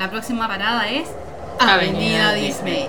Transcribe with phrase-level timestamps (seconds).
[0.00, 1.10] La próxima parada es
[1.58, 2.86] Avenida Avenida Disney.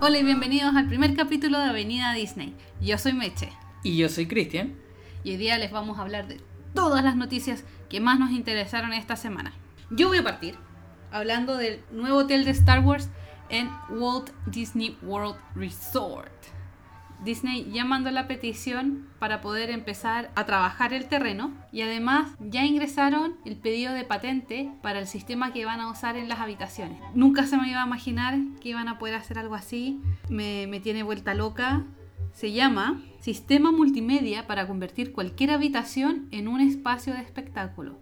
[0.00, 2.52] Hola y bienvenidos al primer capítulo de Avenida Disney.
[2.80, 3.52] Yo soy Meche
[3.84, 4.74] Y yo soy Cristian.
[5.22, 6.40] y hoy día les vamos a hablar de
[6.74, 9.52] todas las noticias que más nos interesaron esta semana.
[9.90, 10.56] Yo voy a partir
[11.12, 13.08] hablando del nuevo hotel de Star Wars
[13.48, 16.32] en Walt Disney World Resort.
[17.24, 22.64] Disney ya mandó la petición para poder empezar a trabajar el terreno y además ya
[22.64, 26.98] ingresaron el pedido de patente para el sistema que van a usar en las habitaciones.
[27.14, 30.00] Nunca se me iba a imaginar que iban a poder hacer algo así.
[30.28, 31.84] Me, me tiene vuelta loca.
[32.32, 37.98] Se llama Sistema Multimedia para convertir cualquier habitación en un espacio de espectáculo.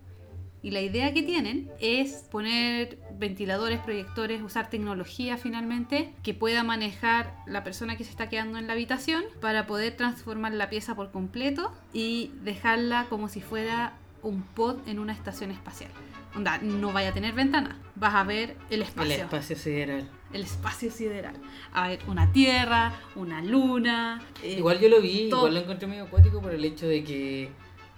[0.65, 7.35] Y la idea que tienen es poner ventiladores, proyectores, usar tecnología finalmente que pueda manejar
[7.47, 11.11] la persona que se está quedando en la habitación para poder transformar la pieza por
[11.11, 15.91] completo y dejarla como si fuera un pod en una estación espacial.
[16.37, 20.09] Onda, no vaya a tener ventana, vas a ver el El espacio espacio sideral.
[20.33, 21.37] el espacio sideral.
[21.73, 24.21] A ver, una tierra, una luna.
[24.43, 25.41] eh, Igual yo lo vi, todo.
[25.43, 27.51] igual lo encontré medio acuático por el hecho de que,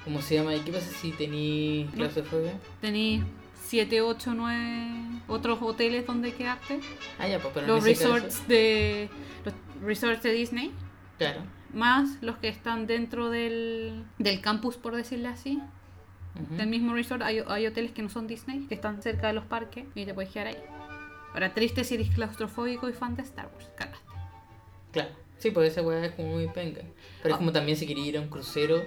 [0.05, 0.55] ¿cómo se llama?
[0.55, 2.53] ¿Y qué pasa si tení claustrofobia?
[2.83, 3.23] Tení
[3.67, 6.81] 7, 8, 9 otros hoteles donde quedarte.
[7.19, 9.09] Ah, ya, pues, pero los resorts de
[9.45, 10.73] los resorts de Disney,
[11.19, 11.41] claro.
[11.75, 15.61] más los que están dentro del, del campus, por decirlo así.
[16.41, 16.55] Ujú.
[16.57, 19.45] Del mismo resort hay, hay hoteles que no son Disney, que están cerca de los
[19.45, 20.59] parques y te puedes quedar ahí.
[21.33, 24.07] Ahora, triste si eres claustrofóbico y fan de Star Wars, cagaste.
[24.93, 25.11] Claro.
[25.39, 26.81] Sí, pues esa weá es como muy penca.
[27.23, 27.37] Pero Ah.
[27.37, 28.83] es como también si quería ir a un crucero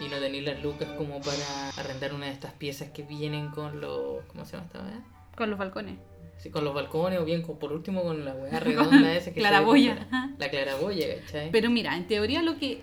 [0.00, 3.80] y no tenéis las lucas como para arrendar una de estas piezas que vienen con
[3.80, 4.24] los...
[4.26, 5.00] ¿Cómo se llama esta weá?
[5.36, 5.96] Con los balcones.
[6.38, 9.40] Sí, con los balcones o bien con- por último con la weá redonda esa que
[9.40, 10.06] Claraboya.
[10.38, 11.50] La claraboya, ¿cachai?
[11.52, 12.82] Pero mira, en teoría lo que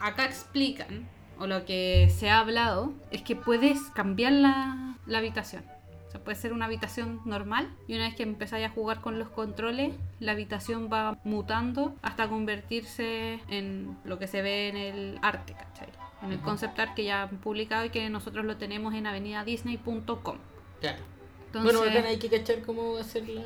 [0.00, 1.08] acá explican,
[1.38, 5.64] o lo que se ha hablado, es que puedes cambiar la, la habitación.
[6.06, 9.18] O sea, puede ser una habitación normal y una vez que empezáis a jugar con
[9.18, 15.18] los controles, la habitación va mutando hasta convertirse en lo que se ve en el
[15.22, 15.88] arte, ¿cachai?
[16.26, 20.38] En el concept art que ya han publicado y que nosotros lo tenemos en avenidadisney.com.
[20.80, 20.98] Claro.
[21.46, 23.40] Entonces, bueno, bacán, hay que cachar cómo va a ser la...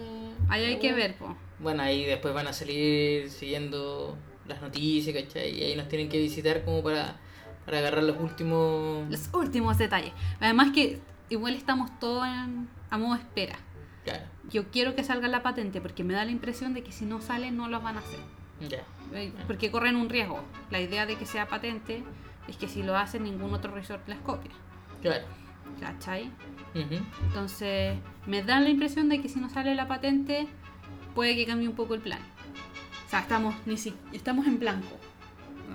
[0.48, 1.36] ahí hay la que ver, po.
[1.60, 4.16] Bueno, ahí después van a salir siguiendo
[4.48, 5.50] las noticias, ¿cachai?
[5.58, 7.16] Y ahí nos tienen que visitar como para,
[7.66, 9.08] para agarrar los últimos...
[9.10, 10.12] los últimos detalles.
[10.40, 10.98] Además que
[11.28, 13.56] igual estamos todos en- a modo espera.
[14.04, 17.04] Claro, Yo quiero que salga la patente porque me da la impresión de que si
[17.04, 18.18] no sale no lo van a hacer.
[18.68, 18.82] ya.
[19.14, 20.40] Eh, Porque corren un riesgo.
[20.70, 22.02] La idea de que sea patente
[22.50, 24.50] es que si lo hacen ningún otro resort las copia.
[25.02, 25.24] Claro.
[25.80, 26.30] ¿Cachai?
[26.74, 27.02] Ujú.
[27.26, 27.96] Entonces
[28.26, 30.46] me da la impresión de que si no sale la patente
[31.14, 32.20] puede que cambie un poco el plan.
[33.06, 34.96] O sea, estamos, ni si, estamos en blanco.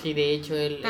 [0.02, 0.84] Sí, de hecho, el,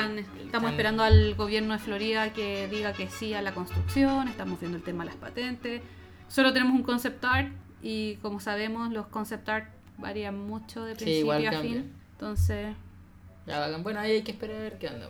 [0.44, 4.78] estamos esperando al gobierno de Florida que diga que sí a la construcción, estamos viendo
[4.78, 5.82] el tema de las patentes.
[6.28, 7.52] Solo tenemos un concept art
[7.84, 11.72] y como sabemos los concept art varían mucho de Sí, principio igual a cambia.
[11.72, 11.94] fin.
[12.14, 12.76] Entonces,
[13.46, 13.78] Ya.
[13.78, 15.08] Bueno, ahí hay que esperar a ver qué onda.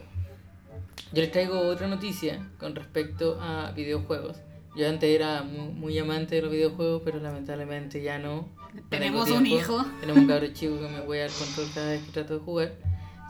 [1.13, 4.37] Yo les traigo otra noticia con respecto a videojuegos.
[4.75, 8.49] Yo antes era muy, muy amante de los videojuegos, pero lamentablemente ya no.
[8.89, 9.85] Tenemos un hijo.
[10.01, 12.73] Tenemos un cabro chico que me voy al control cada vez que trato de jugar.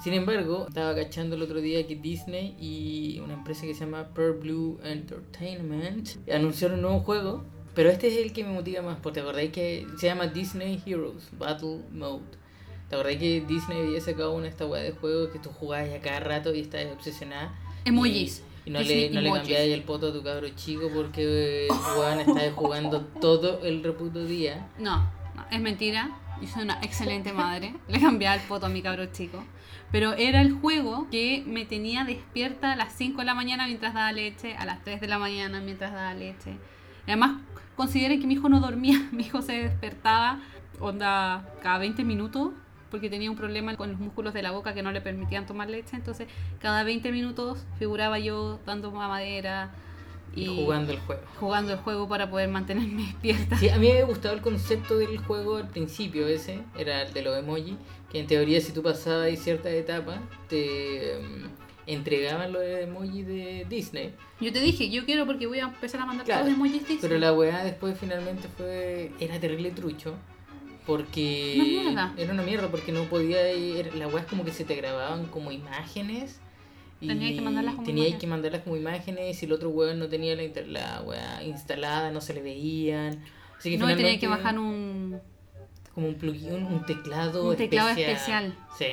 [0.03, 4.09] Sin embargo, estaba cachando el otro día que Disney y una empresa que se llama
[4.13, 7.44] Pearl Blue Entertainment anunciaron un nuevo juego.
[7.75, 11.29] Pero este es el que me motiva más, porque acordáis que se llama Disney Heroes
[11.38, 12.23] Battle Mode.
[12.90, 16.00] ¿Te acordás que Disney había sacado una esta weá de juego que tú jugabas a
[16.00, 17.53] cada rato y estabas obsesionada?
[17.85, 18.44] emojis.
[18.66, 21.68] Y, y no Disney le, no le cambiabas el poto a tu cabro chico porque
[21.97, 24.68] weón estabas jugando todo el reputo día.
[24.78, 24.97] No,
[25.35, 26.18] no, es mentira.
[26.41, 27.75] Yo soy una excelente madre.
[27.88, 29.44] Le cambiaba el foto a mi cabro chico.
[29.91, 33.94] Pero era el juego que me tenía despierta a las 5 de la mañana mientras
[33.94, 36.57] daba leche, a las 3 de la mañana mientras daba leche.
[37.07, 37.41] Y además,
[37.75, 39.00] consideren que mi hijo no dormía.
[39.12, 40.41] Mi hijo se despertaba,
[40.79, 42.52] onda, cada 20 minutos,
[42.95, 45.69] porque tenía un problema con los músculos de la boca que no le permitían tomar
[45.69, 45.97] leche.
[45.97, 46.28] Entonces,
[46.61, 49.69] cada 20 minutos figuraba yo dando mamadera
[50.34, 51.22] Y, y, jugando el juego.
[51.40, 53.58] jugando el juego para poder mantenerme despierta.
[53.58, 57.11] Sí, a mí me había gustado el concepto del juego al principio ese, era el
[57.14, 57.75] de los emojis,
[58.09, 61.49] que en teoría si tú pasabas ahí ciertas etapas, te em,
[61.85, 64.14] entregaban los emojis de Disney.
[64.40, 66.97] Yo te dije, yo quiero porque voy a empezar a mandar Claro, todos emojis Disney.
[67.02, 69.11] Pero la weá después finalmente fue.
[69.19, 70.16] Era terrible trucho.
[70.85, 71.53] Porque.
[71.55, 72.14] Una mierda.
[72.17, 73.96] Era una mierda porque no podía ir.
[73.96, 76.40] Las weas como que se te grababan como imágenes.
[77.02, 78.22] Y Tenías que mandarlas como tenías imágenes.
[78.22, 79.41] que mandarlas como imágenes.
[79.41, 83.23] Y el otro weón no tenía la, inter- la wea instalada, no se le veían.
[83.58, 85.20] Así que no, y tenía que bajar un...
[85.93, 88.53] Como un plugin, un, teclado Un teclado especial.
[88.78, 88.88] Sí.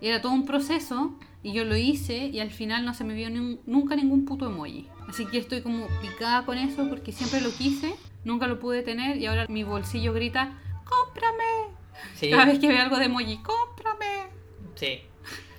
[0.00, 3.28] Era todo un proceso y yo lo hice y al final no se me vio
[3.28, 4.86] ni un- nunca ningún puto emoji.
[5.08, 7.94] Así que estoy como picada con eso porque siempre lo quise,
[8.24, 11.74] nunca lo pude tener y ahora mi bolsillo grita, ¡cómprame!
[12.14, 14.28] Sí, Cada vez que veo algo de emoji, ¡cómprame!
[14.74, 15.00] sí.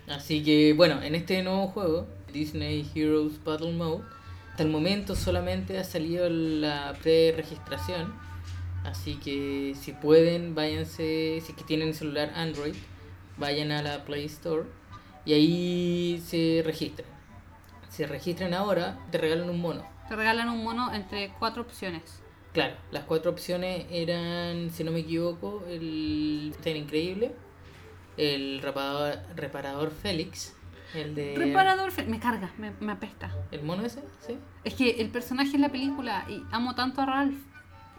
[0.07, 4.03] Así que bueno, en este nuevo juego, Disney Heroes Battle Mode,
[4.51, 8.13] hasta el momento solamente ha salido la pre-registración.
[8.83, 12.75] Así que si pueden, váyanse, si es que tienen celular Android,
[13.37, 14.65] vayan a la Play Store
[15.25, 17.09] y ahí se registran.
[17.89, 19.83] Se registran ahora, te regalan un mono.
[20.07, 22.21] Te regalan un mono entre cuatro opciones.
[22.55, 27.33] Claro, las cuatro opciones eran, si no me equivoco, el Ten Increíble,
[28.17, 30.55] el reparador, reparador Félix,
[30.93, 31.35] el de...
[31.37, 33.29] Reparador, fe- me carga, me, me apesta.
[33.51, 34.01] ¿El mono ese?
[34.25, 34.37] ¿Sí?
[34.63, 37.37] Es que el personaje en la película, y amo tanto a Ralph,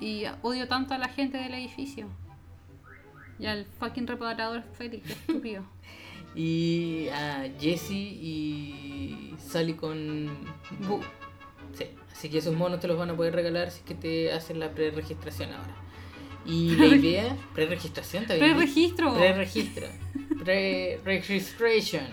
[0.00, 2.08] y odio tanto a la gente del edificio.
[3.38, 5.64] Y al fucking reparador Félix, estúpido.
[6.38, 10.28] Y a Jesse y Sally con...
[11.72, 11.86] Sí,
[12.16, 14.58] así que esos monos te los van a poder regalar si es que te hacen
[14.58, 15.76] la pre-registración ahora.
[16.46, 17.36] Y la idea...
[17.54, 18.22] ¿Pre-registración?
[18.22, 18.56] ¿Está bien?
[18.56, 19.14] Pre-registro.
[19.14, 19.86] Pre-registro.
[20.42, 22.04] Pre-registration.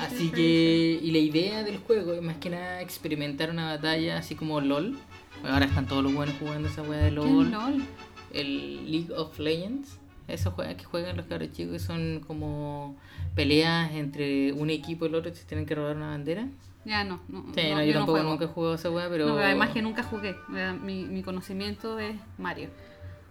[0.00, 4.34] Así que, y la idea del juego es más que nada experimentar una batalla así
[4.34, 4.98] como LOL.
[5.44, 7.50] Ahora están todos los buenos jugando esa weá de ¿Qué LOL.
[7.50, 7.84] LOL?
[8.32, 9.98] El League of Legends.
[10.26, 12.96] Esos juegos que juegan los cabros chicos que son como
[13.34, 16.48] peleas entre un equipo y el otro se tienen que robar una bandera.
[16.84, 18.30] Ya no, no, Sí, no, no, yo, no tampoco juego.
[18.30, 19.26] nunca he jugado esa weá, pero.
[19.26, 20.34] No, pero además que nunca jugué.
[20.82, 22.70] Mi, mi conocimiento es Mario.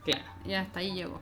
[0.05, 0.23] Claro.
[0.45, 1.19] Ya hasta ahí llego.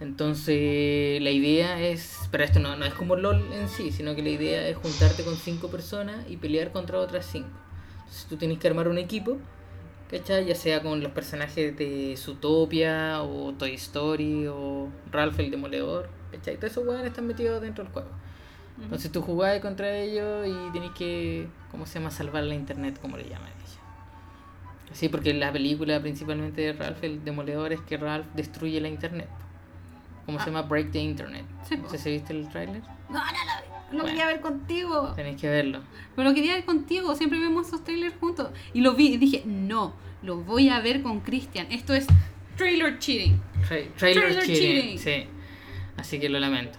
[0.00, 4.22] Entonces, la idea es, pero esto no, no es como LOL en sí, sino que
[4.22, 7.48] la idea es juntarte con cinco personas y pelear contra otras cinco.
[7.98, 9.38] Entonces tú tienes que armar un equipo,
[10.10, 10.46] ¿cachai?
[10.46, 16.56] Ya sea con los personajes de Zootopia o Toy Story o Ralph el Demoledor, ¿cachai?
[16.56, 18.08] Todos esos weones están metidos dentro del juego.
[18.82, 22.10] Entonces tú jugás contra ellos y tenés que, ¿cómo se llama?
[22.10, 23.78] Salvar la internet, como le llaman ellos.
[24.92, 29.28] Sí, porque la película principalmente de Ralph el Demoledor es que Ralph destruye la internet.
[30.26, 30.46] ¿Cómo se Ah.
[30.46, 30.62] llama?
[30.62, 31.44] Break the Internet.
[31.68, 32.80] Sí, no sé si viste el tráiler.
[33.10, 33.74] No, no, no.
[33.92, 34.06] Lo Bueno.
[34.06, 35.12] quería ver contigo.
[35.14, 35.80] Tenéis que verlo.
[36.16, 37.14] Pero lo quería ver contigo.
[37.14, 38.48] Siempre vemos esos trailers juntos.
[38.72, 39.92] Y lo vi y dije, no,
[40.22, 41.66] lo voy a ver con Cristian.
[41.70, 42.06] Esto es
[42.56, 43.38] trailer cheating.
[43.68, 44.96] Tra- trailer, Trailer cheating.
[44.96, 44.98] cheating.
[44.98, 45.26] Sí.
[45.98, 46.78] Así que lo lamento.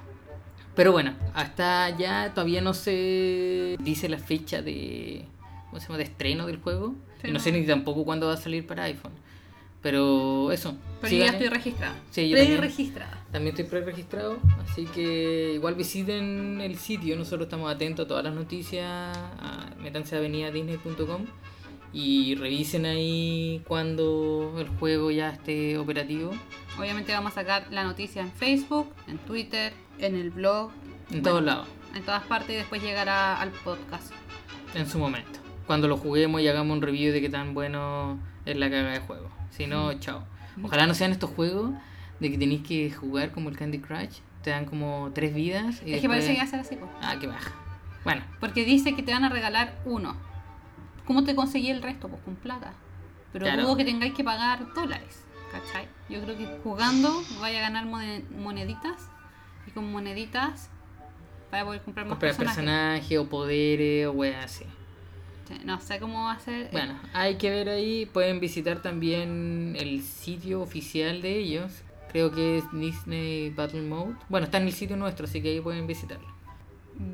[0.75, 5.25] Pero bueno, hasta ya todavía no se dice la fecha de.
[5.69, 5.97] ¿Cómo se llama?
[5.97, 6.95] De estreno del juego.
[7.21, 7.39] Sí, y no, no.
[7.39, 9.13] sé ni tampoco cuándo va a salir para iPhone.
[9.81, 10.75] Pero eso.
[10.99, 11.95] Pero yo ya estoy registrada.
[12.11, 12.59] Sí, yo también.
[12.59, 18.23] registrada También estoy pre-registrado, así que igual visiten el sitio, nosotros estamos atentos a todas
[18.23, 21.25] las noticias, a, métanse a avenidadisney.com
[21.97, 26.31] y revisen ahí cuando el juego ya esté operativo
[26.77, 30.71] Obviamente vamos a sacar la noticia en Facebook, en Twitter, en el blog,
[31.09, 31.23] en Bueno.
[31.23, 34.11] todos lados, en todas partes y después llegará al podcast.
[34.73, 35.39] en su momento.
[35.67, 38.99] Cuando lo juguemos y hagamos un review de qué tan bueno es la caga de
[38.99, 39.29] juego.
[39.51, 40.23] Si no, chao.
[40.61, 41.71] Ojalá no sean estos juegos
[42.19, 45.93] de que tenéis que jugar como el Candy Crush, te dan como tres vidas y
[45.93, 46.75] es que parece que va a ser así.
[46.75, 46.91] pues.
[47.01, 47.51] Ah, qué baja.
[48.03, 50.15] Bueno, Porque dice que te van a regalar uno.
[51.05, 52.07] ¿Cómo te conseguí el resto?
[52.09, 52.73] Pues con plata.
[53.33, 53.63] Pero Claro.
[53.63, 55.23] dudo que tengáis que pagar dólares.
[55.51, 55.87] ¿Cachai?
[56.09, 59.09] Yo creo que jugando vaya a ganar mone- moneditas.
[59.67, 60.69] Y con moneditas
[61.49, 62.55] para poder comprar más comprar personajes.
[62.63, 64.65] personaje o poderes o weas así.
[65.47, 66.69] Sí, No sé cómo va a ser.
[66.71, 68.05] Bueno, hay que ver ahí.
[68.07, 71.71] Pueden visitar también el sitio oficial de ellos.
[72.11, 74.15] Creo que es Disney Battle Mode.
[74.29, 76.27] Bueno, está en el sitio nuestro, así que ahí pueden visitarlo.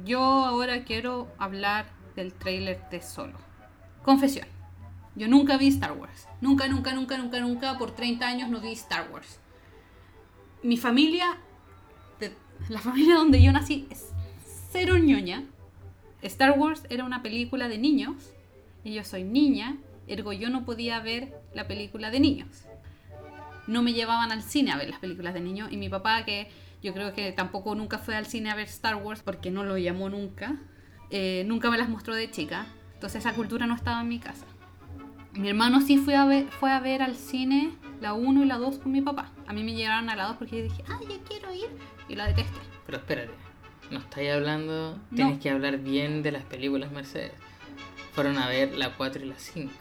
[0.06, 3.38] Yo ahora quiero hablar del tráiler de Solo.
[4.04, 4.48] Confesión.
[5.16, 6.28] Yo nunca vi Star Wars.
[6.40, 7.78] Nunca, nunca, nunca, nunca, nunca.
[7.78, 9.40] Por 30 años no vi Star Wars.
[10.64, 11.38] Mi familia,
[12.20, 12.36] de-
[12.70, 14.08] la familia donde yo nací, es
[14.72, 15.44] cero ñoña.
[16.22, 18.32] Star Wars era una película de niños.
[18.84, 19.78] Y yo soy niña.
[20.08, 22.66] Ergo yo no podía ver la película de niños.
[23.68, 25.72] No me llevaban al cine a ver las películas de niños.
[25.72, 26.50] Y mi papá, que
[26.82, 29.78] yo creo que tampoco nunca fue al cine a ver Star Wars porque no lo
[29.78, 30.56] llamó nunca,
[31.12, 32.66] eh, nunca me las mostró de chica.
[33.02, 34.46] Entonces esa cultura no estaba en mi casa.
[35.34, 38.60] Mi hermano sí fue a ver, fue a ver al cine la 1 y la
[38.60, 39.32] 2 con mi papá.
[39.48, 41.66] A mí me llevaron a la 2 porque yo dije, ah, yo quiero ir.
[42.08, 42.60] Y la detesté.
[42.86, 43.32] Pero espérate,
[43.90, 45.00] no estáis hablando.
[45.16, 47.32] Tienes que hablar bien de las películas Mercedes.
[48.14, 49.72] Fueron a ver la 4 y la 5.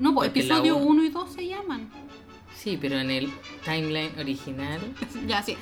[0.00, 1.88] No, pues episodio uno- 1 y 2 se llaman.
[2.52, 3.32] Sí, pero en el
[3.64, 4.80] timeline original.
[5.28, 5.56] ya, sí.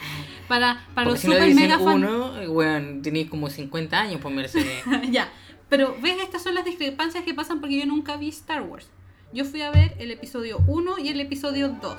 [0.48, 4.22] Para, para los si no super dicen mega fan- uno, weón, tenéis como 50 años
[4.22, 4.82] por Mercedes.
[5.10, 5.28] ya.
[5.70, 8.90] Pero ves, estas son las discrepancias que pasan porque yo nunca vi Star Wars.
[9.32, 11.96] Yo fui a ver el episodio 1 y el episodio 2.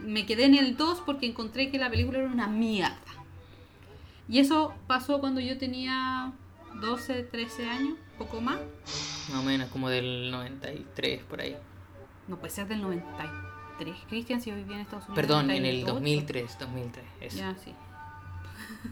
[0.00, 2.98] Me quedé en el 2 porque encontré que la película era una mierda.
[4.28, 6.32] Y eso pasó cuando yo tenía
[6.80, 8.60] 12, 13 años, poco más.
[9.30, 11.56] Más o menos como del 93 por ahí.
[12.28, 13.96] No puede ser del 93.
[14.08, 15.16] Cristian, si yo vivía en Estados Unidos.
[15.16, 15.94] Perdón, en el 98.
[15.94, 17.04] 2003, 2003.
[17.20, 17.38] Eso.
[17.38, 17.74] Ya, sí.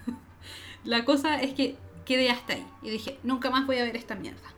[0.84, 1.76] La cosa es que
[2.10, 2.66] quedé hasta ahí.
[2.82, 4.48] Y dije, nunca más voy a ver esta mierda.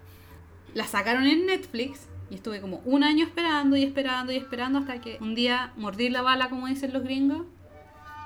[0.74, 2.08] La sacaron en Netflix.
[2.30, 6.08] Y estuve como un año esperando y esperando y esperando hasta que un día mordí
[6.08, 7.42] la bala, como dicen los gringos.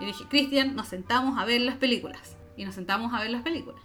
[0.01, 2.37] Y dije, Cristian, nos sentamos a ver las películas.
[2.57, 3.81] Y nos sentamos a ver las películas.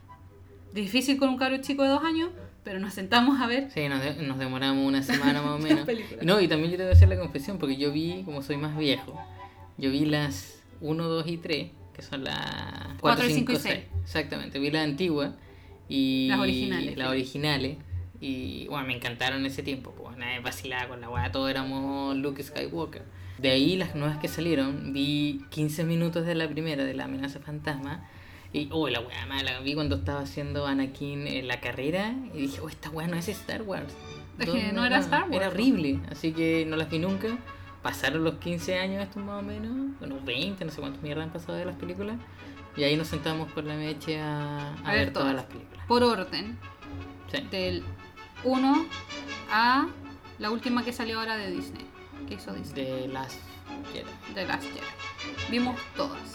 [0.74, 2.30] Difícil con un cabro chico de dos años,
[2.64, 3.72] pero nos sentamos a ver.
[3.72, 5.88] Sí, nos, de- nos demoramos una semana más o menos.
[6.22, 8.58] No, y también yo te voy a hacer la confesión, porque yo vi, como soy
[8.58, 9.20] más viejo,
[9.80, 13.56] yo vi las 1, 2 y 3, que son las 4, Cuatro, 5 cinco y
[13.56, 13.80] y 6.
[14.04, 15.34] Exactamente, vi las antiguas
[15.88, 16.98] y Las originales.
[16.98, 17.78] las originales.
[18.20, 22.16] Y bueno, me encantaron en ese tiempo, pues nadie vacilaba con la weá, todos éramos
[22.18, 23.04] Luke Skywalker.
[23.40, 27.40] De ahí las nuevas que salieron, vi 15 minutos de la primera, de la amenaza
[27.40, 28.08] fantasma.
[28.54, 32.60] Y, oh, la weá mala, vi cuando estaba haciendo Anakin en la carrera y dije,
[32.62, 33.94] oh, esta weá no es Star Wars.
[34.38, 37.38] Es que no era Star Wars, Era horrible, así que no las vi nunca.
[37.82, 41.32] Pasaron los 15 años estos más o menos, bueno, 20, no sé cuántos mierda han
[41.32, 42.18] pasado de las películas.
[42.78, 45.36] Y ahí nos sentamos por la meche a, a A ver ver todas todas.
[45.36, 45.86] las películas.
[45.88, 46.58] Por orden.
[47.32, 47.42] Sí.
[47.50, 47.84] Del
[48.44, 48.86] 1
[49.52, 49.88] a
[50.40, 51.86] la última que salió ahora de Disney.
[52.28, 52.86] Que hizo Disney.
[52.86, 53.38] De las...
[54.36, 54.80] de Last Jedi.
[55.50, 56.34] Vimos todas.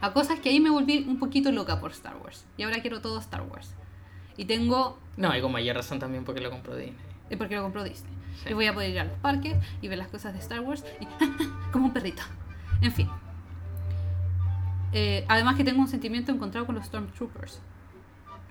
[0.00, 2.44] La cosa es que ahí me volví un poquito loca por Star Wars.
[2.56, 3.74] Y ahora quiero todo Star Wars.
[4.36, 4.98] Y tengo.
[5.16, 6.96] No, y con mayor razón también porque lo compró Disney.
[7.30, 8.12] Es porque lo compró Disney.
[8.42, 8.50] Sí.
[8.50, 10.84] Y voy a poder ir a los parques y ver las cosas de Star Wars.
[11.00, 11.06] Y
[11.72, 12.22] como un perrito.
[12.82, 13.08] En fin.
[14.92, 17.60] Eh, además que tengo un sentimiento encontrado con los Stormtroopers.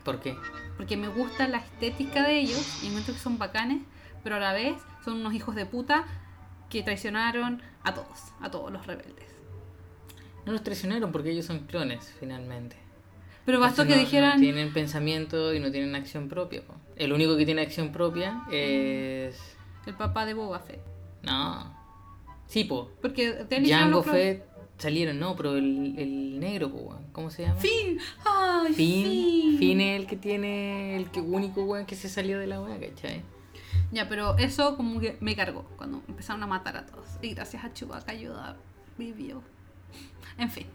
[0.03, 0.35] ¿Por qué?
[0.77, 3.81] Porque me gusta la estética de ellos y encuentro que son bacanes,
[4.23, 6.03] pero a la vez son unos hijos de puta
[6.69, 9.25] que traicionaron a todos, a todos los rebeldes.
[10.45, 12.75] No los traicionaron porque ellos son clones, finalmente.
[13.45, 16.61] Pero bastó Entonces que no- dijeran, No tienen pensamiento y no tienen acción propia.
[16.65, 16.75] po.
[16.95, 19.54] El único que tiene acción propia es...
[19.85, 20.81] el papá de Boba Fett.
[21.23, 21.73] No.
[22.47, 22.91] Sí, po.
[23.01, 24.03] Porque Jango.
[24.03, 24.45] Fett
[24.77, 27.05] salieron, no, pero el, el negro, po, weón.
[27.11, 27.59] ¿cómo se llama?
[27.59, 29.57] Finn, ay, Finn.
[29.57, 29.81] Finn.
[29.81, 33.23] Es el que tiene, el que único weón que se salió de la weá, ¿cachai?
[33.91, 37.05] Ya, pero eso como que me cargó cuando empezaron a matar a todos.
[37.21, 38.57] Y gracias a Chewbacca ayuda,
[38.97, 39.41] vivió.
[40.37, 40.67] En fin.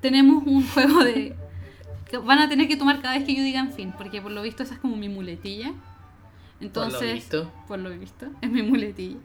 [0.00, 1.34] Tenemos un juego de...
[2.10, 4.32] que van a tener que tomar cada vez que yo diga en fin, porque por
[4.32, 5.72] lo visto esa es como mi muletilla.
[6.60, 7.52] Entonces, Por lo visto.
[7.68, 9.18] por lo visto, es mi muletilla.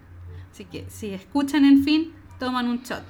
[0.51, 3.03] Así que si escuchan en fin, toman un shot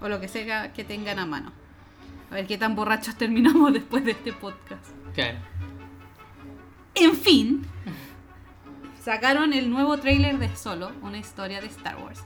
[0.00, 1.52] o lo que sea que tengan a mano.
[2.30, 4.84] A ver qué tan borrachos terminamos después de este podcast.
[5.14, 5.38] Claro.
[6.94, 7.62] En fin,
[9.02, 12.20] sacaron el nuevo tráiler de Solo, una historia de Star Wars,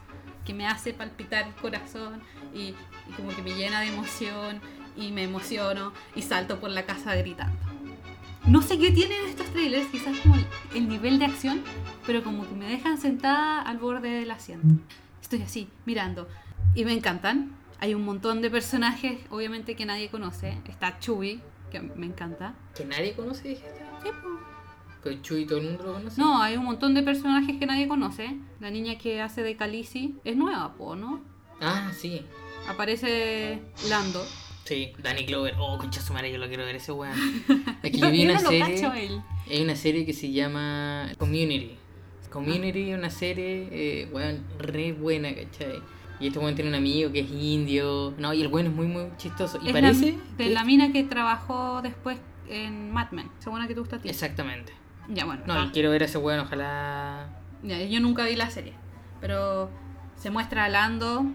[0.44, 2.22] que me hace palpitar el corazón
[2.54, 2.60] y,
[3.08, 4.60] y como que me llena de emoción
[4.96, 7.58] y me emociono y salto por la casa gritando.
[8.46, 11.62] No sé qué tienen estos trailers, quizás como el, el nivel de acción,
[12.06, 14.82] pero como que me dejan sentada al borde del asiento.
[15.22, 16.28] Estoy así, mirando.
[16.74, 17.56] Y me encantan.
[17.78, 20.58] Hay un montón de personajes, obviamente que nadie conoce.
[20.68, 22.54] Está Chewie, que me encanta.
[22.74, 23.82] Que nadie conoce, dijiste.
[24.02, 24.34] Sí, pues.
[25.02, 26.20] Pero Chuy todo el mundo lo conoce.
[26.20, 28.36] No, hay un montón de personajes que nadie conoce.
[28.60, 31.20] La niña que hace de Khaleesi es nueva, po, ¿no?
[31.60, 32.24] Ah, sí.
[32.68, 34.24] Aparece Lando.
[34.64, 35.54] Sí, Danny Glover.
[35.58, 37.14] Oh, concha su madre, yo lo quiero ver ese weón.
[37.82, 38.74] Que Yo- vi yo una no lo serie.
[38.80, 39.20] cacho él.
[39.50, 41.76] Hay una serie que se llama Community.
[42.30, 45.82] Community es una serie, eh, weón, re buena, ¿cachai?
[46.20, 48.14] Y este weón tiene un amigo que es indio.
[48.18, 49.58] No, y el weón es muy, muy chistoso.
[49.62, 50.12] Y Es parece.
[50.38, 53.28] la, de la mina que trabajó después en Mad Men.
[53.40, 54.08] Según la que te gusta a ti.
[54.08, 54.72] Exactamente.
[55.08, 55.42] Ya, bueno.
[55.46, 57.28] No, ah, y quiero ver a ese weón, ojalá.
[57.64, 58.72] ya, yo nunca vi la serie.
[59.20, 59.68] Pero
[60.16, 61.26] se muestra a Lando.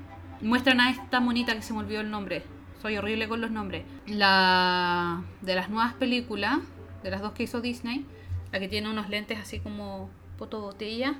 [0.41, 2.43] Muestran a esta monita que se me olvidó el nombre.
[2.87, 3.83] Soy horrible con los nombres.
[4.05, 6.59] La de las nuevas películas,
[7.03, 8.05] de las dos que hizo Disney,
[8.53, 11.15] la que tiene unos lentes así como poto botella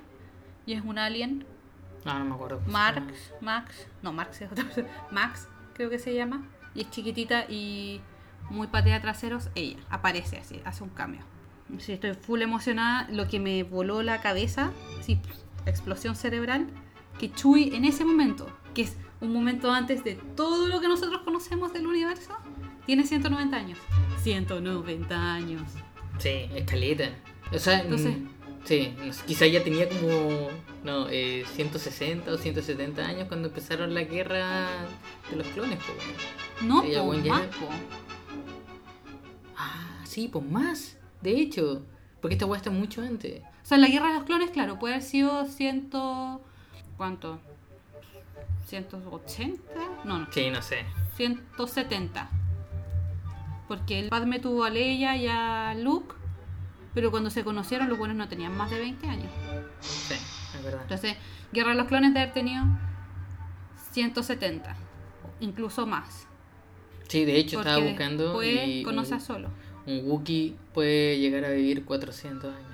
[0.65, 1.45] y es un alien.
[2.05, 2.61] No, no me acuerdo.
[2.67, 3.33] Marx.
[3.41, 4.87] Max, no, Marx es otra persona.
[5.11, 6.47] Max, creo que se llama.
[6.73, 7.99] Y es chiquitita y
[8.49, 9.49] muy patea traseros.
[9.53, 11.19] Ella aparece así, hace un cambio.
[11.79, 13.09] Sí, estoy full emocionada.
[13.11, 14.71] Lo que me voló la cabeza,
[15.01, 15.19] sí,
[15.65, 16.69] explosión cerebral,
[17.19, 21.21] que Chuy en ese momento, que es un momento antes de todo lo que nosotros
[21.23, 22.33] conocemos del universo,
[22.85, 23.79] tiene 190 años.
[24.23, 25.63] 190 años.
[26.19, 27.09] Sí, escaleta.
[27.53, 28.27] O sea, Entonces- mm,
[28.65, 28.93] sí,
[29.25, 30.49] quizá ya tenía como
[30.83, 34.67] no, eh, 160 o 170 años cuando empezaron la guerra
[35.29, 35.79] de los clones.
[36.59, 36.67] weón.
[36.69, 37.69] No, Ella, po, bueno, ya- más, po.
[39.57, 40.97] Ah, sí, pues más.
[41.21, 41.85] De hecho,
[42.21, 43.41] porque esta weá está mucho antes.
[43.41, 46.41] O sea, la guerra de los clones, claro, puede haber sido ciento...
[46.95, 47.39] ¿Cuánto?
[48.69, 49.59] ¿180?
[50.05, 50.27] No, no.
[50.31, 50.85] Sí, no sé.
[51.15, 52.29] 170.
[53.67, 56.15] Porque el Padme tuvo a Leia y a Luke,
[56.93, 59.31] pero cuando se conocieron los buenos no tenían más de 20 años.
[59.81, 60.13] Sí,
[60.57, 60.81] es verdad.
[60.83, 61.15] Entonces,
[61.51, 62.63] Guerra de los Clones de haber tenido
[63.91, 64.75] 170,
[65.39, 66.27] incluso más.
[67.07, 69.49] Sí, de hecho estaba Porque buscando después y conoce a un, Solo.
[69.85, 72.66] un Wookiee puede llegar a vivir 400 años.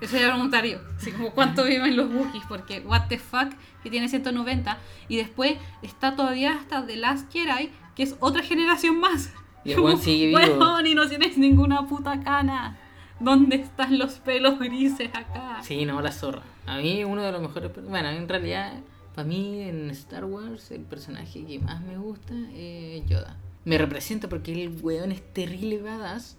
[0.00, 0.80] Eso ya preguntaría.
[0.96, 3.48] Así como cuánto viven los Wookiees, porque what the fuck,
[3.82, 4.78] que tiene 190.
[5.08, 9.32] Y después está todavía hasta The Last Jedi, que es otra generación más.
[9.64, 10.38] Y el weón sigue vivo.
[10.38, 12.78] Weón, y no tienes ninguna puta cana.
[13.18, 15.60] ¿Dónde están los pelos grises acá?
[15.62, 16.42] Sí, no, la zorra.
[16.66, 17.70] A mí uno de los mejores...
[17.88, 18.74] Bueno, en realidad,
[19.14, 23.38] para mí en Star Wars el personaje que más me gusta es Yoda.
[23.64, 26.36] Me representa porque el weón es terrible badass.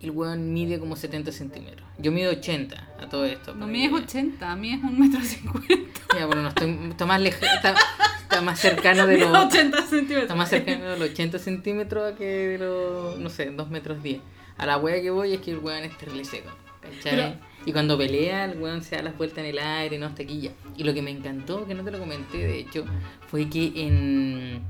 [0.00, 1.86] El weón mide como 70 centímetros.
[1.98, 3.52] Yo mido 80 a todo esto.
[3.52, 6.00] No, para a mí que- es 80, a mí es un metro cincuenta.
[6.18, 7.74] Ya, bueno, no estoy, está más lejos, está,
[8.22, 9.28] está más cercano de los...
[9.30, 10.22] 80 centímetros.
[10.22, 14.20] Está más cercano de los 80 centímetros que de los, no sé, 2 metros 10.
[14.56, 16.50] A la wea que voy es que el weón es terrible seco.
[16.80, 17.02] ¿Cachai?
[17.02, 17.34] Pero-
[17.66, 20.40] Y cuando pelea, el weón se da las vueltas en el aire, no hasta aquí
[20.40, 20.50] ya.
[20.78, 22.86] Y lo que me encantó, que no te lo comenté de hecho,
[23.28, 24.62] fue que en.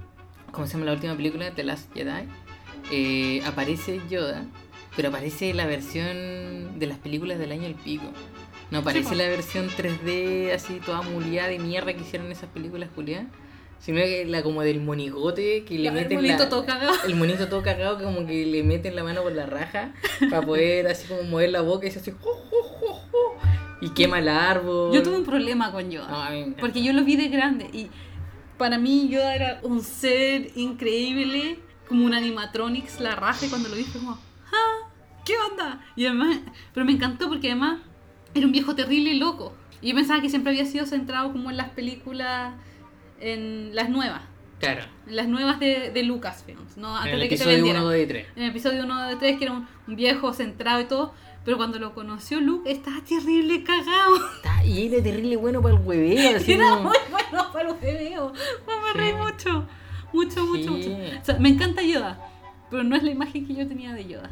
[0.50, 1.52] ¿Cómo se llama la última película?
[1.52, 2.28] The Last Jedi.
[2.90, 4.44] eh, aparece Yoda,
[5.00, 8.04] pero aparece la versión de las películas del año El Pico.
[8.70, 9.14] No aparece po.
[9.14, 13.30] la versión 3D así toda muliada de mierda que hicieron esas películas Julián.
[13.78, 16.92] Sino que la como del monigote que le Ya, el meten monito la, todo cagado.
[17.06, 19.94] el monito todo cagado que como que le meten la mano por la raja
[20.28, 23.36] para poder así como mover la boca y se hace "Jo, jo, jo, jo",
[23.80, 24.92] y quema el árbol.
[24.92, 26.28] Yo tuve un problema con Yoda.
[26.30, 26.56] No.
[26.60, 27.88] Porque yo lo vi de grande y
[28.58, 33.76] para mí Yoda era un ser increíble, como un animatronics, la raja y cuando lo
[33.76, 34.28] vi fue como.
[35.30, 35.80] ¿Qué onda?
[35.96, 36.38] Y además,
[36.74, 37.80] pero me encantó porque además
[38.34, 39.54] era un viejo terrible y loco.
[39.80, 42.54] Y yo pensaba que siempre había sido centrado como en las películas,
[43.20, 44.22] en las nuevas,
[44.58, 44.82] Claro.
[45.06, 46.90] en las nuevas de, de Lucasfilms, ¿no?
[46.90, 47.82] En Antes el de que episodio vendieran.
[47.82, 48.26] 1, 2 y 3.
[48.36, 51.56] En el episodio 1 de 3, que era un, un viejo centrado y todo, pero
[51.56, 54.16] cuando lo conoció Luke estaba terrible cagado.
[54.66, 56.36] Y era terrible bueno para el hueveo.
[56.36, 58.32] Así Era como- muy bueno para los videos.
[58.66, 59.16] Me reí Sí.
[59.16, 59.68] mucho.
[60.12, 60.88] Mucho, mucho, Sí.
[60.90, 61.18] mucho.
[61.20, 62.18] O sea, me encanta Yoda,
[62.68, 64.30] pero no es la imagen que yo tenía de Yoda.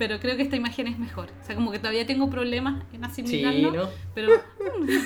[0.00, 1.28] Pero creo que esta imagen es mejor.
[1.42, 3.70] O sea, como que todavía tengo problemas en Sí, asimilarlo.
[3.70, 3.90] ¿no?
[4.14, 4.32] Pero,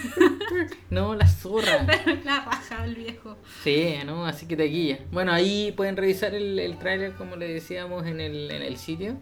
[0.91, 1.85] No, la zorra.
[2.05, 3.37] pero la raja del viejo.
[3.65, 4.25] Sí, ¿no?
[4.25, 5.01] Así que taquilla.
[5.11, 9.17] Bueno, ahí pueden revisar el, el tráiler, como le decíamos, en el, en el sitio.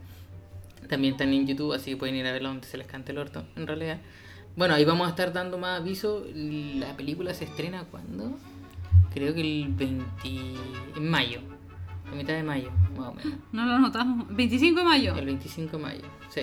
[0.90, 3.16] También están en YouTube, así que pueden ir a verlo donde se les cante el
[3.16, 3.98] orto, en realidad.
[4.56, 6.26] Bueno, ahí vamos a estar dando más aviso.
[6.35, 8.37] La película se estrena cuando?
[9.14, 9.98] Creo que el 20...
[10.98, 11.40] En mayo.
[12.12, 13.38] A mitad de mayo, más o menos.
[13.53, 14.27] No lo notamos.
[14.29, 15.16] 25 de mayo.
[15.16, 16.42] El 25 de mayo, sí.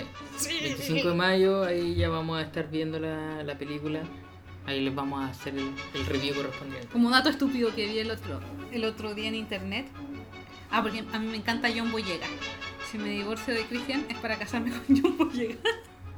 [0.64, 4.02] 25 de mayo, ahí ya vamos a estar viendo la, la película.
[4.66, 6.88] Ahí les vamos a hacer el, el review correspondiente.
[6.88, 8.40] Como dato estúpido que vi el otro,
[8.72, 9.88] el otro día en internet.
[10.72, 12.28] Ah, porque a mí me encanta John Boyega.
[12.92, 15.60] Si me divorcio de Christian es para casarme con John Boyega.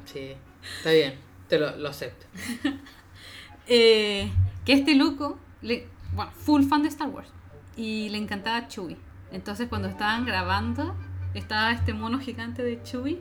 [0.06, 0.32] Sí,
[0.78, 1.14] está bien,
[1.48, 2.26] te lo, lo acepto.
[3.68, 4.28] Eh,
[4.64, 5.86] que este loco, le,
[6.16, 7.28] bueno, full fan de Star Wars.
[7.76, 8.96] Y le encantaba Chewie.
[9.32, 10.94] Entonces cuando estaban grabando,
[11.34, 13.20] estaba este mono gigante de Chewie.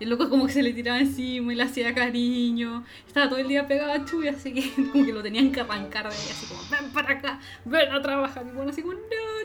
[0.00, 2.84] El loco como que se le tiraba encima y le hacía cariño.
[3.06, 6.08] Estaba todo el día pegado a Chewie, así que como que lo tenían que arrancar
[6.08, 8.44] de ahí, así como, ven para acá, ven a trabajar.
[8.46, 9.00] Y bueno, así como, no,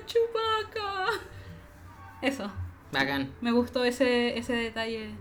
[0.08, 1.06] Chewbacca.
[2.22, 2.52] Eso,
[2.92, 5.12] Bacán, me gustó ese, ese detalle.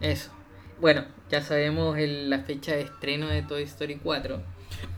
[0.00, 0.30] eso.
[0.80, 4.40] Bueno, ya sabemos el- la fecha de estreno de Toy Story 4.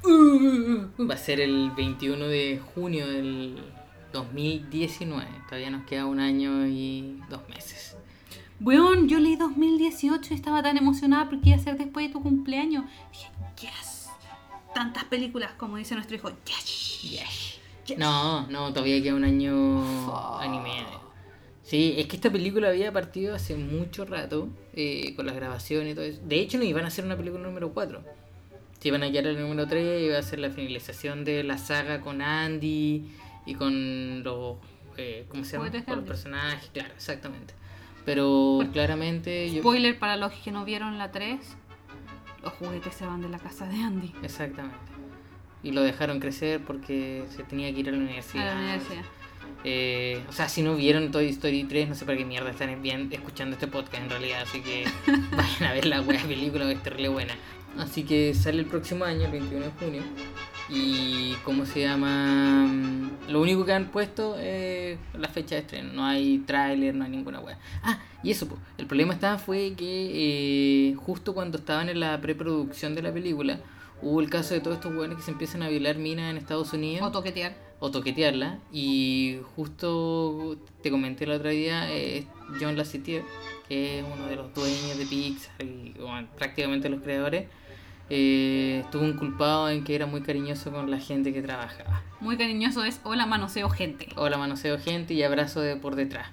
[0.05, 3.62] Va a ser el 21 de junio del
[4.12, 5.27] 2019.
[5.49, 7.96] Todavía nos queda un año y dos meses.
[8.61, 12.23] Weón, yo leí 2018 y estaba tan emocionada porque iba a ser después de tu
[12.23, 12.85] cumpleaños.
[13.11, 14.11] Dije, yes.
[14.75, 17.01] Tantas películas, como dice nuestro hijo, yes.
[17.03, 17.99] Yes.
[17.99, 20.42] No, no, todavía queda un año, Fuck.
[20.42, 21.01] año y medio.
[21.62, 25.94] Sí, es que esta película había partido hace mucho rato eh, con las grabaciones y
[25.94, 26.20] todo eso.
[26.25, 28.03] De hecho, no iban a hacer una película número 4.
[28.79, 32.01] Se iban a quedar el número 3, iba a ser la finalización de la saga
[32.01, 33.11] con Andy
[33.46, 34.57] y con los.
[34.96, 35.70] Eh, ¿Cómo se llama?
[35.85, 37.55] Con los personajes, claro, exactamente.
[38.05, 39.50] Pero Por- claramente.
[39.53, 41.38] Yo, Spoiler para los que no vieron la 3.
[42.42, 44.12] Los juguetes se van de la casa de Andy.
[44.22, 44.76] Exactamente.
[45.62, 48.44] Y lo dejaron crecer porque se tenía que ir a la A universidad.
[48.55, 49.03] la universidad.
[49.64, 52.81] Eh, o sea, si no vieron Toy Story 3, no sé para qué mierda están
[52.83, 54.42] bien escuchando este podcast en realidad.
[54.42, 54.85] Así que
[55.37, 57.35] vayan a ver la buena película que es terrible buena.
[57.79, 60.03] Así que sale el próximo año, el 21 de junio.
[60.68, 62.66] Y ¿cómo se llama?
[62.66, 65.92] Mm, Lo único que han puesto es la fecha de estreno.
[65.92, 67.59] No hay tráiler, no hay ninguna wea.
[67.83, 68.57] Ah, y eso, po.
[68.79, 73.59] el problema estaba fue que eh, justo cuando estaban en la preproducción de la película,
[74.03, 76.72] hubo el caso de todos estos weones que se empiezan a violar minas en Estados
[76.72, 77.07] Unidos.
[77.07, 77.69] O toquetear.
[77.81, 78.59] O toquetearla.
[78.73, 82.27] Y justo te comenté el otro día, eh,
[82.61, 83.25] John Lasseter,
[83.69, 87.49] que es uno de los dueños de Pixar y bueno, prácticamente los creadores,
[88.11, 92.03] eh, estuvo inculpado en que era muy cariñoso con la gente que trabajaba.
[92.21, 94.09] Muy cariñoso es hola manoseo gente.
[94.16, 96.29] Hola manoseo gente y abrazo de por detrás.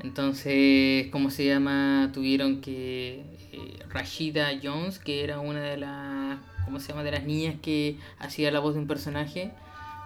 [0.00, 2.10] Entonces, ¿cómo se llama?
[2.14, 7.02] Tuvieron que eh, Rashida Jones, que era una de las, ¿cómo se llama?
[7.02, 9.50] De las niñas que hacía la voz de un personaje,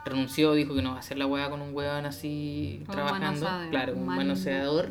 [0.04, 3.48] renunció, dijo que no va a hacer la hueá con un hueón así Como trabajando,
[3.70, 4.90] claro, un man- manoseador.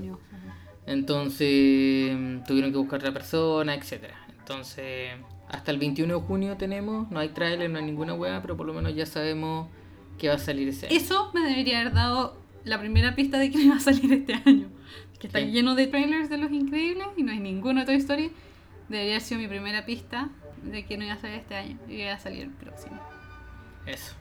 [0.85, 4.15] Entonces mm, tuvieron que buscar otra persona, etcétera.
[4.39, 5.11] Entonces,
[5.49, 8.65] hasta el 21 de junio tenemos, no hay tráiler, no hay ninguna hueá, pero por
[8.65, 9.69] lo menos ya sabemos
[10.17, 10.95] que va a salir ese año.
[10.95, 14.33] Eso me debería haber dado la primera pista de que me iba a salir este
[14.45, 14.67] año.
[15.19, 18.31] Que está lleno de trailers de los increíbles y no hay ninguno de Toy Story.
[18.89, 20.29] Debería haber sido mi primera pista
[20.63, 22.99] de que no iba a salir este año y iba a salir el próximo.
[23.85, 24.15] Eso.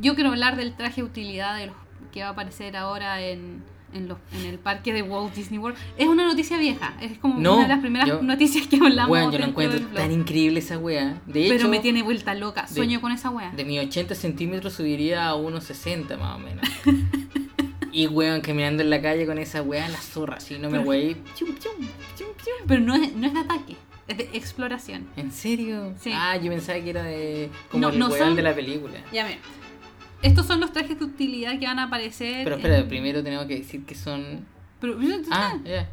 [0.00, 1.76] Yo quiero hablar del traje de utilidad de los
[2.12, 5.76] que va a aparecer ahora en, en, los, en el parque de Walt Disney World.
[5.98, 9.10] Es una noticia vieja, es como No, una de las primeras yo- noticias que hablamos.
[9.10, 11.20] Weón, yo lo encuentro tan increíble esa wea.
[11.26, 13.50] De hecho, Pero me tiene vuelta loca, de- sueño con esa wea.
[13.50, 16.64] de mis 80 centímetros subiría a unos 60 más o menos.
[17.92, 20.78] y weón, caminando en la calle con esa wea en la zorra, así no me
[20.78, 21.16] wey.
[22.66, 23.76] Pero no es, no es de ataque,
[24.08, 25.06] es de exploración.
[25.16, 25.94] ¿En serio?
[26.00, 26.10] Sí.
[26.14, 27.50] Ah, yo pensaba que era de.
[27.70, 28.94] como No, el no weón son- de la película.
[29.12, 29.38] Ya mira.
[30.22, 32.44] Estos son los trajes de utilidad que van a aparecer.
[32.44, 34.46] Pero espera, en, primero tenemos que decir que son.
[34.80, 34.98] pero-
[35.30, 35.88] Ah, ya.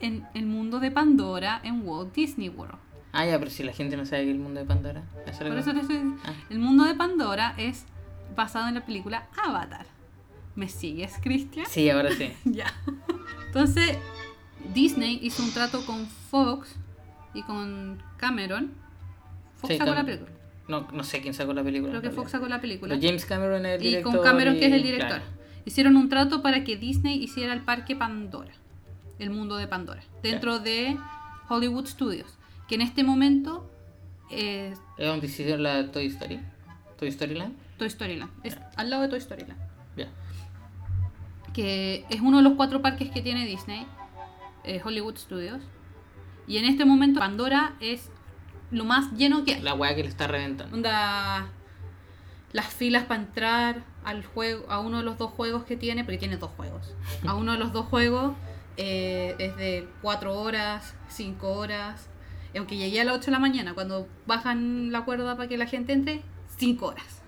[0.00, 2.78] en el mundo de Pandora en Walt Disney World.
[3.12, 5.02] Ah, ya, pero si la gente no sabe que el mundo de Pandora.
[5.26, 6.32] Eso Por eso te estoy Ah.
[6.50, 7.86] El mundo de Pandora es
[8.34, 9.86] basado en la película Avatar.
[10.54, 11.66] ¿Me sigues, Cristian?
[11.66, 12.32] Sí, ahora sí.
[12.44, 12.66] Ya.
[13.46, 13.96] Entonces,
[14.74, 16.76] Disney hizo un trato con Fox
[17.34, 18.72] y con Cameron.
[19.56, 20.30] Fox Sí, sacó Cam- la película.
[20.68, 21.90] No, no sé quién sacó la película.
[21.90, 22.94] Creo que Fox sacó la película.
[22.94, 24.12] Pero James Cameron es el y director.
[24.14, 25.08] con Cameron, que es el y- director.
[25.20, 25.24] claro.
[25.64, 28.52] Hicieron un trato para que Disney hiciera el parque Pandora,
[29.18, 30.96] el mundo de Pandora, dentro de
[31.48, 32.36] Hollywood Studios,
[32.68, 33.68] que en este momento
[34.30, 36.40] es Es donde hicieron la Toy Story.
[36.98, 37.54] Toy Story Land.
[37.78, 39.60] Toy Story Land, es al lado de Toy Story Land,
[41.52, 43.86] que es uno de los cuatro parques que tiene Disney,
[44.64, 45.60] eh, Hollywood Studios,
[46.46, 48.10] y en este momento Pandora es
[48.70, 49.62] lo más lleno que hay.
[49.62, 50.76] La weá que le está reventando.
[50.76, 51.48] Onda
[52.52, 56.18] las filas para entrar al juego, a uno de los dos juegos que tiene, porque
[56.18, 56.94] tiene dos juegos.
[57.26, 58.34] A uno de los dos juegos
[58.76, 62.08] eh, es de 4 horas, 5 horas.
[62.56, 65.66] Aunque llegué a las 8 de la mañana, cuando bajan la cuerda para que la
[65.66, 66.22] gente entre,
[66.56, 67.22] 5 horas.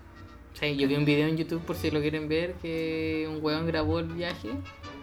[0.53, 3.67] Sí, yo vi un video en YouTube por si lo quieren ver que un weón
[3.67, 4.49] grabó el viaje.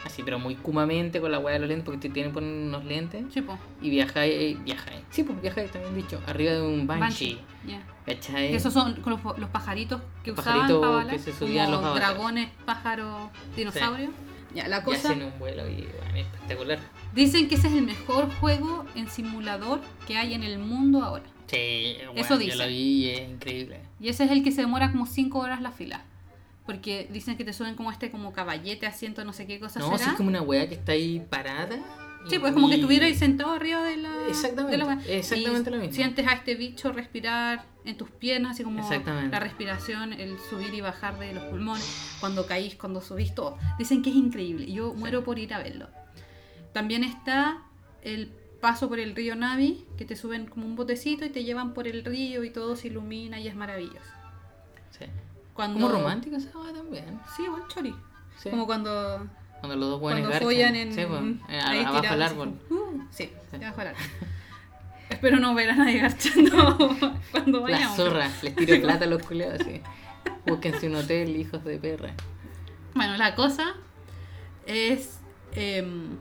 [0.07, 2.51] Así, pero muy cumamente con la weá de los lentes porque te tienen que poner
[2.69, 3.29] unos lentes.
[3.29, 3.59] Chipo.
[3.83, 5.01] Y viajáis, eh, viajáis.
[5.11, 6.21] Sí, pues viajáis también dicho.
[6.27, 7.39] Arriba de un banshee.
[7.67, 7.83] ya.
[8.07, 8.55] ¿Cachai?
[8.55, 12.49] Esos son los, los pajaritos que Los usaban pajaritos para que se subían los dragones,
[12.65, 14.11] pájaros, dinosaurios.
[14.55, 15.11] Ya, la Y cosa...
[15.11, 16.79] hacen un vuelo y bueno, espectacular.
[17.15, 21.25] Dicen que ese es el mejor juego en simulador que hay en el mundo ahora.
[21.49, 22.59] Sí, bueno, Eso yo dicen.
[22.61, 22.75] lo vi
[23.07, 23.81] y es increíble.
[24.01, 26.05] Y ese es el que se demora como 5 horas la fila.
[26.67, 29.93] Porque dicen que te suben como este como caballete, asiento, no sé qué cosa No,
[29.93, 30.11] sí será.
[30.11, 31.77] es como una weá que está ahí parada.
[32.29, 34.11] Sí, y- pues como que y- estuviera ahí sentado arriba de la.
[34.29, 35.01] Exactamente, de la wea.
[35.09, 35.95] exactamente Y lo mismo.
[35.95, 38.83] Sientes a este bicho respirar en tus piernas, así como
[39.31, 43.57] la respiración, el subir y bajar de los pulmones, cuando caís, cuando subís, todo.
[43.79, 44.67] Dicen que es increíble.
[44.73, 45.87] Yo muero por ir a verlo.
[46.73, 47.63] También está
[48.03, 51.75] el paso por el río Navi, que te suben como un botecito y te llevan
[51.75, 54.01] por el río y todo se ilumina y es maravilloso.
[54.99, 55.05] Sí.
[55.57, 55.81] Cuando...
[55.81, 57.19] Como romántico esa también.
[57.37, 57.95] Sí, igual chori.
[58.39, 58.51] Sí.
[58.51, 59.27] Como cuando
[59.61, 62.49] Cuando los dos buenos follan en Sí, pues, eh, ahí abajo del árbol.
[62.71, 64.03] uh, sí, debajo del árbol.
[65.09, 66.77] Espero no ver a nadie garchando
[67.31, 67.97] cuando La vayamos.
[67.97, 69.81] zorra, les tiro plata a los culeados así.
[70.47, 72.13] Búsquense un hotel, hijos de perra.
[72.95, 73.75] Bueno, la cosa
[74.67, 75.19] es
[75.55, 76.17] em,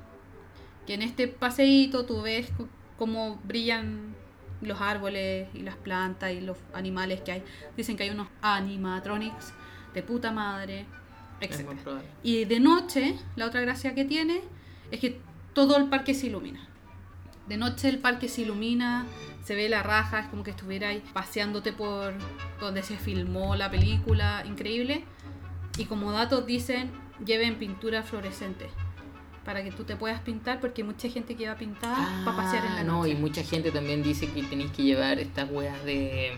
[0.85, 2.49] que en este paseíto tú ves
[2.97, 4.15] cómo brillan
[4.61, 7.43] los árboles y las plantas y los animales que hay.
[7.75, 9.53] Dicen que hay unos animatronics
[9.93, 10.85] de puta madre,
[11.41, 11.67] etc.
[12.23, 14.41] Y de noche, la otra gracia que tiene
[14.91, 15.19] es que
[15.53, 16.67] todo el parque se ilumina.
[17.47, 19.05] De noche el parque se ilumina,
[19.43, 22.13] se ve la raja, es como que estuvierais paseándote por
[22.59, 25.03] donde se filmó la película, increíble.
[25.77, 26.91] Y como datos dicen,
[27.23, 28.69] lleven pintura fluorescente
[29.45, 32.35] para que tú te puedas pintar, porque hay mucha gente que va a pintar para
[32.37, 33.11] pasear en la Ah, no, noche.
[33.11, 36.31] y mucha gente también dice que tenéis que llevar estas weas de.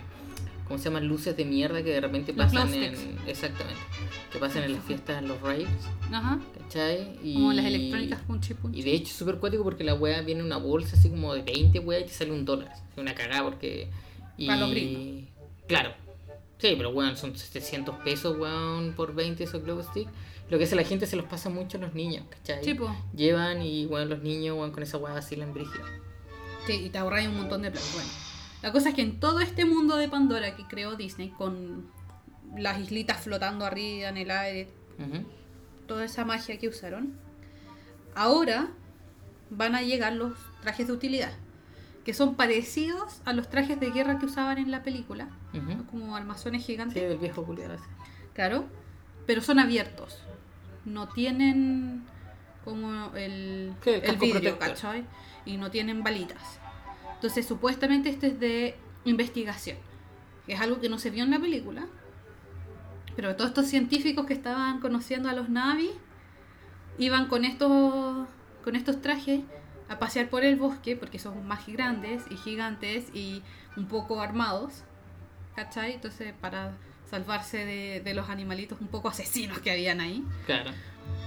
[0.68, 1.08] ¿Cómo se llaman?
[1.08, 2.94] Luces de mierda que de repente Los pasan en.
[3.26, 3.80] Exactamente.
[4.34, 5.70] Que pasan en las fiestas, en los raves,
[6.12, 7.18] Ajá, ¿cachai?
[7.24, 8.80] Y, como las electrónicas punchi punchi.
[8.80, 11.34] Y de hecho es súper cuático porque la wea viene en una bolsa así como
[11.34, 12.74] de 20 weas y te sale un dólar.
[12.92, 13.90] Es una cagada porque.
[14.38, 14.48] Y...
[14.48, 15.30] Para los gringos.
[15.68, 15.94] Claro.
[16.60, 20.08] Sí, pero weón, son 700 pesos, weón, por 20 esos Glow Stick.
[20.50, 22.64] Lo que hace la gente se los pasa mucho a los niños, ¿cachai?
[22.64, 22.96] Sí, po.
[23.14, 25.84] Llevan y, weón, los niños, weón, con esa weá así la brígida.
[26.66, 27.86] Sí, y te ahorras un montón de plata.
[27.94, 28.10] Bueno,
[28.62, 31.90] la cosa es que en todo este mundo de Pandora que creó Disney, con
[32.56, 34.70] las islitas flotando arriba en el aire,
[35.86, 37.14] toda esa magia que usaron,
[38.16, 38.70] ahora
[39.50, 41.32] van a llegar los trajes de utilidad,
[42.08, 45.28] que son parecidos a los trajes de guerra que usaban en la película,
[45.92, 47.76] como armazones Sí, gigantes, del viejo culiado
[48.34, 48.64] claro,
[49.26, 50.18] pero son abiertos,
[50.86, 52.06] no tienen
[52.64, 54.58] como el, Sí, el vidrio.
[54.58, 55.04] ¿cachai?
[55.46, 56.62] Y no tienen balitas.
[57.16, 59.76] Entonces, supuestamente este es de investigación,
[60.46, 61.88] que es algo que no se vio en la película,
[63.18, 65.90] pero todos estos científicos que estaban conociendo a los Navi
[67.00, 68.30] iban con estos
[68.64, 69.42] con estos trajes
[69.90, 73.42] a pasear por el bosque porque son más grandes y gigantes y
[73.76, 74.84] un poco armados,
[75.56, 75.94] ¿cachai?
[75.94, 76.74] Entonces para
[77.10, 80.24] salvarse de, de los animalitos un poco asesinos que habían ahí.
[80.46, 80.72] Claro.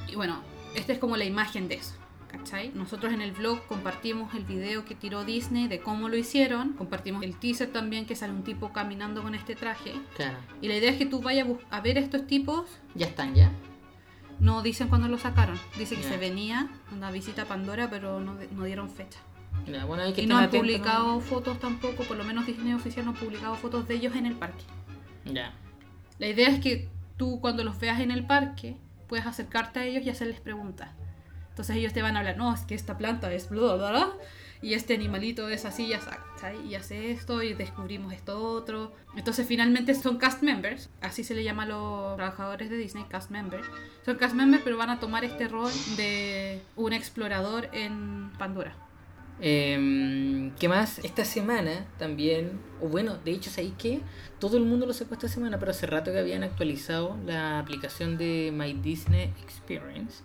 [0.08, 0.42] Y bueno,
[0.74, 1.94] esta es como la imagen de eso.
[2.30, 2.70] ¿Cachai?
[2.76, 6.74] Nosotros en el blog compartimos el video que tiró Disney de cómo lo hicieron.
[6.74, 9.94] Compartimos el teaser también que sale un tipo caminando con este traje.
[10.14, 10.36] Claro.
[10.60, 12.70] Y la idea es que tú vayas a bus- a ver estos tipos.
[12.94, 13.50] Ya están, ya.
[14.40, 15.58] No dicen cuándo lo sacaron.
[15.78, 19.20] Dice que se venía una visita a Pandora, pero no, no dieron fecha.
[19.66, 23.04] Ya, bueno, hay que Y no han publicado fotos tampoco, por lo menos Disney oficial
[23.04, 24.64] no ha publicado fotos de ellos en el parque.
[25.26, 25.52] Ya.
[26.18, 28.76] La idea es que tú cuando los veas en el parque
[29.08, 30.90] puedes acercarte a ellos y hacerles preguntas.
[31.50, 34.12] Entonces ellos te van a hablar, no, es que esta planta es bla, bla, bla,
[34.62, 36.10] y este animalito es así y así,
[36.68, 38.92] y hace esto y descubrimos esto otro.
[39.16, 43.30] Entonces finalmente son cast members, así se le llama a los trabajadores de Disney, cast
[43.30, 43.66] members.
[44.04, 48.74] Son cast members pero van a tomar este rol de un explorador en Pandora.
[49.42, 50.98] Em, ¿Qué más?
[50.98, 54.00] Esta semana también, o bueno, de hecho, ¿sabéis qué?
[54.38, 58.18] Todo el mundo lo sacó esta semana, pero hace rato que habían actualizado la aplicación
[58.18, 60.22] de My Disney Experience.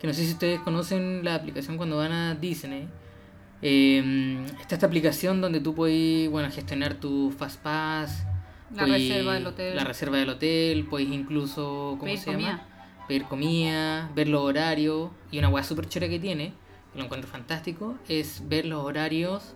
[0.00, 2.88] Que no sé si ustedes conocen la aplicación cuando van a Disney.
[3.62, 8.24] Em, está esta aplicación donde tú puedes, bueno, gestionar tu Fast Pass.
[8.74, 9.76] La puedes- reserva del hotel.
[9.76, 12.38] La reserva del hotel, puedes incluso, ¿cómo Pedir se llama?
[12.44, 12.66] comida.
[13.08, 15.10] pedir comida, ver los horarios.
[15.32, 16.52] Y una weá súper chora que tiene,
[16.92, 19.54] que lo encuentro fantástico, es ver los horarios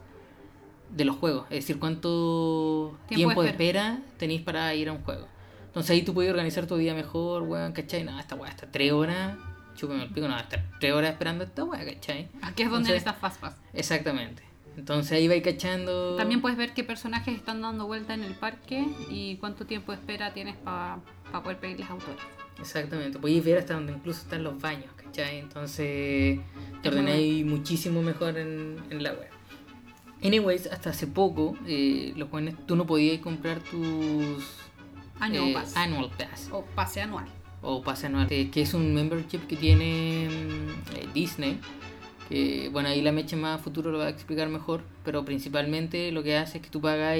[0.90, 1.44] de los juegos.
[1.50, 5.28] Es decir, cuánto Tiempo tiempo, de de espera tenéis para ir a un juego.
[5.66, 8.02] Entonces ahí tú puedes organizar tu día mejor, weón, ¿cachai?
[8.04, 9.36] No, esta weá está tres horas,
[9.74, 12.28] chúpame el pico, no, estar tres horas esperando esta weá, ¿cachai?
[12.42, 13.56] Aquí es donde está Fastpass.
[13.72, 14.42] Exactamente.
[14.76, 16.16] Entonces ahí vais cachando.
[16.16, 19.98] También puedes ver qué personajes están dando vuelta en el parque y cuánto tiempo de
[19.98, 21.00] espera tienes para
[21.42, 22.26] poder pedirles autógrafos.
[22.58, 25.38] Exactamente, podéis ver hasta donde incluso están los baños, ¿cachai?
[25.38, 26.40] Entonces
[26.82, 29.28] te ordenáis muchísimo mejor en, en la web.
[30.22, 34.44] Anyways, hasta hace poco, eh, los jóvenes, tú no podías comprar tus
[35.20, 35.76] Annual eh, Pass.
[35.76, 37.26] annual pass O pase anual.
[37.64, 41.58] O pase anual, que es un membership que tiene mm, eh, Disney.
[42.28, 46.22] Que bueno, ahí la mecha más futuro lo va a explicar mejor, pero principalmente lo
[46.22, 47.18] que hace es que tú pagas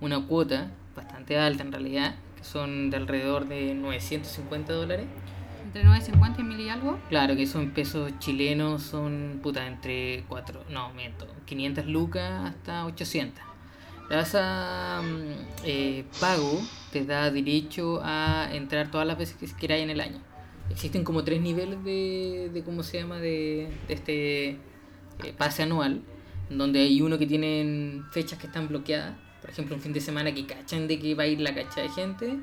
[0.00, 5.06] una cuota bastante alta en realidad, que son de alrededor de 950 dólares.
[5.64, 6.98] Entre 9.50 y 1000 y algo.
[7.08, 13.53] Claro, que son pesos chilenos, son puta entre 4, no, miento, 500 lucas hasta 800.
[14.10, 16.60] Esa mm, eh, pago
[16.92, 20.20] te da derecho a entrar todas las veces que queráis en el año.
[20.70, 23.18] Existen como tres niveles de, de ¿cómo se llama?
[23.18, 24.58] De, de este eh,
[25.36, 26.02] pase anual,
[26.50, 29.16] donde hay uno que tienen fechas que están bloqueadas.
[29.40, 31.82] Por ejemplo, un fin de semana que cachan de que va a ir la cacha
[31.82, 32.38] de gente.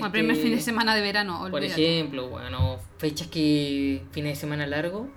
[0.00, 1.38] O el primer Este, fin de semana de verano.
[1.40, 1.98] por olvídate.
[1.98, 5.08] ejemplo, bueno, fechas que fines de semana largo,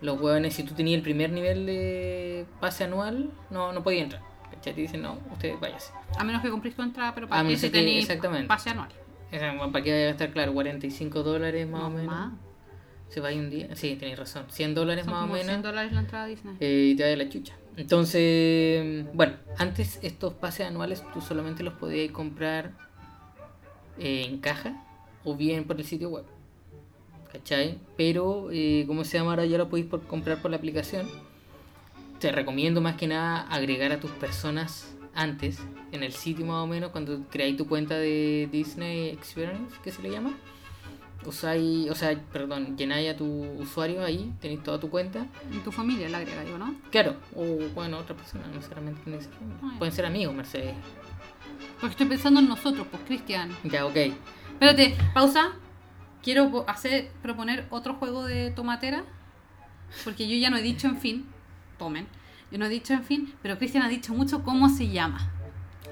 [0.00, 4.22] los hueones, si tú tenías el primer nivel de pase anual, no, no podías entrar.
[4.60, 4.74] ¿Cachai?
[4.74, 5.92] Te dicen, no, ustedes váyase.
[6.18, 8.70] A menos que compres tu entrada, pero A para que menos si que- tenéis pase
[8.70, 8.88] anual.
[9.30, 12.06] ¿Para qué vaya a gastar, claro, 45 dólares más o No, menos?
[12.14, 12.32] más.
[13.08, 13.74] Se va un día.
[13.74, 14.44] Sí, tenéis razón.
[14.50, 15.62] 100 dólares Son más o como 100 menos.
[15.62, 16.56] dólares la entrada a Disney.
[16.60, 17.54] eh, y te da la chucha.
[17.76, 22.72] Entonces, bueno, antes estos pases anuales tú solamente los podías comprar
[23.98, 24.84] eh, en caja
[25.24, 26.24] o bien por el sitio web.
[27.32, 27.78] ¿Cachai?
[27.96, 29.46] Pero, eh, ¿cómo se llama ahora?
[29.46, 31.08] Ya lo podéis por comprar por la aplicación.
[32.20, 35.58] Te recomiendo más que nada agregar a tus personas antes,
[35.90, 40.02] en el sitio más o menos, cuando creáis tu cuenta de Disney Experience, que se
[40.02, 40.36] le llama.
[41.24, 45.26] Usáis, o sea, perdón, llenáis a tu usuario ahí, tenéis toda tu cuenta.
[45.50, 46.74] Y tu familia la agrega, digo, ¿no?
[46.90, 47.42] Claro, o
[47.74, 49.00] bueno, otra persona, no ser familia.
[49.62, 49.74] Ah.
[49.78, 50.74] Pueden ser amigos, Mercedes.
[51.80, 53.50] Porque estoy pensando en nosotros, pues, Cristian.
[53.64, 53.96] Ya, ok.
[53.96, 55.52] Espérate, pausa.
[56.22, 59.04] Quiero hacer, proponer otro juego de tomatera.
[60.04, 61.26] Porque yo ya no he dicho en fin.
[61.80, 62.06] Tomen.
[62.52, 65.32] Yo no he dicho en fin, pero Cristian ha dicho mucho cómo se llama.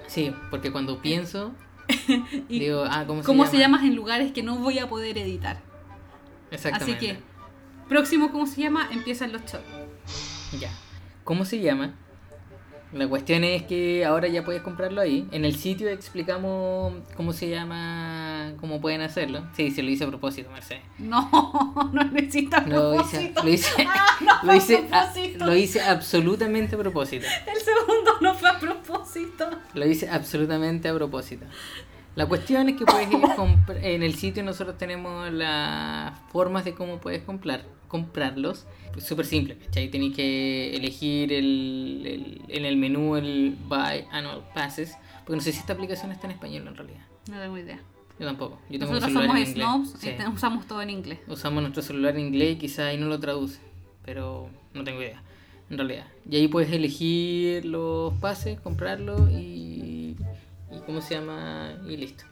[0.06, 1.52] Sí, porque cuando pienso,
[2.48, 3.50] y Digo, ah, ¿cómo se cómo llama?
[3.50, 5.56] se llama en lugares que no voy a poder editar.
[5.56, 6.98] Así Exactamente.
[6.98, 7.18] que,
[7.88, 8.88] próximo, ¿cómo se llama?
[8.92, 9.64] Empiezan los shows.
[10.60, 10.70] Ya.
[11.24, 11.94] ¿Cómo se llama?
[12.92, 15.28] La cuestión es que ahora ya puedes comprarlo ahí.
[15.30, 19.42] En el sitio explicamos cómo se llama, cómo pueden hacerlo.
[19.54, 20.82] Sí, se lo hice a propósito, Mercedes.
[20.98, 21.28] No,
[21.92, 23.42] no necesito a Lo hice, propósito.
[23.44, 25.44] lo hice, Ah, no lo hice, a propósito.
[25.46, 27.26] lo hice absolutamente a propósito.
[27.46, 29.50] El segundo no fue a propósito.
[29.74, 31.44] Lo hice absolutamente a propósito.
[32.14, 33.18] La cuestión es que puedes ir
[33.82, 38.66] en el sitio nosotros tenemos las formas de cómo puedes comprar, comprarlos.
[38.96, 39.88] Es súper simple, ¿cachai?
[39.90, 45.52] Tenéis que elegir el, el- en el menú el Buy Annual Passes, porque no sé
[45.52, 47.00] si esta aplicación está en español en realidad.
[47.30, 47.80] No tengo idea.
[48.18, 48.60] Yo tampoco.
[48.68, 50.08] Yo tengo Nosotros somos snobs Sí.
[50.10, 51.18] y te- usamos todo en inglés.
[51.28, 53.60] Usamos nuestro celular en inglés y quizá ahí no lo traduce,
[54.04, 55.22] pero no tengo idea,
[55.70, 56.06] en realidad.
[56.28, 60.16] Y ahí puedes elegir los pases, comprarlos y,
[60.72, 61.74] y ¿cómo se llama?
[61.88, 62.24] Y listo.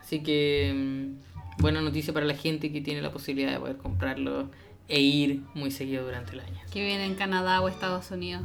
[0.00, 4.50] Así que mm, buena noticia para la gente que tiene la posibilidad de poder comprarlo
[4.88, 6.58] e ir muy seguido durante el año.
[6.72, 8.42] Que viene en Canadá o Estados Unidos.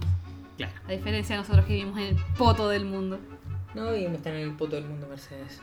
[0.57, 0.73] Claro.
[0.87, 3.19] A diferencia de nosotros que vivimos en el poto del mundo.
[3.73, 5.61] No, y están en el poto del mundo, Mercedes.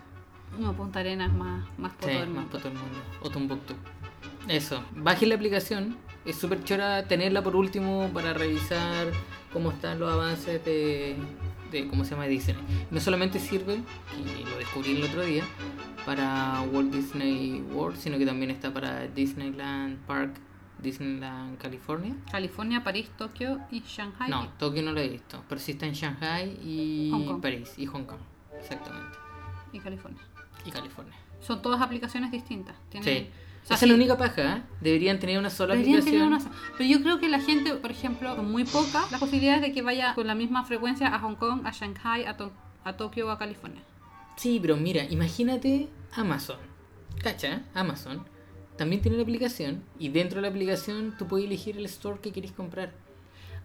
[0.59, 2.51] No, Punta Arenas más, más poto Sí, del más mundo.
[2.51, 2.99] poto del mundo.
[3.23, 3.75] O Tombuctú.
[4.49, 5.97] Eso, bajen la aplicación.
[6.25, 9.13] Es súper chora tenerla por último para revisar
[9.53, 11.17] cómo están los avances de,
[11.71, 12.57] de cómo se llama Disney.
[12.91, 13.75] No solamente sirve,
[14.19, 15.45] y lo descubrí el otro día,
[16.05, 20.35] para Walt Disney World, sino que también está para Disneyland Park,
[20.83, 22.15] Disneyland California.
[22.31, 24.29] California, París, Tokio y Shanghai.
[24.31, 27.41] No, Tokio no lo he visto, pero sí está en Shanghai y Hong Kong.
[27.43, 28.21] París y Hong Kong.
[28.59, 29.17] Exactamente.
[29.73, 30.23] Y California.
[30.65, 31.15] Y California.
[31.41, 32.77] Son todas aplicaciones distintas.
[32.91, 33.31] Tienen, Sí.
[33.63, 34.63] o sea, Esa es la única paja, ¿eh?
[34.81, 36.53] Deberían tener una sola deberían tener aplicación.
[36.53, 39.73] una- Pero yo creo que la gente, por ejemplo, con muy poca, las posibilidades de
[39.73, 42.53] que vaya con la misma frecuencia a Hong Kong, a Shanghai, a, To-
[42.85, 43.83] a Tokio o a California.
[44.37, 46.59] Sí, pero mira, imagínate Amazon.
[47.23, 47.63] ¿Cacha?
[47.75, 48.25] Amazon.
[48.81, 52.33] También tiene la aplicación y dentro de la aplicación tú puedes elegir el store que
[52.33, 52.93] querés comprar.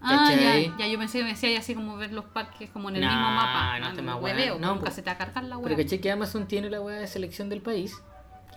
[0.01, 0.65] Ah, ¿Cachai?
[0.67, 3.01] ya, ya, yo pensé que me decía así como ver los parques como en el
[3.04, 3.80] mismo mapa.
[3.80, 4.60] no, Ah, te hueveo.
[4.60, 5.78] No, nunca se te va a cargar la Pero web.
[5.86, 7.95] caché que Amazon tiene la weá de selección del país.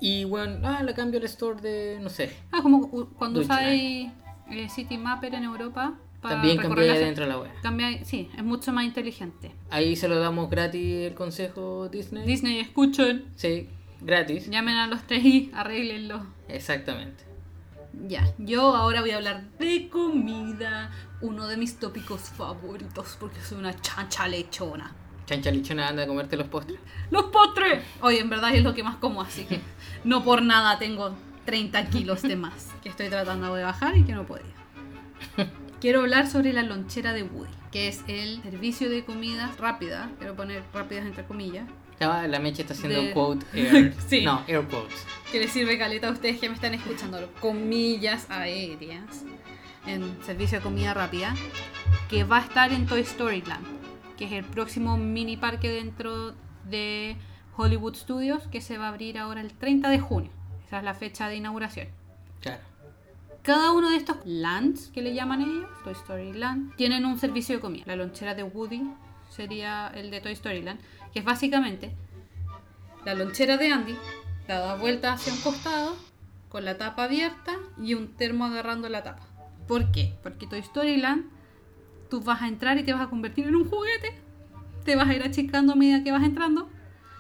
[0.01, 2.37] Y bueno, ah, la cambio al store de, no sé.
[2.51, 4.11] Ah, como cuando usáis
[4.51, 5.95] eh, City Mapper en Europa.
[6.21, 7.53] para También cambia la- dentro de la weá.
[7.63, 9.53] cambia- sí, es mucho más inteligente.
[9.71, 12.27] Ahí se lo damos gratis el consejo Disney.
[12.27, 13.27] Disney, escuchen.
[13.37, 13.69] Sí,
[14.01, 14.49] gratis.
[14.49, 16.27] Llamen a los tres y arréglenlo.
[16.49, 17.25] Exactamente.
[18.07, 23.59] Ya, yo ahora voy a hablar de comida, uno de mis tópicos favoritos, porque soy
[23.59, 24.95] una chancha lechona.
[25.27, 26.79] Chancha lichona anda a comerte los postres.
[27.11, 27.83] ¡Los postres!
[28.01, 29.61] Oye, en verdad es lo que más como, así que
[30.05, 34.13] no por nada tengo 30 kilos de más, que estoy tratando de bajar y que
[34.13, 34.45] no podía.
[35.81, 40.35] Quiero hablar sobre la lonchera de Woody, que es el servicio de comida rápida, quiero
[40.35, 41.69] poner rápidas entre comillas,
[42.01, 43.95] La mecha está haciendo De- quote air.
[44.09, 44.25] Sí.
[44.25, 45.05] No, air quotes.
[45.33, 49.25] que les sirve caleta a ustedes que me están escuchando, comillas aéreas,
[49.87, 51.35] en servicio de comida rápida,
[52.09, 53.67] que va a estar en Toy Story Land,
[54.17, 56.35] que es el próximo mini parque dentro
[56.65, 57.17] de
[57.57, 60.31] Hollywood Studios, que se va a abrir ahora el 30 de junio.
[60.67, 61.89] Esa es la fecha de inauguración.
[62.41, 62.63] Claro.
[63.43, 67.55] Cada uno de estos lands, que le llaman ellos, Toy Story Land, tienen un servicio
[67.57, 67.85] de comida.
[67.87, 68.83] La lonchera de Woody
[69.29, 70.81] sería el de Toy Story Land,
[71.13, 71.93] que es básicamente
[73.05, 73.97] la lonchera de Andy,
[74.47, 75.97] la da vuelta hacia un costado,
[76.49, 79.23] con la tapa abierta y un termo agarrando la tapa.
[79.67, 80.15] ¿Por qué?
[80.23, 81.25] Porque Toy Story Land,
[82.11, 84.15] tú vas a entrar y te vas a convertir en un juguete,
[84.85, 86.69] te vas a ir achicando a medida que vas entrando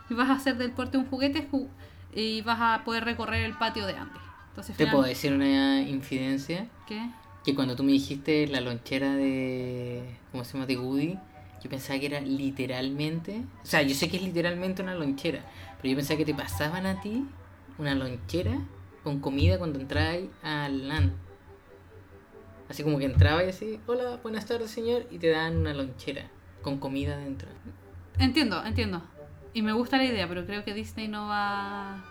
[0.09, 1.68] y vas a hacer del porte un juguete ju-
[2.14, 4.18] y vas a poder recorrer el patio de Andy.
[4.49, 6.66] Entonces, ¿Te puedo decir una infidencia?
[6.87, 7.11] ¿Qué?
[7.44, 10.16] Que cuando tú me dijiste la lonchera de.
[10.33, 10.66] ¿Cómo se llama?
[10.66, 11.18] De Woody,
[11.62, 13.44] yo pensaba que era literalmente.
[13.62, 15.44] O sea, yo sé que es literalmente una lonchera,
[15.77, 17.27] pero yo pensaba que te pasaban a ti
[17.79, 18.59] una lonchera
[19.03, 21.12] con comida cuando entrabas al LAN.
[22.68, 26.29] Así como que entrabas y así, hola, buenas tardes, señor, y te dan una lonchera
[26.62, 27.49] con comida dentro.
[28.18, 29.03] Entiendo, entiendo.
[29.55, 32.05] Y me gusta la idea, pero creo que Disney no va.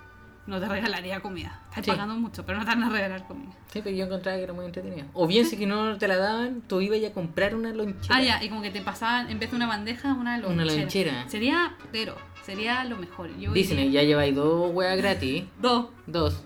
[0.48, 1.60] No te regalaría comida.
[1.70, 1.92] Estás Sí.
[1.92, 3.52] pagando mucho, pero no te van a regalar comida.
[3.72, 5.06] Sí, pero yo encontraba que era muy entretenido.
[5.14, 8.16] O bien si que no te la daban, tú ibas a comprar una lonchera.
[8.16, 10.64] Ah, ya, y como que te pasaban, en vez de una bandeja, una lonchera.
[10.64, 11.30] Una lonchera.
[11.30, 13.30] Sería, pero, sería lo mejor.
[13.38, 15.44] Yo Disney, iría- ya lleváis dos weas gratis.
[15.62, 15.88] Dos.
[16.08, 16.42] Dos.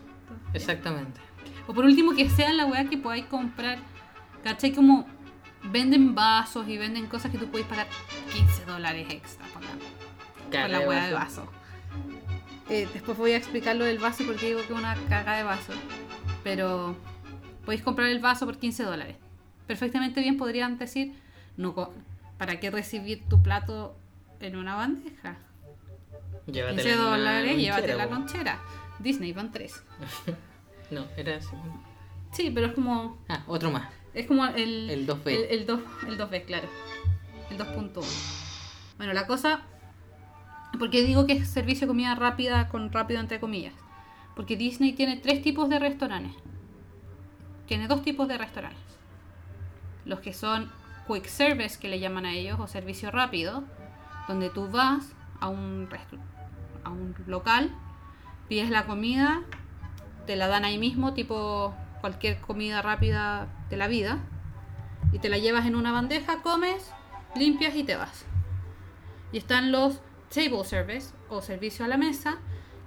[0.54, 1.22] Exactamente.
[1.68, 3.78] O por último, que sea la weá que podáis comprar.
[4.44, 4.72] ¿Cachai?
[4.74, 5.06] Como
[5.64, 7.88] venden vasos y venden cosas que tú podéis pagar
[8.34, 9.70] 15 dólares extra por la,
[10.62, 11.48] por la weá de vaso.
[12.72, 15.44] Eh, después voy a explicar lo del vaso porque digo que es una caga de
[15.44, 15.74] vaso.
[16.44, 16.96] Pero
[17.66, 19.18] podéis comprar el vaso por 15 dólares.
[19.68, 21.14] Perfectamente bien podrían decir,
[21.58, 21.92] no,
[22.38, 23.96] ¿para qué recibir tu plato
[24.40, 25.38] en una bandeja?
[26.48, 28.60] Llévatela 15 en una dólares, llévate la lonchera.
[29.00, 29.84] Disney van 3.
[30.92, 31.48] No, era así.
[32.34, 33.90] Sí, pero es como Ah, otro más.
[34.14, 35.28] es como el El 2B.
[35.28, 36.68] El, el 2, el 2B, claro.
[37.50, 38.04] El 2.1.
[38.98, 39.62] Bueno, la cosa
[40.80, 43.74] porque digo que es servicio de comida rápida con rápido entre comillas.
[44.36, 46.34] Porque Disney tiene tres tipos de restaurantes.
[47.68, 48.82] Tiene dos tipos de restaurantes.
[50.06, 50.72] Los que son
[51.08, 53.64] quick service, que le llaman a ellos, o servicio rápido,
[54.28, 55.90] donde tú vas a un,
[56.84, 57.72] a un local,
[58.48, 59.42] pides la comida,
[60.26, 64.20] te la dan ahí mismo, tipo cualquier comida rápida de la vida,
[65.12, 66.92] y te la llevas en una bandeja, comes,
[67.36, 68.26] limpias y te vas.
[69.32, 70.02] Y están los
[70.34, 72.40] table service o servicio a la mesa,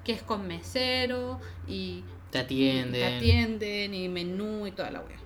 [0.05, 2.93] que es con mesero y Te y atienden.
[2.93, 5.19] te atienden y menú y toda la wea.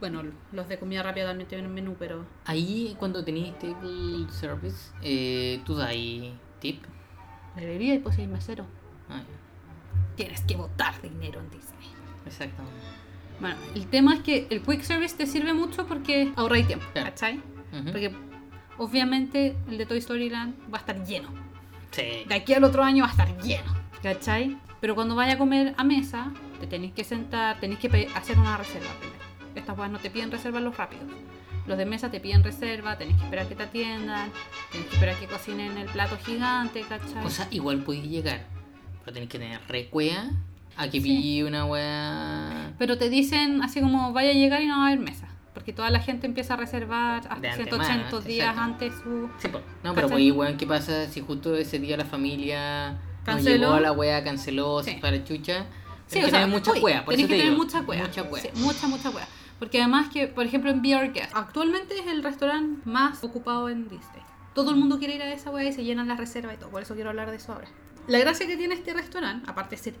[0.00, 5.60] Bueno, los de comida rápida también tienen menú, pero Ahí cuando tenéis table service, eh,
[5.66, 6.82] tú ahí tip.
[7.56, 8.64] debería y pues mesero.
[9.08, 9.22] Ah,
[10.16, 11.88] Tienes que botar dinero en Disney.
[12.26, 12.76] exactamente.
[13.40, 16.86] Bueno, el tema es que el quick service te sirve mucho porque ahorráis tiempo.
[16.94, 17.40] ¿cachai?
[17.84, 18.12] Porque
[18.78, 21.28] obviamente el de Toy Story Land va a estar lleno.
[21.90, 22.24] Sí.
[22.26, 24.56] De aquí al otro año va a estar lleno, ¿cachai?
[24.80, 28.56] Pero cuando vaya a comer a mesa, te tenéis que sentar, tenéis que hacer una
[28.56, 29.18] reserva primero.
[29.54, 31.04] Estas weas no te piden reserva los rápidos.
[31.66, 34.30] Los de mesa te piden reserva, tenés que esperar que te atiendan,
[34.72, 37.24] tenés que esperar que cocinen el plato gigante, ¿cachai?
[37.26, 38.46] O sea, igual podéis llegar,
[39.04, 40.30] pero tenéis que tener recuea
[40.76, 41.42] a que Sí.
[41.42, 42.72] una weá.
[42.78, 45.27] Pero te dicen así como vaya a llegar y no va a haber mesa.
[45.58, 48.62] Porque toda la gente empieza a reservar hasta De 180 antemano, días exacto.
[48.62, 49.28] antes su...
[49.40, 49.48] Sí.
[49.82, 53.56] No, pero pues igual, ¿qué pasa si justo ese día la familia no Canceló?
[53.66, 54.92] llegó a la weá, canceló, Sí.
[54.92, 55.66] se fue a la chucha?
[56.06, 58.02] Sí, o que sea, tener mucha weá, por tenés que te tener mucha weá.
[58.04, 58.40] Mucha weá.
[58.42, 59.26] Sí, mucha, mucha weá.
[59.58, 63.88] Porque además que, por ejemplo, en Be Guest, actualmente es el restaurante más ocupado en
[63.88, 64.22] Disney.
[64.54, 66.70] Todo el mundo quiere ir a esa weá y se llenan las reservas y todo.
[66.70, 67.66] Por eso quiero hablar de eso ahora.
[68.06, 69.94] La gracia que tiene este restaurante, aparte de ser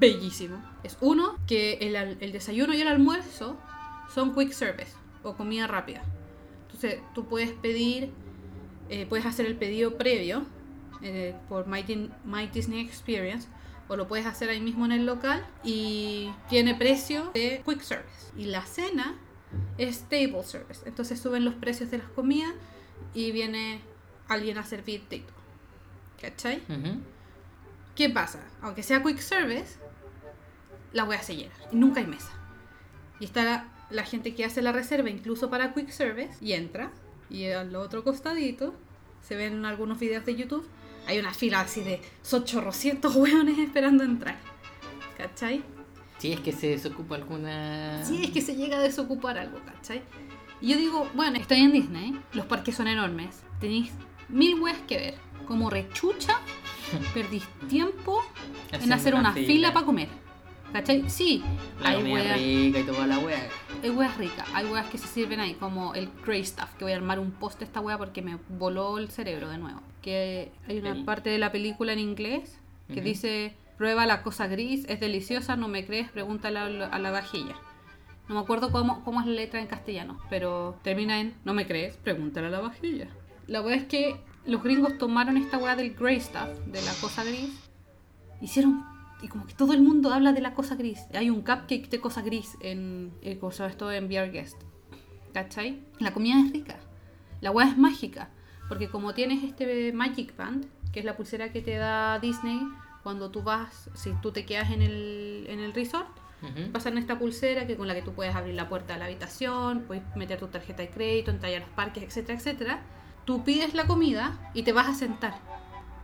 [0.00, 3.58] bellísimo, es uno, que el, el desayuno y el almuerzo
[4.12, 4.92] son quick service
[5.22, 6.02] o comida rápida.
[6.66, 8.10] Entonces tú puedes pedir,
[8.88, 10.44] eh, puedes hacer el pedido previo
[11.02, 11.84] eh, por My,
[12.24, 13.48] My Disney Experience
[13.88, 18.32] o lo puedes hacer ahí mismo en el local y tiene precio de quick service.
[18.36, 19.16] Y la cena
[19.78, 20.82] es table service.
[20.86, 22.52] Entonces suben los precios de las comidas
[23.12, 23.80] y viene
[24.28, 25.24] alguien a servirte.
[26.20, 26.62] ¿Cachai?
[27.94, 28.40] ¿Qué pasa?
[28.62, 29.78] Aunque sea quick service,
[30.92, 31.54] la wea se llena.
[31.70, 32.32] Y nunca hay mesa.
[33.20, 36.92] Y está la, gente que hace la reserva incluso para quick service y entra.
[37.30, 38.74] Y al otro costadito
[39.22, 40.66] se ven en algunos videos de YouTube.
[41.06, 44.38] Hay una fila así de son chorrocientos hueones esperando entrar.
[45.16, 45.62] ¿Cachai?
[46.18, 48.04] Si es que se desocupa alguna.
[48.04, 50.02] Sí, es que se llega a desocupar algo, ¿cachai?
[50.60, 53.90] Y yo digo, bueno, estoy en Disney, los parques son enormes, tenéis
[54.28, 55.14] mil weas que ver.
[55.46, 56.40] Como rechucha,
[57.14, 58.22] perdís tiempo
[58.72, 60.23] en hacer una fila para comer.
[60.74, 61.08] ¿Cachai?
[61.08, 61.40] Sí,
[61.80, 63.48] La hay weas, rica y toda la weá.
[63.80, 66.92] hay weas ricas, hay weas que se sirven ahí, como el Grey Stuff, que voy
[66.92, 69.80] a armar un post de esta wea porque me voló el cerebro de nuevo.
[70.02, 72.58] Que hay una parte de la película en inglés
[72.88, 73.02] que Ujú.
[73.04, 77.12] dice, prueba la cosa gris, es deliciosa, no me crees, pregúntale a la, a la
[77.12, 77.54] vajilla.
[78.28, 81.68] No me acuerdo cómo, cómo es la letra en castellano, pero termina en, no me
[81.68, 83.06] crees, pregúntale a la vajilla.
[83.46, 87.22] La wea es que los gringos tomaron esta wea del Grey Stuff, de la cosa
[87.22, 87.50] gris,
[88.40, 88.82] hicieron
[89.24, 91.06] y como que todo el mundo habla de la cosa gris.
[91.14, 94.60] Hay un cupcake de cosa gris en el curso esto en Beer Guest.
[95.32, 95.80] ¿Cachai?
[95.98, 96.76] La comida es rica.
[97.40, 98.28] La hueá es mágica.
[98.68, 102.60] Porque como tienes este Magic Band, que es la pulsera que te da Disney
[103.02, 106.08] cuando tú vas, si tú te quedas en el, en el resort,
[106.42, 106.70] Ujú.
[106.72, 109.84] pasan esta pulsera que con la que tú puedes abrir la puerta de la habitación,
[109.86, 112.82] puedes meter tu tarjeta de crédito, entrar a los parques, etcétera, etcétera.
[113.24, 115.34] Tú pides la comida y te vas a sentar.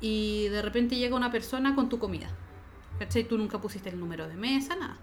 [0.01, 2.29] Y de repente llega una persona con tu comida.
[3.01, 3.25] ¿Cachai?
[3.25, 4.99] Tú nunca pusiste el número de mesa, nada.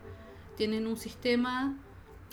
[0.55, 1.75] Tienen un sistema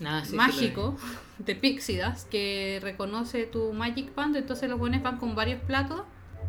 [0.05, 0.97] Ah, sí, mágico
[1.39, 4.37] de Pixidas que reconoce tu Magic Band.
[4.37, 6.03] Entonces los buenos van con varios platos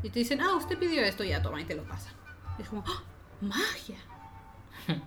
[0.03, 2.13] y te dicen, ah, usted pidió esto, ya toma y te lo pasan.
[2.59, 3.03] Y es como, ¡ah!
[3.41, 3.97] ¡Magia!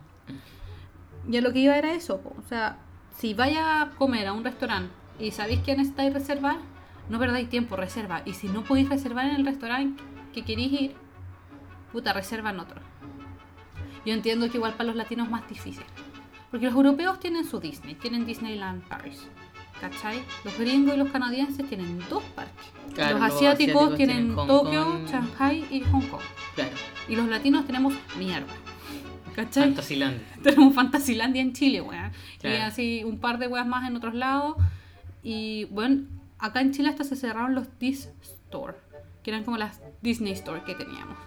[1.28, 2.34] y a lo que iba era eso, po.
[2.38, 2.78] o sea,
[3.18, 6.56] si vaya a comer a un restaurante y sabéis que necesitáis reservar,
[7.08, 8.22] no perdáis tiempo, reserva.
[8.24, 10.02] Y si no podéis reservar en el restaurante
[10.32, 10.96] que queréis ir,
[11.92, 12.80] puta, reserva en otro.
[14.08, 15.84] Yo entiendo que igual para los latinos es más difícil.
[16.50, 19.28] Porque los europeos tienen su Disney, tienen Disneyland Paris.
[19.82, 20.22] ¿Cachai?
[20.44, 22.72] Los gringos y los canadienses tienen dos parques.
[22.94, 25.08] Claro, los asiáticos, asiáticos tienen, tienen Tokio, Kong.
[25.10, 26.22] Shanghai y Hong Kong.
[26.54, 26.70] Claro,
[27.06, 28.50] Y los latinos tenemos mierda.
[29.36, 29.64] ¿Cachai?
[29.64, 30.22] Fantasyland.
[30.42, 32.10] tenemos Fantasylandia en Chile, weón.
[32.42, 34.56] Y así un par de weas más en otros lados.
[35.22, 36.06] Y bueno,
[36.38, 38.78] acá en Chile hasta se cerraron los Dis Store,
[39.22, 41.18] que eran como las Disney Store que teníamos.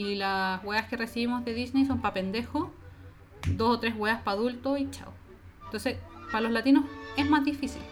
[0.00, 2.72] Y las weas que recibimos de Disney son pa' pendejo,
[3.48, 5.12] dos o tres weas pa' adulto y chao.
[5.66, 5.98] Entonces,
[6.32, 6.84] para los latinos
[7.18, 7.82] es más difícil.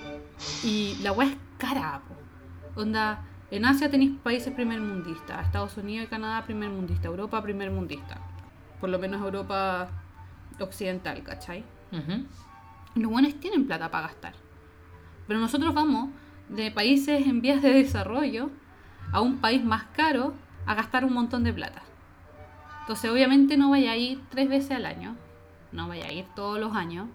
[0.65, 2.81] Y la wea es cara, po.
[2.81, 8.19] Onda, en Asia tenéis países primermundistas, Estados Unidos y Canadá primermundista, Europa primermundista.
[8.81, 9.91] Por lo menos Europa
[10.61, 11.63] occidental, ¿cachai?
[12.95, 14.33] Los buenos tienen plata para gastar.
[15.27, 16.09] Pero nosotros vamos
[16.49, 18.49] de países en vías de desarrollo
[19.13, 20.33] a un país más caro
[20.65, 21.83] a gastar un montón de plata.
[22.89, 25.15] Entonces obviamente no vaya a ir tres veces al año,
[25.73, 27.07] no vaya a ir todos los años.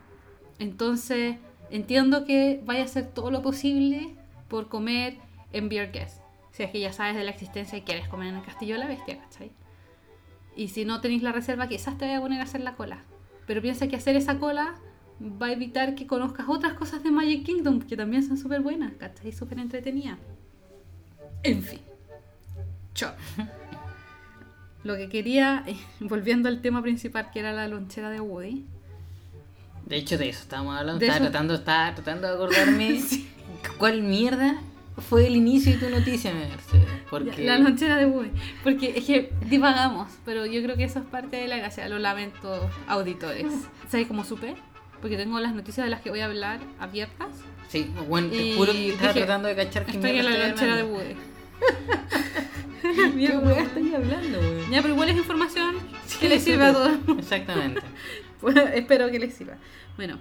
[0.60, 1.38] Entonces
[1.72, 4.16] entiendo que vaya a hacer todo lo posible
[4.50, 5.18] por comer
[5.52, 6.22] en Beer Guest.
[6.52, 8.82] Si es que ya sabes de la existencia y quieres comer en el Castillo de
[8.82, 9.52] la Bestia, ¿cachai?
[10.56, 13.04] Y si no tenéis la reserva, quizás te vaya a poner a hacer la cola.
[13.48, 14.76] Pero piensa que hacer esa cola
[15.20, 18.94] va a evitar que conozcas otras cosas de Magic Kingdom que también son súper buenas,
[19.00, 19.32] ¿cachai?
[19.32, 20.20] Súper entretenidas.
[21.42, 21.82] En fin.
[22.94, 23.14] Chao.
[24.84, 28.66] Lo que quería, eh, volviendo al tema principal que era la lonchera de Woody.
[29.86, 31.00] De hecho, de eso estábamos hablando.
[31.00, 33.02] De Estaba eso- tratando, estaba tratando de acordarme
[33.78, 34.62] cuál mierda
[35.10, 36.86] fue el inicio de tu noticia, Mercedes.
[37.10, 38.30] Porque La lonchera de Woody.
[38.64, 41.88] Porque es que divagamos, pero yo creo que eso es parte de la gracia.
[41.90, 43.48] Lo lamento, auditores.
[43.90, 44.56] ¿Sabes cómo supe?
[45.02, 47.28] Porque tengo las noticias de las que voy a hablar abiertas.
[47.68, 50.48] Sí, bueno, te Y juro que estaba dije, tratando de cachar que Estoy en la
[50.48, 51.16] lonchera de Woody.
[52.82, 53.40] ¿Qué Mierda.
[53.40, 54.72] weá estás hablando, weón?
[54.72, 55.76] Ya, pero igual es información
[56.06, 56.98] Sí, que le sí, sirve a todos.
[57.20, 57.82] Exactamente.
[58.42, 59.54] Pues, espero que les sirva.
[59.96, 60.20] Bueno,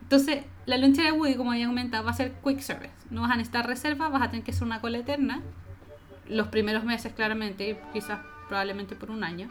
[0.00, 2.94] entonces la lonchera de Woody, como había comentado, va a ser quick service.
[3.10, 5.42] No vas a necesitar reserva, vas a tener que hacer una cola eterna.
[6.26, 9.50] Los primeros meses, claramente, quizás probablemente por un año.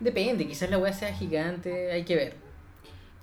[0.00, 2.36] Depende, quizás la weá sea gigante, hay que ver.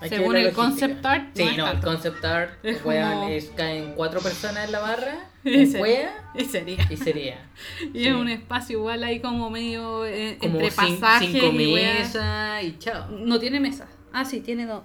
[0.02, 4.22] Hay Según el concept art, Sí, no el concept art, Es como- es- caen cuatro
[4.22, 6.88] personas en la barra, wea, Y sería.
[6.90, 7.46] y sería.
[7.94, 8.08] Y Sí.
[8.08, 12.78] es un espacio igual ahí como medio eh, Como entre pasajes cinco y mesas y
[12.78, 13.08] chao.
[13.10, 13.88] No tiene mesa.
[14.14, 14.84] Ah, sí, tiene dos.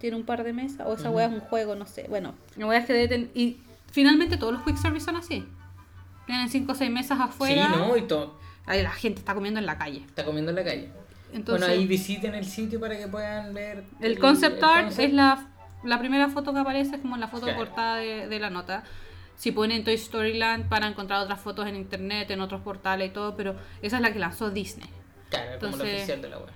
[0.00, 0.86] Tiene un par de mesas.
[0.86, 1.18] O esa Ujú.
[1.18, 2.06] wea es un juego, no sé.
[2.08, 3.58] Bueno, la wea es que debe ten- Y
[3.92, 5.46] finalmente todos los quick service son así.
[6.26, 7.68] Tienen cinco o seis mesas afuera.
[7.72, 8.38] Sí, no, y todo.
[8.66, 10.02] Ahí la gente está comiendo en la calle.
[10.06, 10.90] Está comiendo en la calle.
[11.36, 13.84] Entonces, bueno, ahí visiten el sitio para que puedan ver.
[14.00, 15.08] el concept art concept.
[15.08, 15.46] es la,
[15.84, 17.58] la primera foto que aparece, es como la foto Claro.
[17.58, 18.84] portada de, de la nota.
[19.36, 23.12] Si ponen Toy Story Land para encontrar otras fotos en internet, en otros portales y
[23.12, 24.88] todo, pero esa es la que lanzó Disney.
[25.28, 26.52] Claro, como la entonces- oficial de la wea.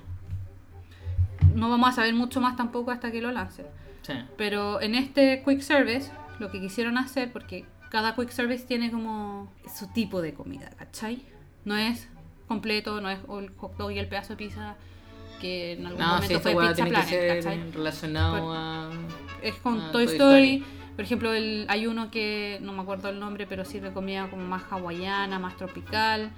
[1.54, 3.66] No vamos a saber mucho más tampoco hasta que lo lancen.
[4.02, 4.14] Sí.
[4.36, 9.52] Pero en este quick service, lo que quisieron hacer, porque cada quick service tiene como
[9.76, 11.22] su tipo de comida, ¿cachai?
[11.64, 12.08] No es
[12.54, 14.74] completo, no es el hot dog y el pedazo de pizza
[15.40, 17.70] que en algún No, momento fue Pizza que Planet, ser ¿cachai?
[17.70, 18.90] relacionado Pero- a.
[19.40, 20.54] Es con Toy Toy Story.
[20.56, 20.64] Story.
[20.96, 24.44] Por ejemplo, el, hay uno que no me acuerdo el nombre, pero sirve comida como
[24.44, 26.30] más hawaiana, más tropical.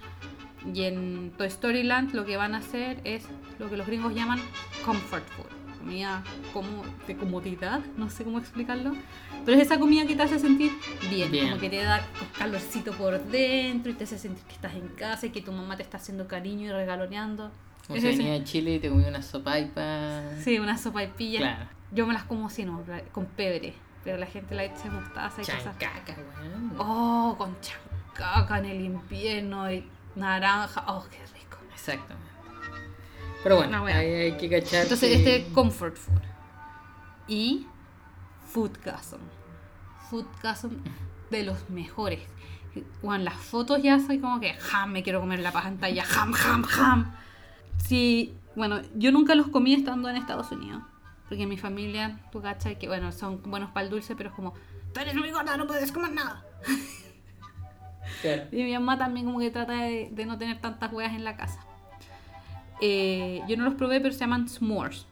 [0.72, 3.24] Y en Toy Story Land lo que van a hacer es
[3.58, 4.38] lo que los gringos llaman
[4.84, 5.46] comfort food.
[5.82, 6.22] Comida
[6.52, 8.92] como de comodidad, no sé cómo explicarlo.
[9.44, 10.70] Pero es esa comida que te hace sentir
[11.10, 11.48] bien, Bien.
[11.48, 12.00] como que te da
[12.38, 15.76] calorcito por dentro y te hace sentir que estás en casa y que tu mamá
[15.76, 17.50] te está haciendo cariño y regaloneando.
[17.88, 20.22] Como Es si venía a Chile y te comí una sopa y pa.
[20.40, 21.40] Sí, una sopa y pilla.
[21.40, 21.64] Claro.
[21.90, 22.80] Yo me las como así, no,
[23.10, 23.74] con pebre.
[24.04, 25.76] Pero la gente la echa mostaza y cosas.
[25.78, 26.74] Chancaca, weón.
[26.78, 30.84] Oh, con chancaca en el invierno y naranja.
[30.86, 31.58] Oh, qué rico.
[31.74, 32.31] Exactamente.
[33.42, 34.82] Pero bueno, ahí hay que cachar.
[34.84, 36.20] Entonces, que- este es comfort food.
[37.28, 37.66] Y
[38.48, 39.18] foodgasm.
[40.10, 40.70] Foodgasm
[41.30, 42.20] de los mejores.
[43.02, 46.04] Bueno, las fotos ya soy como que jam, me quiero comer la pantalla.
[46.04, 47.14] Jam, jam, jam.
[47.78, 50.82] Sí, bueno, yo nunca los comí estando en Estados Unidos.
[51.28, 54.52] Porque mi familia, tú cachai, que bueno, son buenos para el dulce, pero es como,
[54.92, 56.44] tú eres muy gorda, no puedes comer nada.
[58.20, 58.42] Claro.
[58.52, 61.36] Y mi mamá también como que trata de, de no tener tantas hueas en la
[61.36, 61.60] casa.
[62.84, 65.06] Eh, yo no los probé, pero se llaman s'mores.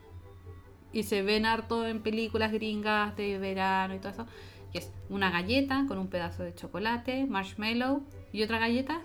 [0.92, 4.26] Y se ven harto en películas gringas de verano y todo eso.
[4.72, 8.02] Que es una galleta con un pedazo de chocolate, marshmallow
[8.32, 9.00] y otra galleta.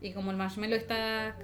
[0.00, 1.36] Y como el marshmallow está,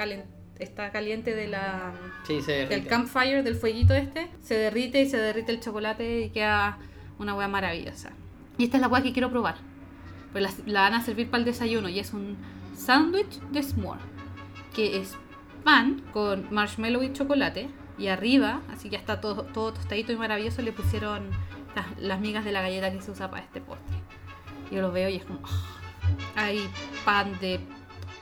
[0.59, 1.93] está caliente de la,
[2.27, 6.79] Sí, del campfire, del fueguito este, se derrite y se derrite el chocolate y queda
[7.19, 8.13] una hueá maravillosa.
[8.57, 9.57] Y esta es la hueá que quiero probar.
[10.33, 12.39] Pues la, la van a servir para el desayuno y es un
[12.75, 14.01] sándwich de s'more,
[14.75, 15.19] que es
[15.65, 20.17] pan con marshmallow y chocolate y arriba, así que ya está todo, todo tostadito y
[20.17, 21.31] maravilloso, le pusieron
[21.99, 23.97] las, migas de la galleta que se usa para este postre.
[24.71, 25.41] Yo lo veo y es como...
[25.45, 25.81] ah.
[26.37, 26.69] Hay
[27.05, 27.61] pan de...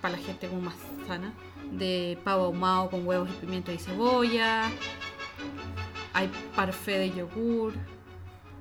[0.01, 0.77] para la gente como más
[1.07, 1.33] sana,
[1.73, 4.71] de pavo ahumado con huevos y pimiento y cebolla.
[6.13, 7.75] Hay parfait de yogur.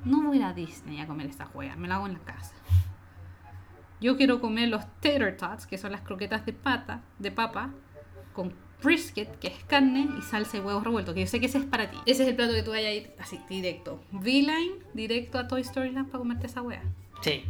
[0.05, 2.55] No voy a Disney a comer esta juega, me la hago en la casa.
[3.99, 7.69] Yo quiero comer los tater tots, que son las croquetas de pata, de papa,
[8.34, 8.53] con
[8.84, 11.65] brisket, que es carne, y salsa y huevos revueltos, que yo sé que ese es
[11.65, 11.97] para ti.
[12.05, 14.01] Ese es el plato que tú vayas a ir así, directo.
[14.11, 16.84] V-Line, directo a Toy Story Land para comerte esa wea.
[17.21, 17.43] Sí.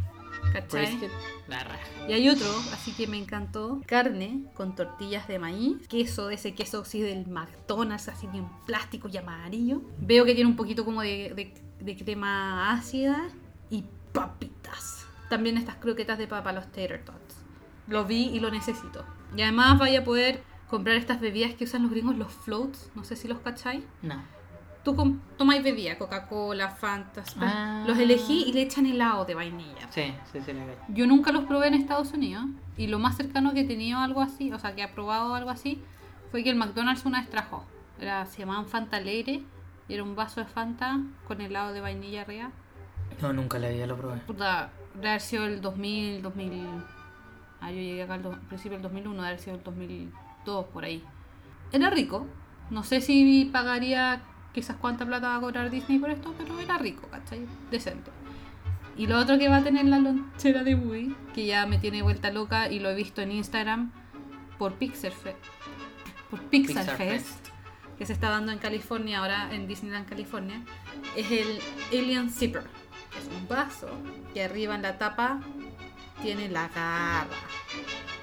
[0.52, 0.86] ¿Cachai?
[0.86, 1.10] Brisket,
[1.48, 1.78] la raja.
[2.08, 6.52] Y hay otro, así que me encantó, carne con tortillas de maíz, queso, de ese
[6.54, 9.82] queso así del McDonald's, así bien plástico y amarillo.
[10.00, 11.54] Veo que tiene un poquito como de, de-
[11.84, 13.28] de crema ácida
[13.70, 15.06] y papitas.
[15.30, 17.36] También estas croquetas de papa, los tater tots.
[17.86, 19.04] Lo vi y lo necesito.
[19.36, 20.42] Y además vaya a poder
[20.72, 23.84] comprar estas bebidas que usan los gringos, los floats, no sé si los cacháis.
[24.00, 24.14] No.
[24.82, 27.84] Tú com- tomáis bebida, Coca-Cola, Fanta, Ah.
[27.86, 29.86] los elegí y le echan helado de vainilla.
[29.90, 30.52] Sí, sí, sí.
[30.88, 32.46] Yo nunca los probé en Estados Unidos
[32.78, 35.50] y lo más cercano que he tenido algo así, o sea, que he probado algo
[35.50, 35.82] así,
[36.30, 37.66] fue que el McDonald's una vez trajo.
[38.00, 39.42] Era, se llamaban Fanta Leire
[39.88, 42.50] y era un vaso de Fanta con helado de vainilla arriba.
[43.20, 44.16] No, nunca la había, lo probé.
[44.20, 46.66] Puta, debe haber sido el 2000, 2000...
[47.60, 49.62] Ah, yo llegué acá al, principio del 2001, debe haber sido el
[50.44, 51.02] 2002, por ahí.
[51.72, 52.26] Era rico.
[52.70, 54.22] No sé si pagaría
[54.52, 57.46] quizás cuánta plata va a cobrar Disney por esto, pero era rico, ¿cachai?
[57.70, 58.10] Decente.
[58.96, 62.02] Y lo otro que va a tener la lonchera de Woody, que ya me tiene
[62.02, 63.90] vuelta loca y lo he visto en Instagram
[64.58, 65.36] por Pixar, Fe-
[66.30, 67.48] por Pixar, Pixar Fest, Fest.
[67.98, 70.62] que se está dando en California ahora, en Disneyland, California,
[71.16, 71.58] es el
[71.90, 72.64] Alien Zipper.
[73.18, 73.88] Es un vaso
[74.34, 75.40] que arriba en la tapa
[76.22, 77.26] tiene la garra.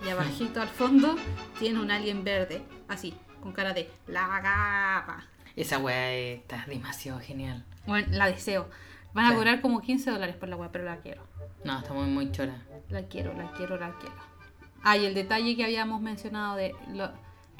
[0.06, 1.16] Y abajito al fondo
[1.60, 5.26] tiene un alien verde, así, con cara de la garra.
[5.56, 7.66] Esa weá está demasiado genial.
[7.86, 8.70] Bueno, la deseo.
[9.14, 9.36] Van a Sí.
[9.36, 11.24] cobrar como 15 dólares por la web, pero la quiero.
[11.66, 12.56] No, está muy, muy chora.
[12.90, 14.16] La quiero, la quiero, la quiero.
[14.84, 17.12] Ah, y el detalle que habíamos mencionado de lo-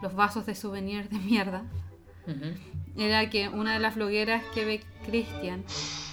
[0.02, 1.64] los vasos de souvenir de mierda.
[2.96, 5.64] Era que una de las blogueras que ve Christian,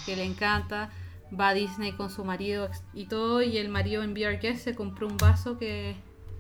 [0.07, 0.91] que le encanta,
[1.39, 4.75] va a Disney con su marido y todo, y el marido en VR Guest se
[4.75, 5.97] compró un vaso que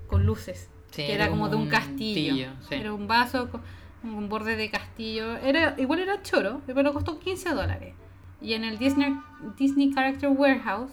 [0.06, 2.46] con luces, Sí, que era como de un castillo.
[2.46, 2.74] castillo, sí.
[2.76, 3.62] Era un vaso con
[4.04, 5.36] un borde de castillo.
[5.38, 7.94] Era, igual era choro, pero costó 15 dólares.
[8.40, 9.16] Y en el Disney,
[9.58, 10.92] Disney Character Warehouse,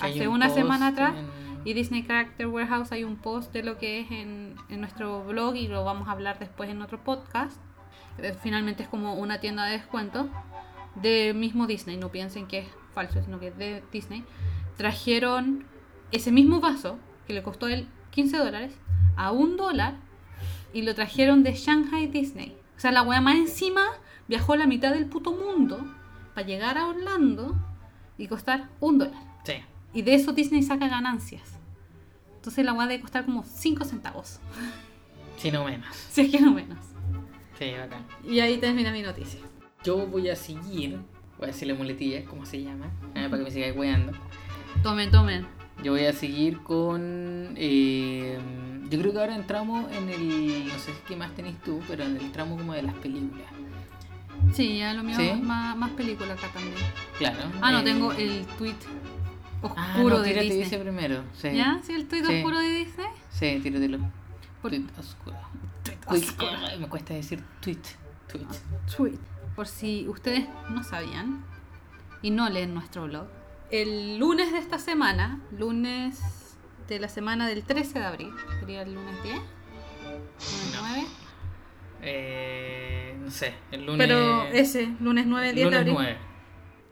[0.00, 3.62] Que hace un una semana atrás, en- y Disney Character Warehouse hay un post de
[3.64, 7.02] lo que es en, en nuestro blog y lo vamos a hablar después en otro
[7.02, 7.60] podcast.
[8.18, 10.28] Eh, Finalmente es como una tienda de descuento
[10.94, 14.24] de mismo Disney, no piensen que es falso, sino que es de Disney.
[14.78, 15.66] Trajeron
[16.12, 18.72] ese mismo vaso que le costó a él 15 dólares
[19.16, 19.96] a un dólar
[20.72, 22.56] y lo trajeron de Shanghai Disney.
[22.74, 23.82] O sea, la wea más encima
[24.28, 25.78] viajó la mitad del puto mundo
[26.34, 27.54] para llegar a Orlando
[28.16, 29.22] y costar un dólar.
[29.44, 29.54] Sí.
[29.92, 31.58] Y de eso Disney saca ganancias.
[32.36, 34.40] Entonces la weá debe costar como 5 centavos.
[35.36, 35.94] Si no menos.
[36.10, 36.78] Si es que no menos.
[37.58, 38.06] Sí, bacán.
[38.24, 39.40] Y ahí termina mi noticia.
[39.84, 40.98] Yo voy a seguir,
[41.38, 42.86] voy a decirle muletilla, ¿cómo se llama?
[43.14, 44.12] Eh, para que me siga weando.
[44.82, 45.46] Tomen, tomen.
[45.82, 47.54] Yo voy a seguir con.
[47.56, 48.38] eh,
[48.88, 50.68] yo creo que ahora entramos en el.
[50.68, 53.46] No sé qué más tenés tú, pero en el tramo como de las películas.
[54.52, 56.74] Sí, ya lo mío más, más película acá también.
[57.18, 57.38] Claro.
[57.60, 58.74] Ah, no, eh, tengo el tweet
[59.62, 60.62] Ah, oscuro no, de Disney.
[60.62, 61.22] ese primero.
[61.34, 61.48] Sí.
[61.54, 61.80] ¿Ya?
[61.82, 62.36] ¿Sí el tweet Sí.
[62.36, 63.06] oscuro de Disney?
[63.30, 63.98] Sí, tíratelo.
[64.62, 65.36] Por- Tweet oscuro.
[65.82, 66.50] Tweet oscuro.
[66.78, 67.78] me cuesta decir tweet.
[68.30, 68.46] Tweet.
[68.96, 69.18] Tweet.
[69.56, 71.44] Por si ustedes no sabían
[72.22, 73.26] y no leen nuestro blog,
[73.70, 76.56] el lunes de esta semana, lunes
[76.88, 80.80] de la semana del 13 de abril, sería el lunes 10, lunes No.
[80.82, 81.06] 9,
[82.02, 84.06] Eh, no sé, el lunes.
[84.06, 86.18] pero ese, lunes 9, 10 de lunes abril, 9.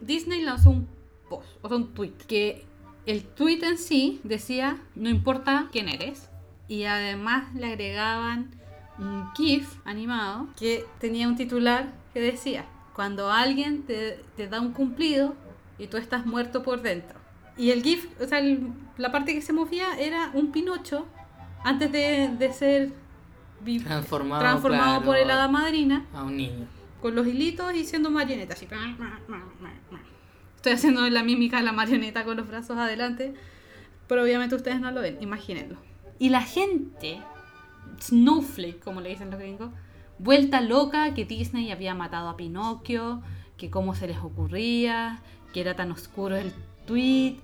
[0.01, 0.89] Disney lanzó un
[1.29, 2.65] post, o sea, un tweet, que
[3.05, 6.29] el tweet en sí decía, no importa quién eres,
[6.67, 8.51] y además le agregaban
[8.97, 12.63] un GIF animado que tenía un titular que decía,
[12.95, 15.35] cuando alguien te, te da un cumplido
[15.77, 17.19] y tú estás muerto por dentro.
[17.57, 21.05] Y el GIF, o sea, el- la parte que se movía era un Pinocho
[21.65, 22.93] antes de, de ser
[23.83, 26.67] Transformado, transformado claro, por el hada madrina A un niño.
[27.01, 28.65] con los hilitos y siendo marioneta así.
[30.55, 33.33] Estoy haciendo la mímica de la marioneta con los brazos adelante,
[34.07, 35.77] pero obviamente ustedes no lo ven, imagínenlo.
[36.19, 37.19] Y la gente,
[37.99, 39.71] snowflake como le dicen los gringos,
[40.19, 43.21] vuelta loca que Disney había matado a Pinocchio,
[43.57, 45.21] que cómo se les ocurría,
[45.53, 46.53] que era tan oscuro el
[46.85, 47.37] tweet,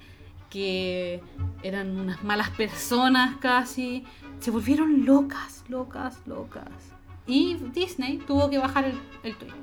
[0.49, 1.21] que
[1.63, 4.05] eran unas malas personas casi.
[4.39, 6.67] Se volvieron locas, locas, locas.
[7.25, 9.53] Y Disney tuvo que bajar el, tweet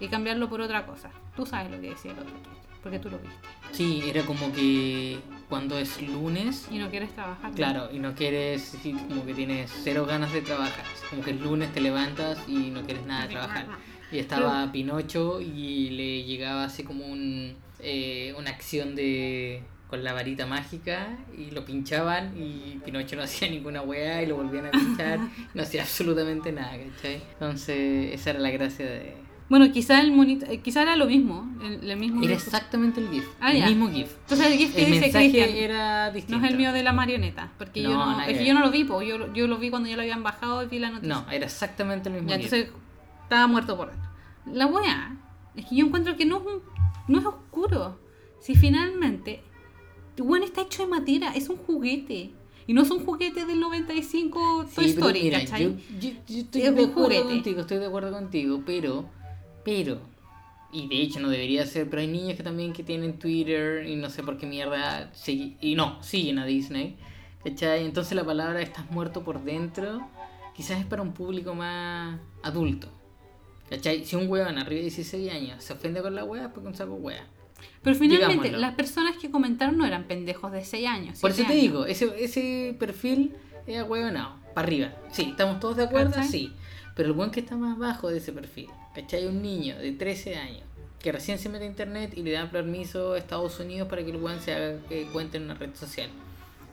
[0.00, 1.10] y cambiarlo por otra cosa.
[1.34, 3.36] Tú sabes lo que decía el otro tweet, porque tú lo viste.
[3.72, 5.18] Sí, era como que
[5.48, 7.50] cuando es lunes, Y no quieres trabajar.
[7.50, 7.56] ¿no?
[7.56, 8.76] claro, y no quieres,
[9.08, 10.84] como que tienes cero ganas de trabajar.
[11.10, 13.66] Como que el lunes te levantas y no quieres nada de trabajar.
[14.10, 20.12] Y estaba Pinocho y le llegaba así como un, eh, una acción de, con la
[20.12, 24.70] varita mágica y lo pinchaban y Pinocho no hacía ninguna weá y lo volvían a
[24.70, 25.20] pinchar,
[25.54, 27.22] no hacía absolutamente nada, ¿cachai?
[27.32, 29.23] Entonces, esa era la gracia de...
[29.48, 32.22] Bueno, quizá el monito, eh, quizá era lo mismo, el, el mismo.
[32.24, 33.66] Era exactamente el GIF, Ah, el ya.
[33.68, 34.10] mismo GIF.
[34.22, 36.38] Entonces el GIF que El dice mensaje era distinto.
[36.40, 38.54] no es el mío de la marioneta, porque yo No, no, nada es que yo
[38.54, 40.78] no lo vi, po, yo, yo lo vi cuando ya lo habían bajado y vi
[40.78, 41.14] la noticia.
[41.14, 42.52] No, era exactamente el mismo Ya, GIF.
[42.52, 42.74] entonces
[43.22, 44.08] estaba muerto por dentro.
[44.46, 45.16] La weá
[45.54, 46.62] es que yo encuentro que no es, un-
[47.08, 47.98] no es oscuro.
[48.40, 49.42] Si finalmente,
[50.16, 52.32] bueno, está hecho de madera, es un juguete.
[52.66, 55.64] Y no es un juguete del 95 Toy Sí, Story, mira, ¿cachai?
[55.64, 55.70] yo,
[56.00, 57.22] yo, yo estoy Es de acuerdo juguete.
[57.34, 59.04] contigo, estoy de acuerdo contigo, pero,
[59.64, 59.98] pero,
[60.72, 63.96] y de hecho no debería ser, pero hay niños que también que tienen Twitter y
[63.96, 66.96] no sé por qué mierda, segui- y no, siguen a Disney,
[67.44, 67.84] ¿cachai?
[67.84, 70.06] Entonces la palabra estás muerto por dentro,
[70.56, 72.88] quizás es para un público más adulto,
[73.70, 74.04] ¿cachai?
[74.04, 76.94] Si un weón arriba de 16 años se ofende con la wea, pues con saco
[76.94, 77.26] wea.
[77.82, 78.58] Pero finalmente, Digámoslo.
[78.58, 81.20] las personas que comentaron no eran pendejos de 6 años.
[81.20, 81.62] Por eso 7 te años.
[81.72, 83.32] digo, ese, ese perfil
[83.66, 84.92] es huevonao, para arriba.
[85.12, 86.28] Sí, estamos todos de acuerdo, ¿Cachai?
[86.28, 86.52] sí.
[86.94, 89.26] Pero el buen que está más bajo de ese perfil, ¿cachai?
[89.26, 90.62] Un niño de 13 años
[91.04, 94.10] que recién se mete a internet y le dan permiso a Estados Unidos para que
[94.10, 96.08] el buen se haga que cuente en una red social.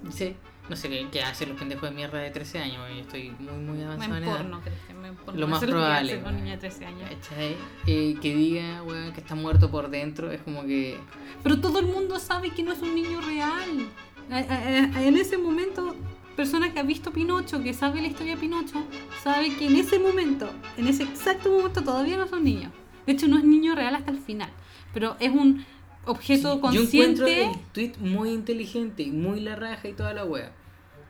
[0.03, 0.35] Dice,
[0.69, 3.55] no sé qué, qué hacen los pendejos de mierda de 13 años, yo estoy muy,
[3.55, 4.37] muy avanzado en edad.
[4.37, 4.61] porno,
[5.25, 5.39] porno.
[5.39, 6.35] Lo más que probable, weón.
[6.37, 7.09] niños de 13 años.
[7.85, 10.97] Eh, que diga, weón, que está muerto por dentro, es como que...
[11.43, 13.89] Pero todo el mundo sabe que no es un niño real.
[14.29, 15.93] En ese momento,
[16.41, 18.83] persona que ha visto Pinocho, que sabe la historia de Pinocho,
[19.23, 22.71] sabe que en ese momento, en ese exacto momento, todavía no es un niño.
[23.05, 24.49] De hecho, no es niño real hasta el final.
[24.91, 25.63] Pero es un
[26.05, 27.43] objeto Yo encuentro consciente.
[27.43, 30.51] el tweet muy inteligente y muy la raja y toda la wea.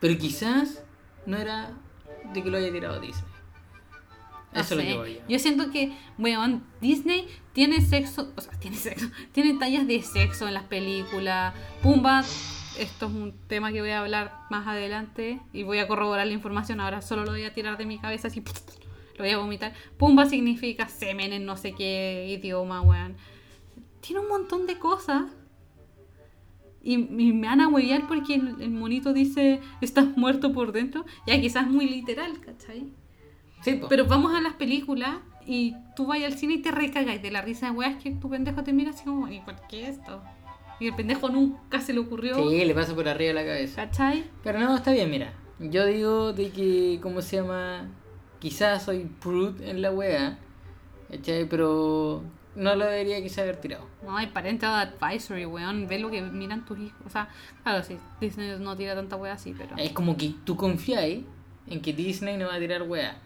[0.01, 0.83] Pero quizás
[1.25, 1.71] no era
[2.33, 3.31] de que lo haya tirado Disney.
[4.53, 4.87] No Eso es lo sé.
[4.89, 5.19] que voy yo.
[5.29, 10.45] Yo siento que, bueno, Disney tiene sexo, o sea, tiene sexo, tiene tallas de sexo
[10.49, 11.53] en las películas.
[11.81, 12.21] Pumba,
[12.77, 16.33] esto es un tema que voy a hablar más adelante y voy a corroborar la
[16.33, 16.79] información.
[16.79, 18.41] Ahora solo lo voy a tirar de mi cabeza así,
[19.17, 19.73] lo voy a vomitar.
[19.97, 23.15] Pumba significa semen en no sé qué idioma, weón.
[24.01, 25.23] Tiene un montón de cosas.
[26.83, 31.05] Y, y me van a huevear porque el, el monito dice, estás muerto por dentro.
[31.27, 32.91] Ya quizás muy literal, ¿cachai?
[33.63, 33.79] Sí.
[33.87, 37.41] Pero vamos a las películas y tú vas al cine y te recagas de la
[37.41, 40.21] risa de weas que tu pendejo te mira así como, ¿y por qué esto?
[40.81, 43.85] Y el pendejo nunca se le ocurrió, Sí, le pasa por arriba de la cabeza.
[43.85, 44.23] ¿cachai?
[44.43, 45.31] Pero no, está bien, mira.
[45.59, 47.87] Yo digo de que, ¿cómo se llama?
[48.39, 50.39] Quizás soy prude en la wea.
[51.11, 51.47] ¿Cachai?
[51.47, 52.23] Pero
[52.55, 53.85] no lo debería quizás haber tirado.
[54.03, 56.99] No, hay parental advisory, weón, ve lo que miran tus hijos.
[57.05, 57.29] O sea,
[57.61, 59.75] claro, sí, Disney no tira tanta wea así, pero...
[59.77, 61.23] Es como que tú confiáis
[61.67, 63.19] en que Disney no va a tirar wea.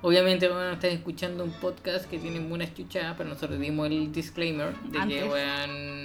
[0.00, 4.76] Obviamente, bueno, estás escuchando un podcast que tiene buenas chuchadas, pero nosotros dimos el disclaimer
[4.82, 5.97] de que, weón,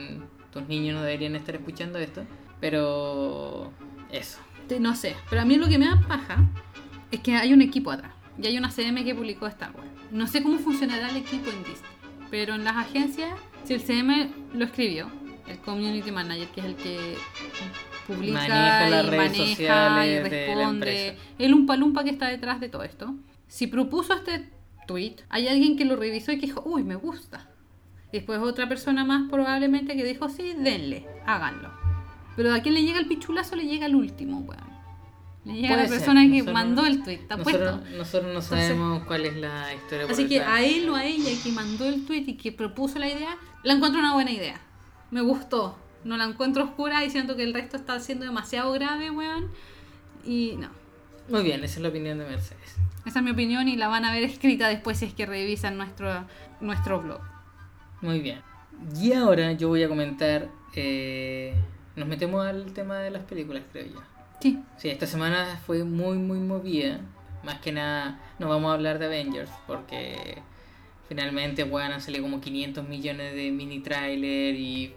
[0.54, 2.24] tus niños no deberían estar escuchando esto.
[2.60, 3.74] Pero,
[4.12, 4.39] eso.
[4.80, 6.38] No sé, pero a mí lo que me da paja
[7.12, 8.14] es que hay un equipo atrás.
[8.41, 9.88] Y hay una CM que publicó Star Wars.
[10.12, 11.91] No sé cómo funcionará el equipo en Disney.
[12.32, 13.32] Pero en las agencias,
[13.64, 15.12] si el CM lo escribió,
[15.47, 17.16] el Community Manager, que es el que
[18.08, 22.28] publica Maneja las y redes maneja y sociales la responde, el umpa lumpa que está
[22.28, 23.14] detrás de todo esto.
[23.47, 24.49] Si propuso este
[24.88, 27.49] tweet, hay alguien que lo revisó y que dijo, uy, me gusta.
[28.14, 31.70] Y después otra persona más probablemente que dijo, sí, denle, háganlo.
[32.36, 34.61] Pero a quien le llega el pichulazo le llega el último, weón.
[35.45, 37.97] Le llega a la Puede ser, persona que nosotros- mandó el tweet, está Nosotros, puesto.
[37.97, 41.32] nosotros no Entonces- sabemos cuál es la historia Así que a él o a ella
[41.43, 44.61] que mandó el tweet y que propuso la idea, la encuentro una buena idea.
[45.11, 45.78] Me gustó.
[46.03, 49.49] No la encuentro oscura y siento que el resto está siendo demasiado grave, weón.
[50.24, 50.70] Y no.
[51.30, 52.76] Muy bien, esa es la opinión de Mercedes.
[53.05, 55.78] Esa es mi opinión y la van a ver escrita después si es que revisan
[55.78, 56.26] nuestro,
[56.61, 57.22] nuestro blog.
[58.04, 58.39] Muy bien.
[59.01, 60.49] Y ahora yo voy a comentar.
[60.76, 61.56] eh,
[61.95, 64.01] nos metemos al tema de las películas, creo yo.
[64.41, 64.60] Sí.
[64.78, 66.99] Sí, esta semana fue muy, muy movida.
[67.43, 70.38] Más que nada, no vamos a hablar de Avengers porque
[71.10, 74.93] finalmente bueno, han salido como 500 millones de mini trailer y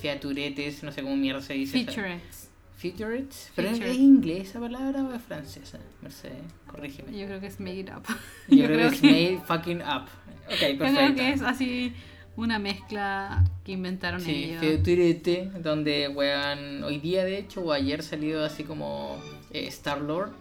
[0.00, 1.84] featuretes, no sé cómo mierda se dice.
[1.84, 2.48] Featurettes.
[2.76, 3.52] Featurettes.
[3.54, 3.92] ¿Pero es- Feature.
[3.92, 5.78] es inglés esa palabra o es francesa?
[6.00, 7.16] Mercedes, corrígeme.
[7.16, 8.02] Yo creo que es made up.
[8.48, 10.06] Yo, creo, que es made fucking up.
[10.46, 10.84] Ok, Yo perfecto.
[10.94, 11.92] creo que es así
[12.36, 14.60] una mezcla que inventaron Sí, ellos.
[14.60, 19.20] Featurete, donde weón, hoy día de hecho o ayer salió así como
[19.50, 20.32] Star Lord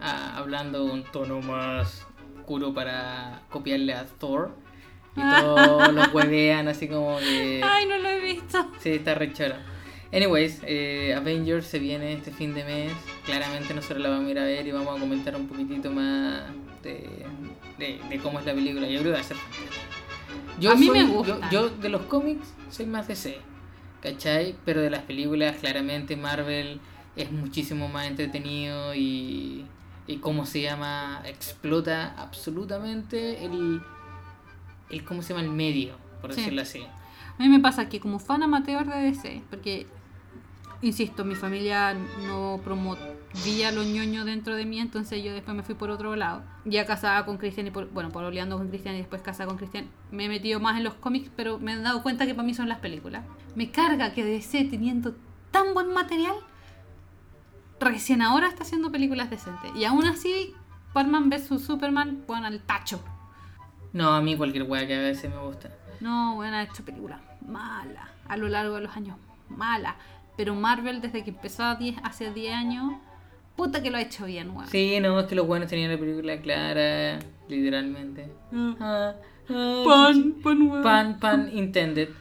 [0.00, 2.06] hablando un tono más
[2.38, 4.56] oscuro para copiarle a Thor
[5.16, 8.70] y todos los huevean así como que Ay, no lo he visto.
[8.80, 9.56] sí está re choro.
[10.12, 12.92] Anyways, eh, Avengers se viene este fin de mes.
[13.24, 16.42] Claramente nosotros la vamos a ir a ver y vamos a comentar un poquitito más
[16.82, 17.08] de,
[17.78, 18.88] de, de cómo es la película.
[18.88, 19.36] Yo creo que va a ser.
[20.58, 21.50] Yo A mí soy- me gusta.
[21.50, 23.38] Yo, yo de los cómics soy más DC.
[24.02, 24.56] ¿cachai?
[24.64, 26.80] Pero de las películas, claramente Marvel
[27.16, 29.66] es muchísimo más entretenido y,
[30.06, 31.20] y ¿cómo se llama?
[31.26, 33.82] Explota absolutamente el,
[34.88, 35.44] el ¿cómo se llama?
[35.44, 36.40] El medio, por Sí.
[36.40, 36.80] decirlo así.
[37.38, 39.86] A mí me pasa que como fan amateur de DC, porque,
[40.80, 41.94] insisto, mi familia
[42.26, 42.60] no
[43.30, 46.42] promovía los ñoños dentro de mí, entonces yo después me fui por otro lado.
[46.64, 49.56] Ya casada con Cristian y, por, bueno, por oleando con Cristian y después casada con
[49.56, 52.46] Cristian, me he metido más en los cómics, pero me he dado cuenta que para
[52.46, 53.24] mí son las películas.
[53.54, 55.14] Me carga que DC, teniendo
[55.50, 56.34] tan buen material,
[57.78, 59.70] recién ahora está haciendo películas decentes.
[59.74, 60.54] Y aún así,
[60.92, 63.02] Batman vs Superman, bueno, al tacho.
[63.92, 65.70] No, a mí cualquier weá que a veces me gusta.
[66.00, 69.16] No, bueno, ha hecho películas malas a lo largo de los años,
[69.48, 69.96] malas.
[70.36, 72.92] Pero Marvel, desde que empezó a 10 hace 10 años,
[73.60, 74.66] puta que lo ha hecho bien, weón.
[74.68, 78.26] Sí, no, es que los buenos tenían la película clara, literalmente.
[78.50, 78.72] Mm.
[78.80, 79.14] Ah,
[79.50, 80.82] ah, Pan, pan, weón.
[80.82, 82.08] pan, pan intended.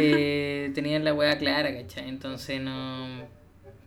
[0.00, 2.08] Eh, tenían la hueá clara, ¿cachai?
[2.08, 3.06] Entonces no.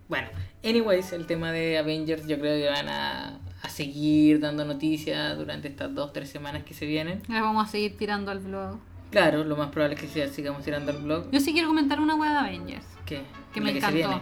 [0.08, 0.28] Bueno,
[0.64, 5.70] anyways, el tema de Avengers yo creo que van a, a seguir dando noticias durante
[5.70, 7.22] estas dos, tres semanas que se vienen.
[7.30, 8.80] Les vamos a seguir tirando al blog.
[9.12, 11.32] Claro, lo más probable es que sigamos tirando el blog.
[11.32, 12.86] Yo sí quiero comentar una weá de Avengers.
[13.06, 13.22] ¿Qué?
[13.54, 14.22] Que ¿La me se encantó.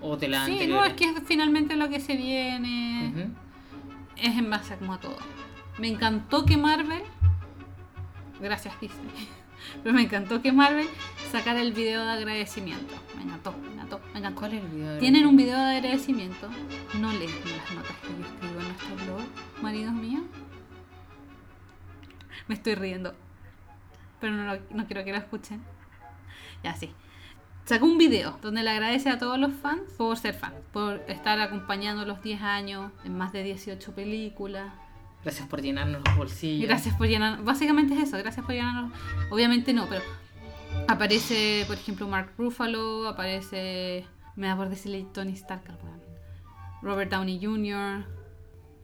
[0.00, 0.78] O de la sí, anterior.
[0.78, 3.30] no, es que es finalmente lo que se viene.
[4.16, 5.18] Es en base a como a todo.
[5.78, 7.02] Me encantó que Marvel.
[8.40, 9.28] Gracias, Disney.
[9.82, 10.86] Pero me encantó que Marvel
[11.32, 12.94] sacara el video de agradecimiento.
[13.16, 14.40] Me encantó, me encantó, me encantó.
[14.40, 14.92] ¿Cuál es el video?
[14.94, 16.48] de- Tienen un video de agradecimiento.
[17.00, 20.22] No leen las notas que yo escribo en nuestro blog, maridos míos.
[22.46, 23.14] Me estoy riendo.
[24.20, 25.60] Pero no, no quiero que lo escuchen.
[26.62, 26.90] Ya sí.
[27.68, 31.38] Sacó un video donde le agradece a todos los fans por ser fan, por estar
[31.38, 34.72] acompañando los 10 años en más de 18 películas.
[35.22, 36.66] Gracias por llenarnos los bolsillos.
[36.66, 37.44] Gracias por llenar.
[37.44, 38.98] Básicamente es eso, gracias por llenarnos.
[39.30, 40.00] Obviamente no, pero
[40.88, 44.06] aparece, por ejemplo, Mark Ruffalo, aparece.
[44.34, 45.64] Me da por decirle Tony Stark.
[46.80, 48.06] Robert Downey Jr.,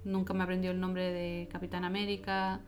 [0.05, 2.61] nunca me aprendió el nombre de Capitán América.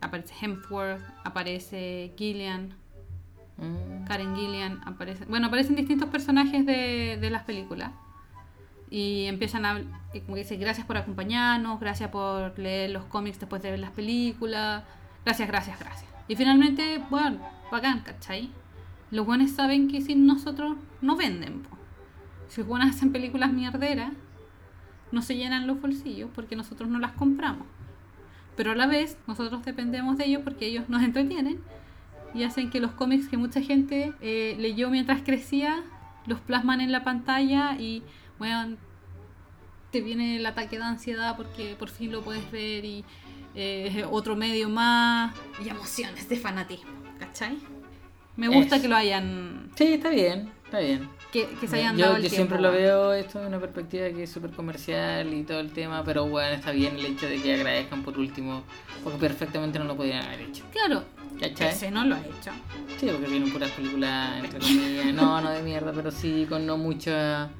[0.00, 2.74] Aparece Hemsworth, aparece Gillian,
[3.62, 4.04] Mm.
[4.04, 5.24] Karen Gillian, aparece.
[5.26, 7.92] Bueno, aparecen distintos personajes de, de las películas.
[8.90, 9.80] Y empiezan a.
[10.12, 13.92] y Como dice, gracias por acompañarnos, gracias por leer los cómics después de ver las
[13.92, 14.84] películas.
[15.24, 16.10] Gracias, gracias, gracias.
[16.28, 17.38] Y finalmente, bueno,
[17.70, 18.50] bacán, ¿cachai?
[19.10, 21.62] Los buenos saben que sin nosotros no venden.
[21.62, 21.76] po.
[22.48, 24.12] Si los buenos hacen películas mierderas,
[25.10, 27.66] no se llenan los bolsillos porque nosotros no las compramos.
[28.56, 31.60] Pero a la vez, nosotros dependemos de ellos porque ellos nos entretienen
[32.34, 35.82] y hacen que los cómics que mucha gente eh, leyó mientras crecía
[36.26, 38.02] los plasman en la pantalla y
[38.38, 38.76] bueno,
[39.90, 43.04] te viene el ataque de ansiedad porque por fin lo puedes ver y
[43.54, 47.58] eh, otro medio más y emociones de fanatismo, ¿cachai?
[48.36, 48.82] Me gusta Eso.
[48.82, 51.06] que lo hayan Sí, está bien, está bien.
[51.30, 52.82] que, que se hayan yo dado el yo tiempo, siempre lo weón.
[52.82, 56.54] veo esto de una perspectiva que es súper comercial y todo el tema, pero bueno,
[56.54, 58.62] está bien el hecho de que agradezcan por último,
[59.04, 60.64] porque perfectamente no lo podían haber hecho.
[60.72, 61.04] Claro,
[61.48, 61.68] ¿Cachai?
[61.70, 62.50] ese no lo ha hecho.
[62.98, 66.76] Sí, porque vienen puras películas, entre comillas, no, no de mierda, pero sí con no
[66.78, 67.50] mucha,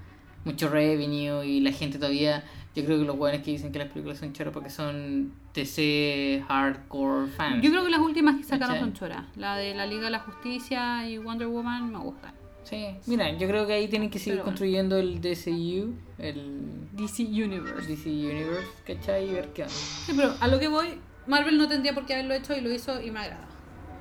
[0.44, 3.88] mucho revenue y la gente todavía, yo creo que los buenos que dicen que las
[3.88, 7.62] películas son choras porque son TC hardcore fans.
[7.62, 8.80] Yo creo que las últimas que sacaron ¿Cachai?
[8.80, 9.24] son choras.
[9.36, 12.32] La de la Liga de la Justicia y Wonder Woman me gustan.
[12.64, 14.50] Sí, mira, yo creo que ahí tienen que seguir Pero bueno.
[14.52, 17.88] construyendo el DCU, el DC Universe.
[17.88, 19.28] DC Universe, ¿cachai?
[19.28, 19.74] Y ver qué onda.
[19.74, 20.86] Sí, pero a lo que voy,
[21.26, 23.48] Marvel no tendría por qué haberlo hecho y lo hizo y me agrada.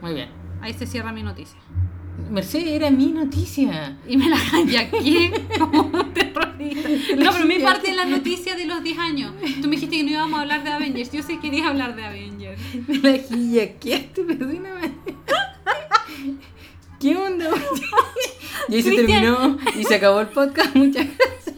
[0.01, 0.29] Muy bien.
[0.61, 1.57] Ahí se cierra mi noticia.
[2.29, 3.97] Mercedes, era mi noticia.
[4.07, 4.37] Y me la
[4.81, 6.89] aquí como un terrorista.
[7.17, 9.33] No, pero mi parte es la noticia de los 10 años.
[9.61, 11.11] Tú me dijiste que no íbamos a hablar de Avengers.
[11.11, 12.61] Yo sí quería hablar de Avengers.
[12.87, 14.91] Me la gillaqueaste, perdóname.
[16.99, 17.49] ¿Qué onda?
[18.69, 20.75] Y ahí se terminó y se acabó el podcast.
[20.75, 21.55] Muchas gracias.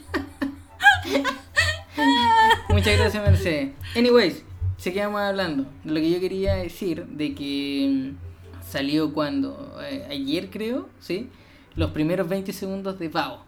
[2.70, 3.72] Muchas gracias, Mercedes.
[3.96, 4.44] Anyways,
[4.78, 8.14] seguíamos hablando de lo que yo quería decir, de que
[8.74, 11.30] salió cuando, Eh, ayer creo, ¿sí?
[11.76, 13.46] Los primeros 20 segundos de Bao.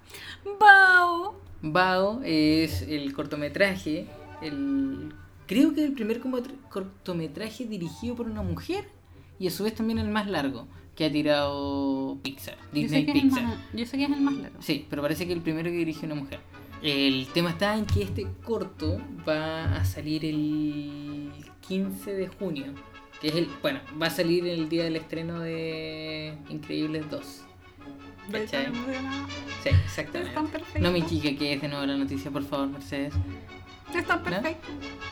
[0.60, 1.36] ¡Bao!
[1.62, 4.06] Bao es el cortometraje,
[4.42, 5.14] el
[5.48, 6.20] creo que el primer
[6.70, 8.86] cortometraje dirigido por una mujer
[9.40, 13.06] y a su vez también el más largo que ha tirado Pixar, Yo Disney sé,
[13.06, 13.44] que Pixar.
[13.44, 14.58] más, yo sé que es el más largo.
[14.62, 16.40] Sí, pero parece que el primero que dirigió una mujer.
[16.82, 21.32] El tema está en que este corto va a salir el
[21.68, 22.66] 15 de junio,
[23.26, 27.42] que es el, bueno, va a salir el día del estreno de Increíbles 2.
[28.32, 28.68] ¿Cachai?
[29.64, 30.80] Sí, exactamente.
[30.80, 33.16] No me chica que es de nuevo la noticia, por favor, Mercedes.
[33.96, 34.68] Es tan perfecto.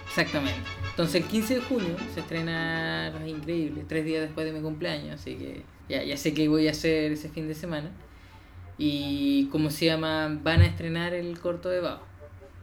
[0.06, 0.62] Exactamente.
[0.92, 5.20] Entonces el 15 de junio se estrena Los Increíbles, tres días después de mi cumpleaños,
[5.20, 7.90] así que ya, ya sé qué voy a hacer ese fin de semana.
[8.78, 10.40] Y, ¿cómo se llama?
[10.44, 12.00] Van a estrenar el corto de Bao.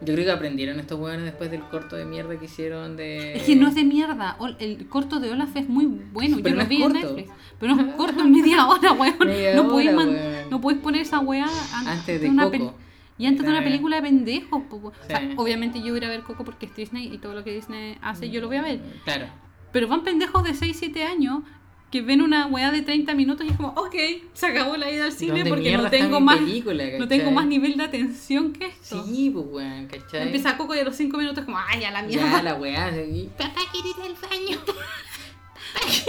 [0.03, 3.35] Yo creo que aprendieron estos hueones después del corto de mierda que hicieron de...
[3.37, 4.37] Es que no es de mierda.
[4.59, 6.39] El corto de Olaf es muy bueno.
[6.43, 6.99] Pero Yo no lo es vi corto.
[6.99, 7.31] en Netflix.
[7.59, 9.15] Pero no es corto, es media hora, weón.
[9.27, 10.51] Media no, podéis hora, man- weón.
[10.51, 11.45] no podéis poner esa weá
[11.75, 12.75] an- Antes de una Coco.
[13.19, 14.63] Y antes de una Era- película de pendejos.
[14.71, 14.89] po, po.
[14.89, 15.35] O sea, Sí.
[15.37, 18.31] obviamente yo voy a ver Coco porque es Disney y todo lo que Disney hace
[18.31, 18.81] yo lo voy a ver.
[19.05, 19.27] Claro.
[19.73, 21.43] Pero van pendejos de 6, 7 años
[21.91, 23.95] que ven una weá de 30 minutos y es como, ok,
[24.33, 27.47] se acabó la ida al cine ¿Dónde porque no tengo más película, no tengo más
[27.47, 29.05] nivel de atención que esto.
[29.05, 30.23] Sí, pues, weón, ¿cachai?
[30.23, 32.31] Empieza Coco y a los 5 minutos es como, ay, a la mierda.
[32.31, 33.29] Ya, la weá, sí.
[33.39, 34.59] Papá, quiero ir al baño.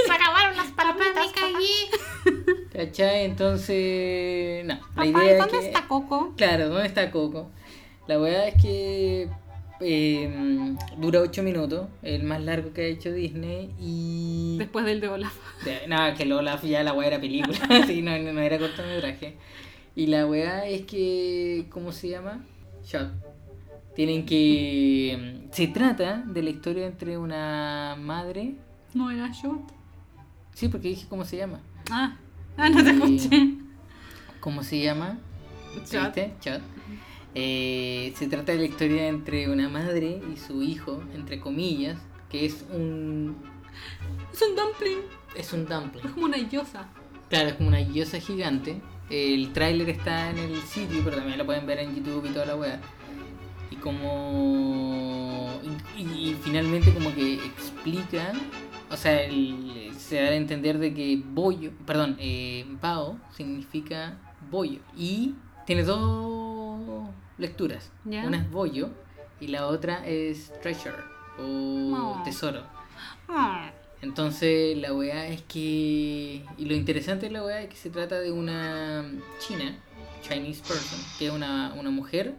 [0.06, 2.66] Se acabaron las palomitas, me caí.
[2.74, 3.26] ¿Cachai?
[3.26, 4.74] Entonces, no.
[4.76, 5.68] La Papá, idea ¿dónde es que...
[5.68, 6.34] está Coco?
[6.38, 7.50] Claro, ¿dónde está Coco?
[8.08, 9.30] La weá es que
[9.82, 14.58] eh, dura 8 minutos, el más largo que ha hecho Disney y...
[14.58, 15.34] Después del de Olaf.
[15.88, 17.58] Nada, que el Olaf ya la weá era película,
[17.88, 19.38] sí, no, no, no era cortometraje.
[19.96, 22.44] Y la weá es que, ¿cómo se llama?
[22.84, 23.12] Shot.
[23.96, 25.48] Tienen que...
[25.52, 28.56] Se trata de la historia entre una madre...
[28.94, 29.74] No era Shot.
[30.54, 31.60] Sí, porque dije cómo se llama.
[31.90, 32.18] Ah,
[32.58, 33.56] ah no te escuché.
[34.40, 35.18] ¿Cómo se llama?
[35.90, 36.16] Shot.
[36.16, 36.34] ¿Viste?
[36.42, 36.62] Shot.
[37.34, 41.98] Eh, se trata de la historia entre una madre y su hijo, entre comillas,
[42.30, 43.38] que es un
[44.34, 44.98] Es un dumpling.
[45.36, 46.06] es un dumpling.
[46.06, 46.90] Es como una yosa.
[47.30, 48.82] Claro, es como una guiosa gigante.
[49.10, 52.46] El tráiler está en el sitio, pero también lo pueden ver en YouTube y toda
[52.46, 52.80] la weá.
[53.70, 55.50] Y como...
[55.98, 58.34] Y, y- y finalmente como que explica,
[58.90, 64.18] o sea, el- se da a entender de que bollo, perdón, eh, bao significa
[64.50, 64.80] bollo.
[64.98, 66.41] Y tiene dos
[67.38, 67.92] lecturas.
[68.06, 68.26] Ya.
[68.26, 68.90] Una es bollo
[69.40, 70.96] y la otra es treasure
[71.40, 72.22] o No.
[72.24, 72.64] tesoro.
[73.28, 73.72] Ah,
[74.02, 76.44] Entonces la weá es que...
[76.58, 79.06] Y lo interesante de la weá es que se trata de una
[79.40, 79.78] china,
[80.22, 82.36] Chinese person, que es una, una mujer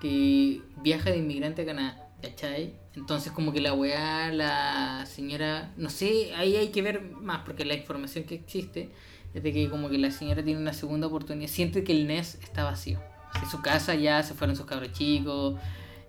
[0.00, 2.74] que viaja de inmigrante a Canadá, ¿cachai?
[2.94, 7.64] Entonces como que la weá, la señora, no sé, ahí hay que ver más porque
[7.64, 8.90] la información que existe
[9.34, 12.36] es de que como que la señora tiene una segunda oportunidad, siente que el NES
[12.42, 12.98] está vacío.
[13.38, 15.54] Que su casa ya se fueron sus cabros chicos,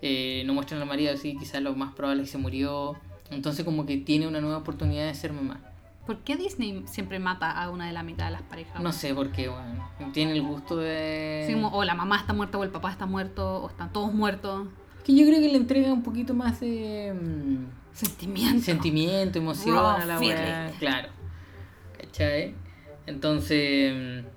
[0.01, 2.95] eh, no muestran al marido así, quizás lo más probable es que se murió.
[3.29, 5.59] Entonces como que tiene una nueva oportunidad de ser mamá.
[6.05, 8.81] ¿Por qué Disney siempre mata a una de la mitad de las parejas?
[8.81, 11.47] No sé por qué, bueno, tiene el gusto de...
[11.51, 14.67] Como, o la mamá está muerta, o el papá está muerto, o están todos muertos.
[15.05, 18.63] Que yo creo que le entrega un poquito más de mm, Sentimiento.
[18.63, 20.77] sentimiento, emoción Raw a la feeling.
[20.79, 21.09] Claro.
[21.97, 22.55] ¿Cachai?
[23.05, 24.27] Entonces, mm,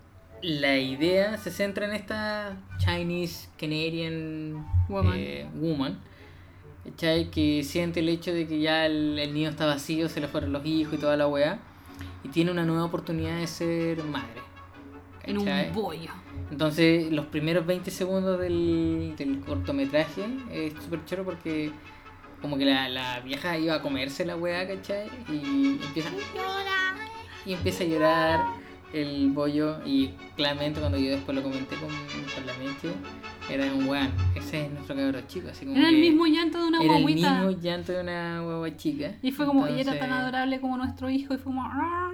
[0.45, 5.14] la idea se centra en esta Chinese Canadian Woman.
[5.16, 5.99] eh, woman,
[6.84, 7.30] ¿cachai?
[7.30, 10.53] Que siente el hecho de que ya el, el niño está vacío, se le fueron
[10.53, 11.59] los hijos y toda la weá.
[12.22, 14.42] Y tiene una nueva oportunidad de ser madre.
[15.22, 16.11] En un bollo.
[16.51, 21.72] Entonces, los primeros 20 segundos del, del cortometraje es súper choro porque
[22.42, 25.09] como que la, la vieja iba a comerse la weá, ¿cachai?
[25.30, 26.11] Y empieza
[27.47, 28.64] y empieza a llorar
[28.95, 32.90] el bollo y claramente cuando yo después lo comenté con, con la mente
[33.51, 36.68] era un weón, ese es nuestro cabrón chico, así como Era el mismo llanto de
[36.68, 39.14] una era el mismo llanto de una guagua chica.
[39.22, 42.12] Y fue como, y era tan Entonces, adorable como nuestro hijo, y fue como, "Ah,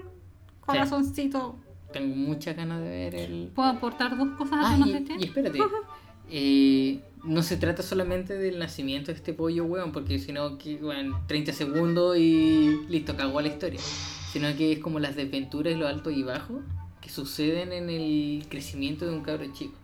[0.60, 1.56] corazoncito.
[1.92, 5.24] Tengo muchas ganas de ver el, ¿Puedo aportar dos cosas a Ah, no y, y
[5.24, 5.58] espérate.
[6.30, 10.76] eh, no se trata solamente del nacimiento de este pollo, weón, porque si no, que,
[10.76, 13.80] weón, 30 segundos y listo, cagó la historia.
[14.32, 16.62] Sino que es como las desventuras los altos y bajos
[17.00, 19.74] que suceden en el crecimiento de un cabro chico.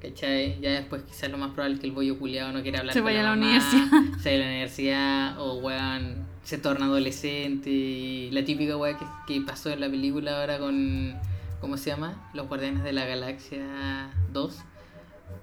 [0.00, 0.60] ¿Cachai?
[0.60, 3.00] Ya después quizás lo más probable es que el bollo culiado no quiera hablar Se
[3.00, 4.18] con vaya la a la mamá, universidad.
[4.22, 9.04] Se vaya a la universidad o weón se torna adolescente y la típica weá que,
[9.26, 11.14] que pasó en la película ahora con
[11.60, 12.30] ¿cómo se llama?
[12.34, 14.56] Los Guardianes de la Galaxia 2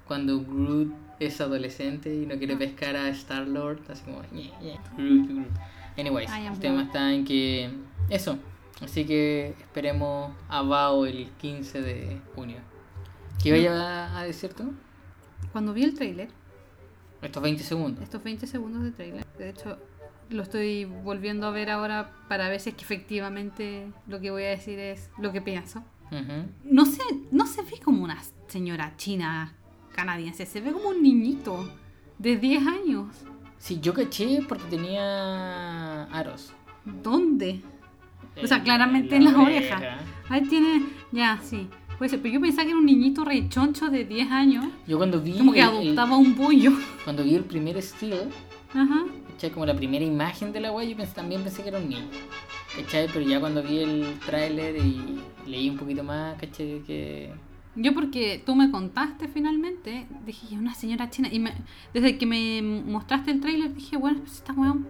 [0.06, 4.78] cuando Groot es adolescente y no quiere pescar a Star Lord así como "Ñe, Ñe,
[4.96, 5.46] Groot, Groot".
[5.98, 7.68] Anyways, el tema está en que
[8.10, 8.38] eso,
[8.82, 12.58] así que esperemos a Bao el 15 de junio.
[13.42, 14.72] ¿Qué vaya a decir tú?
[15.52, 16.28] Cuando vi el trailer,
[17.22, 18.02] Estos 20 segundos.
[18.02, 19.78] estos 20 segundos de trailer, de hecho,
[20.30, 24.44] lo estoy volviendo a ver ahora para ver si es que efectivamente lo que voy
[24.44, 25.80] a decir es lo que pienso.
[26.10, 26.48] Ujú.
[26.64, 29.54] No se, no se ve como una señora china
[29.94, 31.68] canadiense, se ve como un niñito
[32.18, 33.16] de 10 años.
[33.58, 36.52] Sí, yo caché porque tenía aros.
[36.84, 37.60] ¿Dónde?
[38.42, 39.76] O sea, En- claramente en en la las oreja.
[39.76, 40.00] orejas.
[40.28, 40.82] Ahí tiene,
[41.12, 41.68] ya, sí.
[41.98, 45.20] Puede ser, pero yo pensaba que era un niñito rechoncho de 10 años, Yo cuando
[45.20, 46.72] vi como que el- adoptaba un pollo.
[47.04, 48.14] cuando vi el primer still,
[48.74, 49.04] Ajá.
[49.30, 49.50] ¿cachai?
[49.50, 52.02] Como la primera imagen de la wea, yo pensé- también pensé que era un niño.
[52.76, 53.06] ¿Cachai?
[53.12, 56.82] Pero ya cuando vi el tráiler y leí un poquito más, ¿cachai?
[56.84, 57.32] Que
[57.76, 61.28] Yo porque tú me contaste finalmente, dije, "Ya, una señora china.
[61.30, 61.54] Y me-
[61.92, 64.88] desde que me mostraste el tráiler dije, bueno, pues esta weón,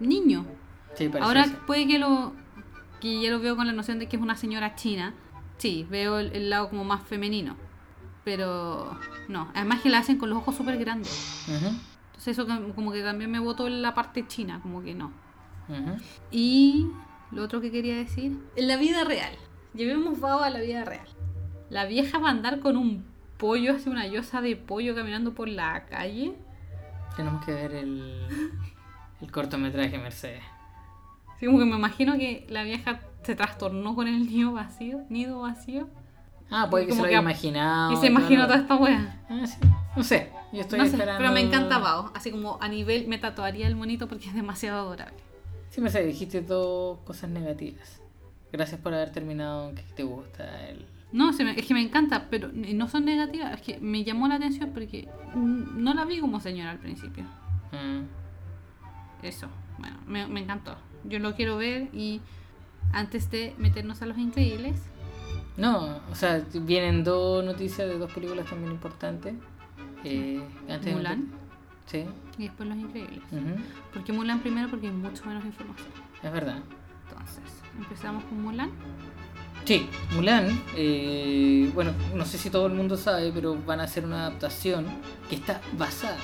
[0.00, 0.44] niño.
[0.96, 1.54] Sí, parece Ahora eso.
[1.66, 2.32] puede que lo
[3.00, 5.14] que ya lo veo con la noción de que es una señora china.
[5.58, 7.56] Sí, veo el, el lado como más femenino.
[8.24, 11.44] Pero no, además que la hacen con los ojos súper grandes.
[11.48, 11.66] Ujú,
[12.08, 15.12] Entonces eso como- que también me votó en la parte china, como que no.
[15.68, 15.96] ujú.
[16.30, 16.88] Y
[17.30, 19.32] lo otro que quería decir, en la vida real,
[19.74, 21.06] llevemos Bao a la vida real.
[21.70, 23.04] La vieja va a andar con un
[23.36, 26.34] pollo, hace una llosa de pollo caminando por la calle.
[27.16, 28.26] Tenemos que ver el,
[29.20, 30.42] el cortometraje Mercedes.
[31.36, 35.40] Así como que me imagino que la vieja se trastornó con el nido vacío, nido
[35.40, 35.88] vacío.
[36.50, 37.92] Ah, puede que se lo haya imaginado.
[37.92, 39.20] y se imaginó toda esta wea.
[39.28, 39.58] Ah, sí.
[39.96, 41.18] No sé, yo estoy No sé, esperando.
[41.18, 42.12] pero me encanta Bao.
[42.14, 45.16] Así como a nivel me tatuaría el monito porque es demasiado adorable.
[45.70, 48.00] Sí, Mercedes, dijiste dos cosas negativas.
[48.52, 50.86] Gracias por haber terminado que te gusta el...
[51.12, 53.52] No, se me- es que me encanta, pero no son negativas.
[53.54, 57.24] Es que me llamó la atención porque no la vi como señora al principio.
[57.72, 58.04] Mm,
[59.22, 60.76] Eso, bueno, me, me encantó.
[61.08, 62.20] Yo lo quiero ver y
[62.92, 64.76] antes de meternos a los increíbles,
[65.56, 69.34] No, o sea, vienen dos noticias de dos películas también importantes.
[70.04, 71.28] Eh, antes Mulan.
[71.86, 72.04] Sí.
[72.38, 73.20] y después los increíbles.
[73.30, 73.56] ujú,
[73.92, 74.68] ¿Por qué Mulan primero?
[74.68, 75.88] Porque hay mucho menos información.
[76.22, 76.58] Es verdad.
[77.08, 78.70] Entonces, empezamos con Mulan.
[79.66, 84.04] Sí, Mulan, eh, bueno, no sé si todo el mundo sabe, pero van a hacer
[84.04, 84.86] una adaptación
[85.28, 86.16] que está basada.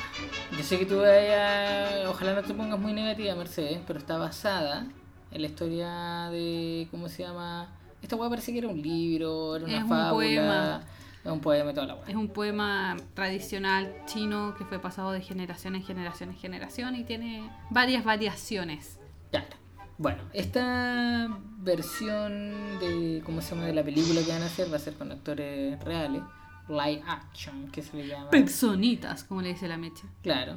[0.57, 4.87] Yo sé que tú vayas, ojalá no te pongas muy negativa, Mercedes, pero está basada
[5.33, 7.69] en la historia de, ¿cómo se llama?
[8.01, 10.81] Esta weá parece que era un libro, era una Es un fábula, poema.
[11.25, 15.75] era un poema toda la Es un poema tradicional chino que fue pasado de generación
[15.75, 19.01] en generación en generación y tiene varias variaciones.
[19.33, 19.62] Claro.
[19.99, 21.29] Bueno, esta
[21.59, 23.67] versión de, ¿cómo se llama?
[23.67, 26.23] De la película que van a hacer va a ser con actores reales,
[26.69, 28.31] live action, que se le llama.
[28.31, 30.05] Personitas, como le dice la mecha.
[30.23, 30.57] Claro,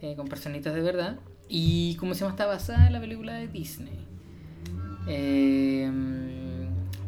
[0.00, 1.18] eh, con personitas de verdad.
[1.48, 3.98] Y como se llama, está basada en la película de Disney.
[5.06, 5.90] Eh,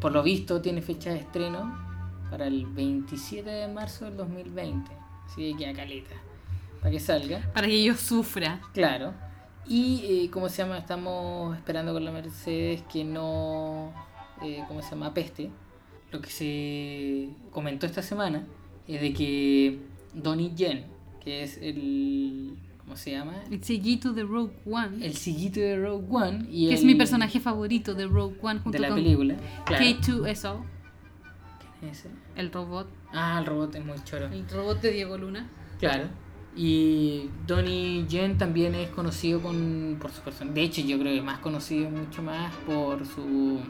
[0.00, 1.86] por lo visto, tiene fecha de estreno
[2.30, 4.90] para el 27 de marzo del 2020.
[5.26, 6.14] Así que queda caleta.
[6.80, 7.50] Para que salga.
[7.52, 8.60] Para que yo sufra.
[8.72, 9.14] Claro.
[9.68, 10.78] Y, eh, ¿cómo se llama?
[10.78, 13.92] Estamos esperando con la Mercedes que no,
[14.42, 15.12] eh, ¿cómo se llama?
[15.12, 15.50] Peste.
[16.12, 18.44] Lo que se comentó esta semana
[18.86, 19.80] es de que
[20.14, 20.84] Donnie Yen,
[21.22, 23.34] que es el, ¿cómo se llama?
[23.50, 25.04] El sellito de Rogue One.
[25.04, 26.46] El sillito de Rogue One.
[26.48, 29.34] Y que es el- mi personaje favorito de Rogue One junto de la con película.
[29.64, 29.84] Claro.
[29.84, 30.60] K2SO,
[31.80, 32.10] ¿Quién es ese?
[32.36, 32.86] el robot.
[33.12, 34.26] Ah, el robot es muy choro.
[34.26, 35.48] El robot de Diego Luna.
[35.80, 36.04] Claro.
[36.56, 40.52] Y Donnie Yen también es conocido con, por su persona.
[40.52, 43.60] De hecho, yo creo que más conocido mucho más por su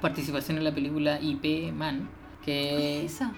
[0.00, 2.08] participación en la película IP Man.
[2.44, 3.32] Que Esa.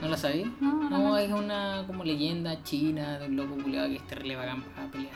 [0.00, 0.50] ¿No la sabí?
[0.60, 1.18] No, no, no.
[1.18, 5.14] es una como leyenda china de un loco culiado que es terrible bacán para pelear.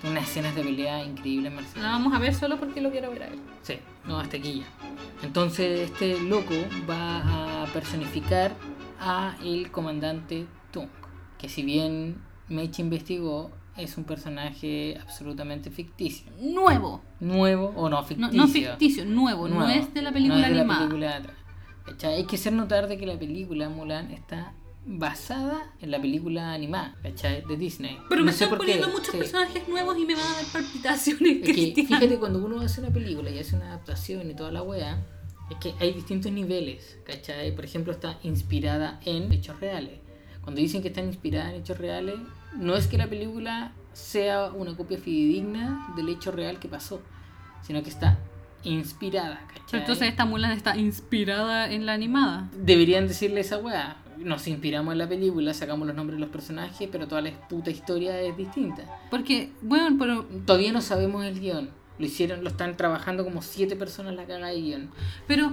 [0.00, 1.82] Tiene unas escenas de pelea increíbles, Marcelo.
[1.82, 3.38] La vamos a ver solo porque lo quiero ver a él.
[3.62, 4.66] Sí, no, hasta aquí ya.
[5.22, 6.54] Entonces este loco
[6.88, 8.52] va a personificar
[9.00, 10.88] a el comandante Tung,
[11.38, 12.16] que si bien
[12.48, 16.30] Meche investigó, es un personaje absolutamente ficticio.
[16.40, 17.02] Nuevo.
[17.20, 18.32] Nuevo o no ficticio.
[18.32, 19.48] no ficticio, nuevo.
[19.48, 20.80] No es de la película No es de la animada.
[20.80, 21.36] película de atrás.
[22.04, 24.54] Hay que hacer notar de que la película Mulan está
[24.86, 27.42] basada en la película animada, ¿cachai?
[27.44, 27.98] De Disney.
[28.08, 29.18] Pero No me están qué, poniendo muchos sí.
[29.18, 32.90] personajes nuevos y me van a dar palpitaciones, Es que fíjate, cuando uno hace una
[32.90, 35.04] película y hace una adaptación y toda la wea,
[35.50, 37.54] es que hay distintos niveles, ¿cachai?
[37.54, 40.00] Por ejemplo, está inspirada en hechos reales.
[40.46, 42.14] Cuando dicen que está inspirada en hechos reales,
[42.54, 47.02] no es que la película sea una copia fidedigna del hecho real que pasó,
[47.62, 48.16] sino que está
[48.62, 49.80] inspirada, Pero ¿cachai?
[49.80, 52.48] entonces esta Mulan está inspirada en la animada.
[52.56, 53.96] Deberían decirle esa weá.
[54.18, 57.72] Nos inspiramos en la película, sacamos los nombres de los personajes, pero toda la puta
[57.72, 58.84] historia es distinta.
[59.10, 61.70] Porque, bueno, pero Todavía no sabemos el guion.
[61.98, 64.90] Lo hicieron, lo están trabajando como siete personas la caga de guion.
[65.26, 65.52] Pero,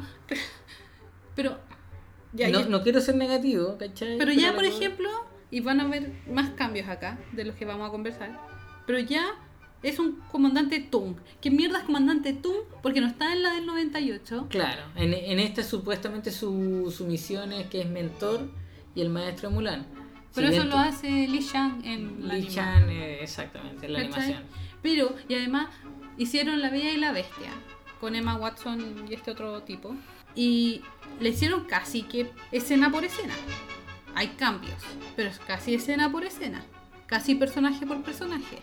[1.35, 1.57] pero,
[2.33, 4.17] ya, no, ya- no quiero ser negativo, ¿cachai?
[4.17, 5.09] pero ya, por ejemplo,
[5.51, 8.39] y van a haber más cambios acá, de los que vamos a conversar,
[8.85, 9.25] pero ya
[9.83, 11.15] es un comandante Tung.
[11.41, 12.57] ¿Qué mierda es comandante Tung?
[12.81, 14.47] Porque no está en la del 98.
[14.49, 18.49] Claro, en, en esta supuestamente su, su misión es que es mentor
[18.95, 19.85] y el maestro Mulan.
[20.33, 22.47] Pero Si eso lo hace Li Shang en la Li.
[22.47, 24.23] Chan, eh, exactamente, en la ¿Cachai?
[24.23, 24.43] animación.
[24.81, 25.67] Pero, y además,
[26.17, 27.51] hicieron La Bella y la Bestia
[27.99, 29.95] con Emma Watson y este otro tipo.
[30.35, 30.81] Y
[31.19, 33.33] le hicieron casi que escena por escena.
[34.15, 34.75] Hay cambios,
[35.15, 36.63] pero es casi escena por escena.
[37.05, 38.57] Casi personaje por personaje.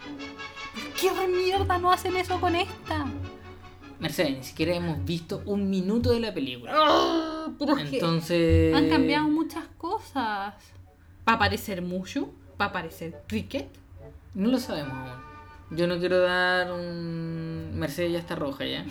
[0.74, 3.06] ¿Por qué mierda no hacen eso con esta?
[3.98, 6.72] Mercedes, ni siquiera hemos visto un minuto de la película.
[6.74, 7.48] ¡Ah!
[7.58, 8.74] Pero es que Entonces.
[8.74, 10.54] han cambiado muchas cosas.
[11.28, 13.68] Va a aparecer Mushu, va a aparecer Cricket.
[14.34, 15.76] No lo sabemos aún.
[15.76, 17.72] Yo no quiero dar un.
[17.74, 18.84] Mercedes ya está roja ya.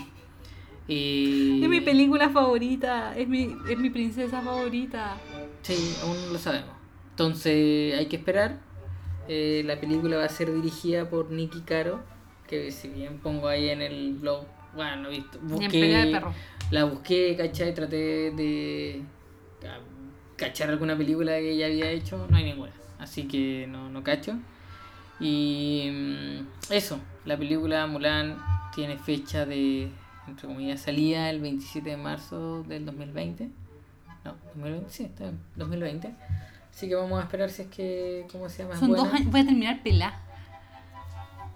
[0.90, 1.64] Y.
[1.64, 5.16] Es mi película favorita, es mi, es mi princesa favorita.
[5.62, 6.72] Sí, aún no lo sabemos.
[7.12, 8.60] Entonces hay que esperar.
[9.28, 12.00] Eh, la película va a ser dirigida por Nicky Caro.
[12.48, 14.46] Que si bien pongo ahí en el blog.
[14.76, 15.38] Bueno, no he visto.
[15.40, 16.34] Pelea de Busqué, perro.
[16.72, 17.74] la busqué, ¿cachai?
[17.76, 19.02] Traté de
[19.62, 19.80] ca-
[20.36, 22.26] cachar alguna película que ella había hecho.
[22.30, 22.72] No hay ninguna.
[22.98, 24.34] Así que no, no cacho.
[25.20, 28.38] Y mm, eso, la película Mulan
[28.74, 29.90] tiene fecha de,
[30.30, 33.50] entre comillas, salida el 27 de marzo del 2020.
[34.26, 36.16] No, 2020, sí, está bien, 2020.
[36.72, 38.78] Así que vamos a esperar si es que, ¿cómo se llama?
[38.78, 40.20] Son dos años, voy a terminar pelá.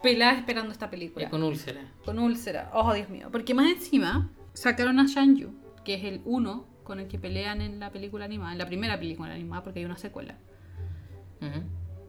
[0.02, 1.26] Pelá esperando esta película.
[1.26, 1.82] Eh, con úlcera.
[2.04, 2.70] con úlcera.
[2.74, 3.30] Oh, Dios mío.
[3.32, 5.54] Porque más encima sacaron a Shanju,
[5.86, 9.00] que es el uno con el que pelean en la película animada, en la primera
[9.00, 10.36] película animada, porque hay una secuela.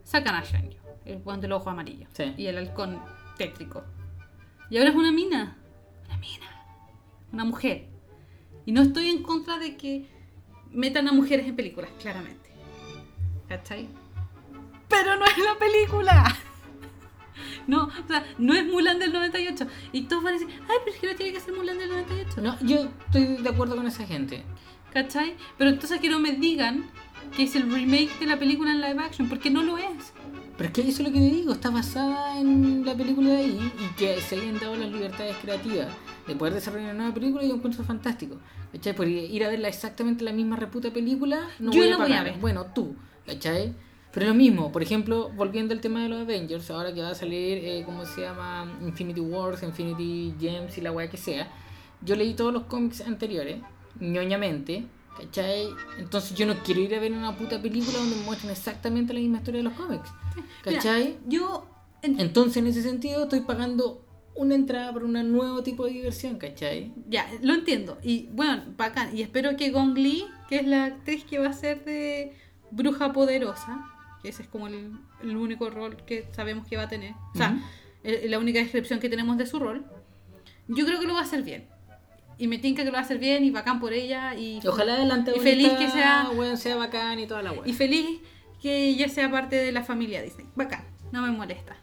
[0.03, 2.07] Sacan a Shanju, el guante del ojo amarillo.
[2.13, 2.33] Sí.
[2.37, 3.01] Y el halcón
[3.37, 3.83] tétrico.
[4.69, 5.57] Y ahora es una mina.
[6.05, 6.54] Una mina.
[7.35, 7.89] Una mujer.
[8.65, 10.05] Y no estoy en contra de que
[10.71, 12.49] metan a mujeres en películas, claramente.
[13.49, 13.89] ¿Cachai?
[14.87, 16.35] Pero no es la película.
[17.67, 19.67] No, o sea, no es Mulan del 98.
[19.91, 21.89] Y todos van a decir, ay, pero es que no tiene que ser Mulan del
[21.89, 22.41] 98.
[22.41, 24.45] No, yo estoy de acuerdo con esa gente.
[24.93, 25.35] ¿Cachai?
[25.57, 26.85] Pero entonces que no me digan
[27.35, 30.13] que es el remake de la película en live action, porque no lo es.
[30.57, 33.37] Pero es que eso es lo que te digo, está basada en la película de
[33.37, 35.87] ahí y que se hayan dado las libertades creativas
[36.27, 38.37] de poder desarrollar una nueva película y yo encuentro fantástico.
[38.71, 38.95] ¿Cachai?
[38.95, 42.05] Porque ir a verla exactamente la misma reputa película, no Yo voy la a voy
[42.05, 42.23] a pagar.
[42.25, 42.39] ver.
[42.39, 42.95] Bueno, tú,
[43.25, 43.73] ¿cachai?
[44.13, 47.15] Pero lo mismo, por ejemplo, volviendo al tema de los Avengers, ahora que va a
[47.15, 48.65] salir, eh, ¿cómo se llama?
[48.81, 51.49] Infinity Wars, Infinity Gems y la weá que sea.
[52.01, 53.57] Yo leí todos los cómics anteriores,
[53.99, 54.85] ñoñamente,
[55.17, 55.67] ¿cachai?
[55.97, 59.19] Entonces yo no quiero ir a ver una puta película donde me muestren exactamente la
[59.19, 61.17] misma historia de los cómics, Mira, ¿cachai?
[61.27, 61.67] yo.
[62.01, 64.05] en- Entonces, en ese sentido, estoy pagando
[64.35, 66.93] una entrada para un nuevo tipo de diversión, ¿cachai?
[67.07, 67.97] Ya, lo entiendo.
[68.03, 69.15] Y bueno, bacán.
[69.17, 72.35] Y espero que Gong Li, que es la actriz que va a ser de
[72.69, 73.85] Bruja Poderosa,
[74.21, 74.91] que ese es como el,
[75.23, 77.13] el único rol que sabemos que va a tener.
[77.33, 77.57] O sea,
[78.03, 79.85] el- la única descripción que tenemos de su rol.
[80.67, 81.67] Yo creo que lo va a hacer bien.
[82.37, 84.35] Y me tinca que lo va a hacer bien y bacán por ella.
[84.35, 87.57] Y, Y Ojalá adelante Y feliz que sea- weón, sea bacán y toda la y
[87.59, 87.73] weá.
[87.73, 88.19] feliz
[88.61, 90.47] que ella sea parte de la familia Disney.
[90.55, 91.77] Bacán, no me molesta.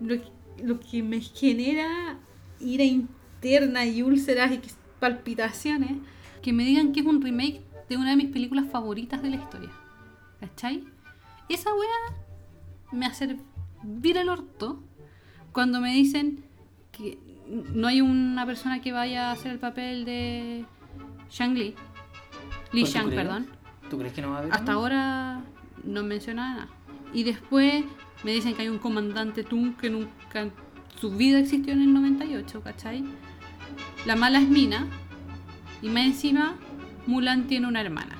[0.00, 0.28] Lo que,
[0.62, 2.18] lo que me genera
[2.60, 4.60] ira interna y úlceras y
[5.00, 5.92] palpitaciones,
[6.42, 9.36] que me digan que es un remake de una de mis películas favoritas de la
[9.36, 9.70] historia.
[10.40, 10.84] ¿Cachai?
[11.48, 12.16] Esa wea
[12.92, 13.36] me hace
[13.82, 14.82] vir el orto
[15.52, 16.44] cuando me dicen
[16.92, 20.64] que no hay una persona que vaya a hacer el papel de
[21.30, 21.74] Shang-Li.
[21.74, 23.22] Li ¿Por qué Shang, crees?
[23.22, 23.46] perdón.
[23.90, 24.52] ¿Tú crees que no va a haber?
[24.52, 25.42] Hasta ahora
[25.84, 26.68] no menciona nada.
[27.12, 27.84] Y después
[28.24, 30.52] me dicen que hay un comandante Tung que nunca en
[31.00, 33.04] su vida existió en el 98, ¿cachai?
[34.04, 34.86] La mala es Mina.
[35.82, 36.56] Y más encima,
[37.06, 38.16] Mulan tiene una hermana.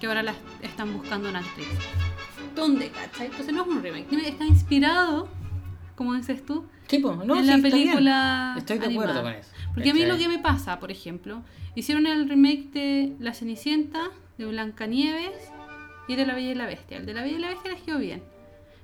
[0.00, 1.68] Que ahora la están buscando una actriz.
[2.54, 3.26] ¿Dónde, cachai?
[3.26, 4.12] Entonces no es un remake.
[4.26, 5.28] Está inspirado,
[5.96, 6.64] como dices tú,
[7.24, 8.54] No, en sí, la película.
[8.58, 9.10] Estoy de animada.
[9.10, 9.50] acuerdo con eso.
[9.74, 11.42] Porque a mí lo que me pasa, por ejemplo,
[11.74, 15.50] hicieron el remake de La Cenicienta, de Blancanieves
[16.08, 16.98] y de La Bella y la Bestia.
[16.98, 18.22] El de La Bella y la Bestia les quedó bien.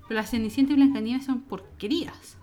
[0.08, 2.38] Pero La Cenicienta y Blancanieves son porquerías.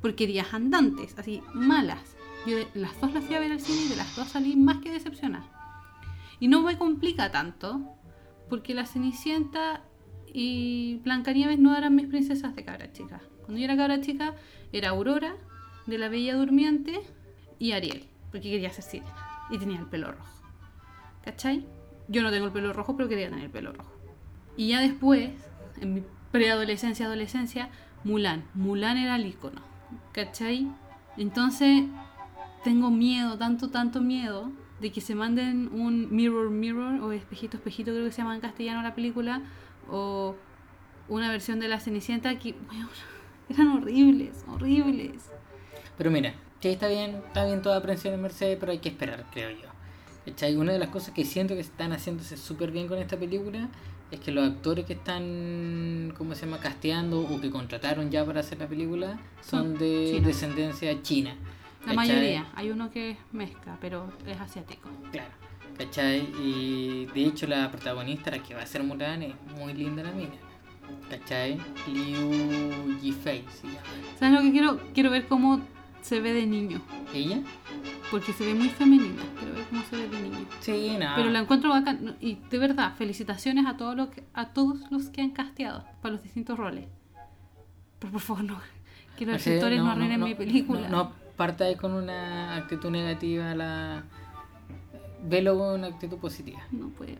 [0.00, 2.16] Porquerías andantes, así, malas.
[2.46, 4.56] Yo de las dos las fui a ver al cine y de las dos salí
[4.56, 5.48] más que decepcionada.
[6.40, 7.80] Y no me complica tanto,
[8.48, 9.82] porque La Cenicienta
[10.32, 13.22] y Blancanieves no eran mis princesas de cabra chica.
[13.44, 14.34] Cuando yo era cabra chica,
[14.72, 15.34] era Aurora,
[15.86, 17.00] de la Bella Durmiente,
[17.58, 19.14] y Ariel, porque quería ser sirena.
[19.50, 20.42] Y tenía el pelo rojo.
[21.24, 21.66] ¿Cachai?
[22.08, 23.92] Yo no tengo el pelo rojo, pero quería tener el pelo rojo.
[24.56, 25.30] Y ya después,
[25.80, 26.02] en mi
[26.32, 27.70] preadolescencia, adolescencia,
[28.02, 28.44] Mulan.
[28.54, 29.62] Mulan era el icono.
[30.12, 30.68] ¿Cachai?
[31.16, 31.84] Entonces,
[32.64, 34.50] tengo miedo, tanto, tanto miedo,
[34.80, 38.40] de que se manden un Mirror Mirror o Espejito Espejito, creo que se llama en
[38.40, 39.42] castellano la película,
[39.88, 40.34] o
[41.08, 42.54] una versión de La Cenicienta que,
[43.48, 45.30] eran horribles, horribles.
[45.96, 49.24] Pero mira, sí, está bien, está bien toda aprensión en Mercedes, pero hay que esperar,
[49.32, 49.68] creo yo.
[50.24, 50.56] ¿Cachai?
[50.56, 53.68] Una de las cosas que siento que están haciéndose súper bien con esta película
[54.10, 58.40] es que los actores que están, ¿cómo se llama?, casteando o que contrataron ya para
[58.40, 61.36] hacer la película son de descendencia china.
[61.86, 64.88] La mayoría, hay uno que es mezcla, pero es asiático.
[65.12, 65.32] Claro,
[65.76, 66.20] ¿cachai?
[66.40, 70.12] Y de hecho la protagonista, la que va a ser Mulan, es muy linda la
[70.12, 70.32] mina.
[71.10, 71.58] ¿Cachai?
[71.92, 73.80] Liu Yifei se llama.
[74.18, 74.80] ¿Sabes lo que quiero?
[74.94, 75.60] Quiero ver cómo
[76.00, 76.80] se ve de niño,
[77.14, 77.40] ¿Ella?
[78.10, 79.22] porque se ve muy femenina.
[79.38, 80.46] Quiero ver como se ve de niño.
[80.60, 81.16] Sí, nada.
[81.16, 82.04] Pero la encuentro bacán.
[82.04, 85.84] no, Y de verdad, felicitaciones a todos los que, a todos los que han casteado
[86.02, 86.86] para los distintos roles.
[87.98, 88.58] Pero por favor, no.
[89.16, 90.88] Que los No sé, actores no, arruinen mi película.
[90.88, 94.02] No, no partáis con una actitud negativa, la...
[95.24, 96.60] velo con una actitud positiva.
[96.72, 97.18] No puede.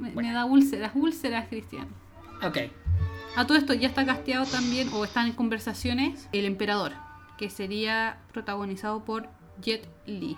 [0.00, 0.28] Me, Bueno.
[0.28, 1.86] me da úlceras, úlceras, Cristian.
[2.42, 2.58] Ok.
[3.36, 6.92] A todo esto ya está casteado también, o están en conversaciones, El Emperador,
[7.36, 9.28] que sería protagonizado por
[9.60, 10.36] Jet Li,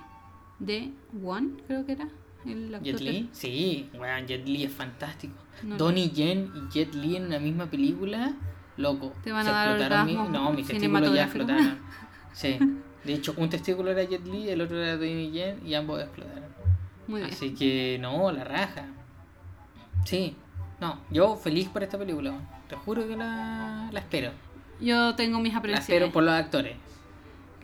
[0.58, 0.92] de
[1.22, 2.08] One, creo que era.
[2.46, 5.34] El actor Jet que- Li, sí, weón, Jet Li es fantástico.
[5.62, 5.76] No.
[5.76, 8.32] Donnie Yen y Jet Li en una misma película,
[8.76, 9.12] loco.
[9.24, 11.78] Te van se a dar explotaron orgasmos No, mis testículos ya explotaron.
[12.32, 12.58] Sí.
[13.04, 16.50] De hecho, un testículo era Jet Li, el otro era Donnie Yen y ambos explotaron.
[17.08, 17.32] Muy bien.
[17.32, 18.86] Así que, no, la raja.
[20.04, 20.36] Sí.
[20.80, 22.34] No, yo feliz por esta película.
[22.68, 24.30] Te juro que la, la espero.
[24.80, 25.94] Yo tengo mis La apreciaciones.
[26.02, 26.76] espero por los actores.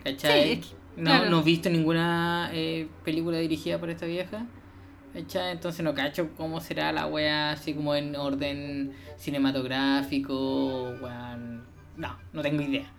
[0.05, 0.43] ¿Cachai?
[0.45, 1.31] Sí, es que, no, claro.
[1.31, 4.47] no he visto ninguna eh, película dirigida por esta vieja.
[5.13, 5.53] ¿Cachai?
[5.53, 10.95] Entonces no cacho cómo será la wea así como en orden cinematográfico.
[11.03, 11.65] Weón.
[11.97, 12.91] No, no tengo idea.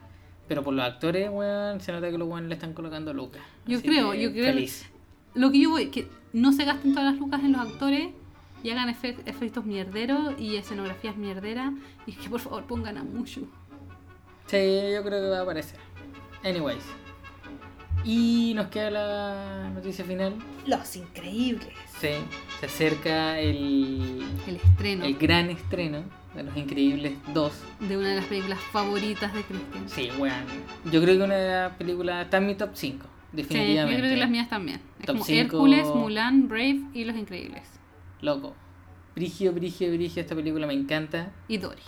[0.48, 3.42] Pero por los actores, weón, se nota que los weones le están colocando lucas.
[3.66, 4.90] Yo creo, yo creo- Feliz.
[5.34, 8.10] Lo que yo voy, que no se gasten todas las lucas en los actores
[8.64, 11.74] y hagan efe- efectos mierderos y escenografías mierderas.
[12.06, 13.48] Y que por favor pongan a Mushu.
[14.48, 14.58] Sí,
[14.94, 15.80] yo creo que va a aparecer.
[16.44, 16.84] Anyways.
[18.06, 20.36] Y nos queda la noticia final.
[20.66, 21.70] Los increíbles.
[22.02, 22.10] Sí,
[22.60, 26.04] se acerca el, El estreno el gran estreno
[26.36, 27.54] de Los Increíbles 2.
[27.88, 29.88] de una de las películas favoritas de Christian.
[29.90, 30.44] Sí, weón.
[30.92, 34.00] Yo creo que una de las películas está en mi top 5, Sí, yo definitivamente.
[34.02, 34.82] creo que las mías también.
[35.00, 35.42] Es Top como cinco.
[35.42, 37.64] Hércules, Mulan, Brave y Los Increíbles.
[38.24, 38.56] Loco.
[39.16, 41.34] Brigio, brigio, brigio, esta película me encanta.
[41.50, 41.82] Y Dory.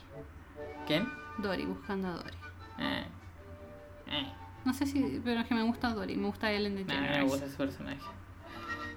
[0.85, 1.07] ¿Quién?
[1.37, 2.37] Dory, buscando a Dory.
[2.77, 3.05] Eh.
[4.07, 4.27] Eh.
[4.65, 7.17] No sé si, pero es que me gusta Dory, me gusta Ellen no DeGeneres.
[7.19, 8.01] me gusta ese personaje.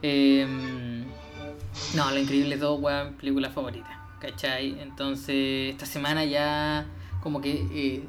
[0.02, 0.44] Eh,
[1.94, 4.16] no, Lo Increíble 2, weón, película favorita.
[4.20, 4.81] ¿Cachai?
[4.81, 6.86] Entonces, esta semana ya
[7.23, 8.05] como que eh,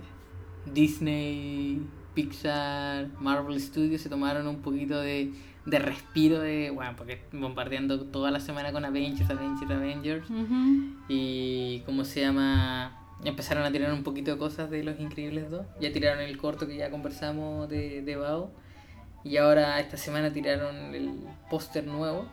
[0.65, 1.85] Disney,
[2.15, 5.31] Pixar, Marvel Studios se tomaron un poquito de,
[5.69, 10.27] de respiro de, bueno, porque bombardeando toda la semana con Avengers, Avengers, Avengers.
[11.07, 15.65] Y cómo se llama, empezaron a tirar un poquito de cosas de Los Increíbles 2.
[15.79, 18.51] Ya tiraron el corto que ya conversamos de, de Bao.
[19.23, 21.11] Y ahora esta semana tiraron el
[21.49, 22.25] póster nuevo.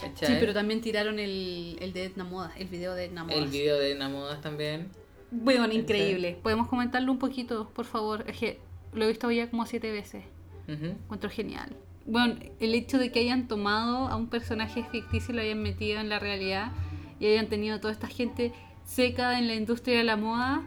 [0.00, 0.28] ¿cachai?
[0.28, 3.36] Sí, pero también tiraron el, el de Edna Moda, el video de Edna Moda.
[3.36, 4.88] El video de Namodas también.
[5.30, 6.38] Bueno, increíble.
[6.42, 8.24] ¿Podemos comentarlo un poquito, por favor?
[8.26, 8.60] Es que
[8.92, 10.24] lo he visto ya como siete veces.
[10.68, 10.86] Ujú.
[10.86, 11.74] Encuentro genial.
[12.06, 16.00] Bueno, el hecho de que hayan tomado a un personaje ficticio y lo hayan metido
[16.00, 16.72] en la realidad
[17.20, 18.52] y hayan tenido toda esta gente
[18.84, 20.62] seca en la industria de la moda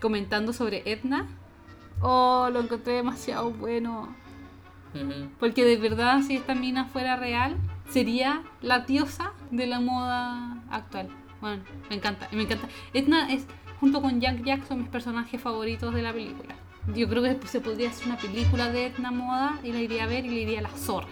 [0.00, 1.26] comentando sobre Edna.
[2.00, 4.14] Oh, lo encontré demasiado bueno.
[5.38, 7.56] Porque de verdad, si esta mina fuera real,
[7.88, 11.08] sería la diosa de la moda actual.
[11.40, 12.68] Bueno, me encanta, me encanta.
[12.92, 13.46] Edna es,
[13.80, 16.56] junto con Jack Jackson, mis personajes favoritos de la película.
[16.94, 20.06] Yo creo que se podría hacer una película de Edna Moda y la iría a
[20.06, 21.08] ver y le iría a la zorra.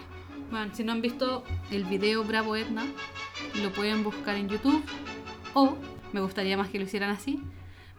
[0.49, 2.85] Bueno, si no han visto el video Bravo Edna,
[3.61, 4.83] lo pueden buscar en YouTube.
[5.53, 5.77] O,
[6.13, 7.41] me gustaría más que lo hicieran así,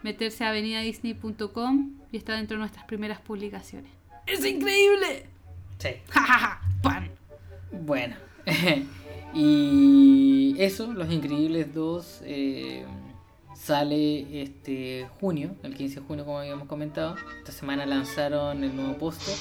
[0.02, 3.90] meterse a avenidadisney.com y está dentro de nuestras primeras publicaciones.
[4.26, 5.26] ¡Es increíble!
[5.78, 5.90] Sí.
[6.82, 7.10] ¡Pan!
[7.70, 8.16] Bueno.
[9.34, 12.84] y eso, Los Increíbles 2 eh,
[13.62, 17.16] sale este junio, el 15 de junio como habíamos comentado.
[17.38, 19.34] Esta semana lanzaron el nuevo póster.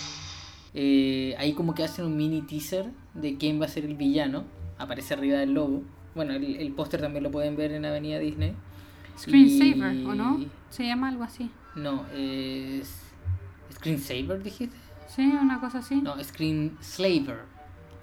[0.74, 4.44] Eh, ahí como que hacen un mini teaser de quién va a ser el villano.
[4.78, 5.84] Aparece arriba del logo.
[6.16, 8.54] Bueno, el, el póster también lo pueden ver en Avenida Disney.
[9.20, 10.46] Screensaver, Y- ¿o no?
[10.70, 11.50] Se llama algo así.
[11.76, 13.02] No, es...
[13.74, 14.76] ¿Screensaver dijiste?
[15.08, 16.02] Sí, una cosa así.
[16.02, 17.42] No, Screenslaver.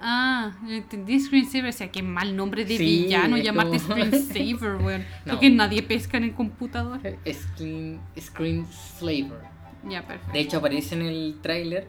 [0.07, 1.71] Ah, entendí Screensaver.
[1.71, 5.05] O sea, qué mal nombre de Sí, villano llamarte como- Screensaver, weón.
[5.25, 5.41] No.
[5.41, 7.01] que nadie pesca en el computador.
[7.33, 9.41] Screen, Screenslaver.
[9.89, 10.33] Ya, perfecto.
[10.33, 11.89] De hecho aparece en el tráiler,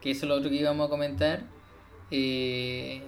[0.00, 1.42] que eso es lo otro que íbamos a comentar,
[2.10, 3.02] eh,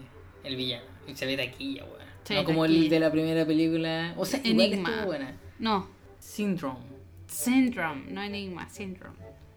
[0.44, 0.84] el villano.
[1.14, 2.00] Se ve taquilla, weón.
[2.24, 2.82] Sí, no como taquilla.
[2.84, 4.14] el de la primera película.
[4.16, 5.04] O sea, Enigma.
[5.04, 5.32] buena.
[5.58, 6.78] No, Syndrome.
[7.26, 9.16] Syndrome, no Enigma, Syndrome.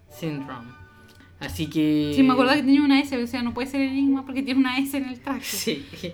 [0.09, 0.71] Syndrome.
[1.43, 2.13] Así que...
[2.15, 4.59] Sí, me acuerdo que tenía una S, o sea, no puede ser Enigma porque tiene
[4.59, 5.43] una S en el traje.
[5.43, 5.85] Sí.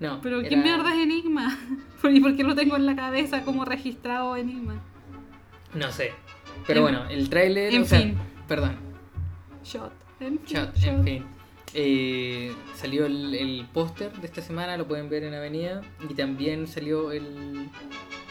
[0.00, 0.20] No.
[0.22, 1.58] Pero ¿qué era- mierda es Enigma?
[2.04, 4.80] ¿Y por qué lo tengo en la cabeza como registrado Enigma?
[5.74, 6.12] No sé.
[6.68, 7.74] Pero En- bueno, el tráiler...
[7.74, 8.14] en o sea, fin.
[8.46, 8.76] Perdón.
[9.64, 9.92] Shot.
[10.20, 11.24] En fin, Shot, en fin.
[11.74, 15.82] Eh, salió el, el póster de esta semana, lo pueden ver en Avenida.
[16.08, 17.68] Y también salió el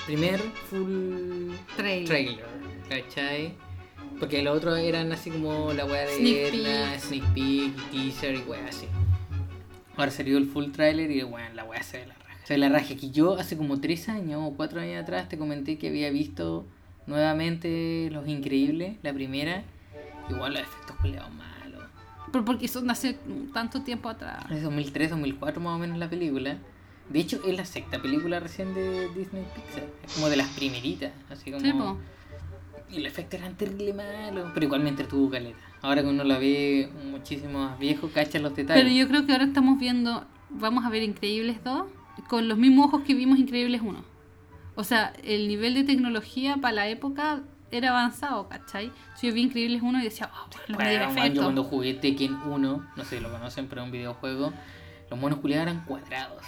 [0.06, 0.40] primer
[0.70, 2.08] full Trailer.
[2.08, 2.46] trailer,
[2.88, 3.56] ¿cachai?
[4.20, 7.04] Porque los otros eran así como la weá de Sneak Edna, peeks.
[7.04, 8.88] sneak peek, teaser y weá así.
[9.96, 12.40] Ahora salió el full trailer y bueno, la weá se ve la raja.
[12.44, 12.96] Se ve la raja.
[12.96, 16.66] Que yo hace como 3 años o 4 años atrás te comenté que había visto
[17.06, 19.64] nuevamente Los Increíbles, la primera.
[20.30, 21.84] Igual los efectos culeados malos.
[22.32, 23.18] Pero porque son de hace
[23.54, 24.46] tanto tiempo atrás.
[24.52, 26.58] Es 2003, 2004 más o menos la película.
[27.10, 29.86] De hecho, es la sexta película recién de Disney Pixar.
[30.06, 31.14] Es como de las primeritas.
[31.30, 31.98] Así como...
[32.90, 34.52] Y los efectos eran terrible malos.
[34.54, 35.60] Pero igual me entretuvo caleta.
[35.82, 38.84] Ahora que uno la ve muchísimo más viejo, cacha los detalles.
[38.84, 41.86] Pero yo creo que ahora estamos viendo, vamos a ver Increíbles 2
[42.28, 44.04] con los mismos ojos que vimos Increíbles 1.
[44.76, 47.42] O sea, el nivel de tecnología para la época
[47.72, 48.92] era avanzado, ¿cachai?
[49.16, 51.94] Si yo vi Increíbles 1 y decía, oh, bueno, los Bueno, weón, yo cuando jugué
[51.94, 54.54] Tekken 1, no sé si lo conocen, pero es un videojuego,
[55.10, 56.44] los monos culiados eran cuadrados.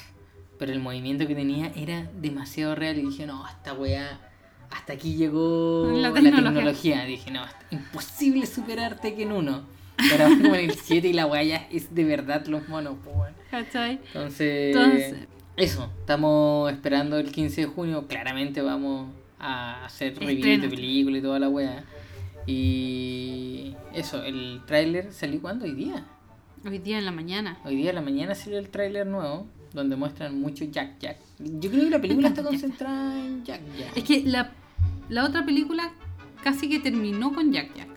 [0.58, 4.29] Pero el movimiento que tenía era demasiado real y dije, no, esta weá,
[4.72, 7.04] hasta aquí llegó La la tecnología.
[7.06, 9.80] Dije, no, imposible superar Tekken 1.
[10.10, 12.96] Pero ahora como en el 7 y la weá ya es de verdad los monos,
[13.04, 13.34] pues weón.
[13.52, 14.00] ¿Cachai?
[14.08, 15.28] Entonces, Entonces-
[15.58, 18.08] eso, estamos esperando el 15 de junio.
[18.08, 19.10] Claramente vamos
[19.40, 21.84] a hacer reviews de película y toda la wea.
[22.48, 25.66] Y eso, el tráiler salió cuándo?
[25.66, 26.06] Hoy día.
[26.66, 27.58] Hoy día en la mañana.
[27.66, 31.18] Hoy día en la mañana salió el tráiler nuevo, donde muestran mucho Jack Jack.
[31.40, 33.98] Yo creo que la película está concentrada en Jack Jack.
[33.98, 34.52] Es que la,
[35.10, 35.92] la otra película
[36.44, 37.88] casi que terminó con Jack Jack.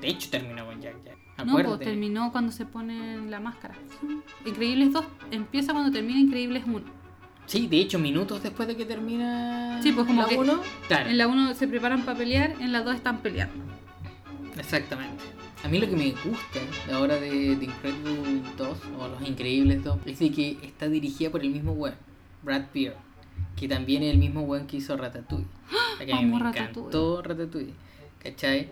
[0.00, 1.16] De hecho, terminó con Jack Jack.
[1.38, 1.84] No, pues Acuérdate.
[1.84, 3.74] terminó cuando se pone la máscara.
[4.44, 6.80] Increíbles 2 empieza cuando termina Increíbles 1.
[7.46, 10.60] Sí, de hecho, minutos después de que termina Sí, pues como la que 1.
[10.88, 11.10] Claro.
[11.10, 13.54] En la 1 se preparan para pelear, en la 2 están peleando.
[14.58, 15.24] Exactamente.
[15.64, 16.60] A mí lo que me gusta
[16.92, 21.42] ahora de The Incredible 2 o Los Increíbles 2 es de que está dirigida por
[21.44, 21.96] el mismo weón,
[22.42, 22.92] Brad Pitt,
[23.56, 25.46] que también es el mismo weón que hizo Ratatouille.
[26.00, 26.70] A que a mí Amo me Ratatouille.
[26.80, 27.74] encantó Ratatouille,
[28.22, 28.70] ¿cachai?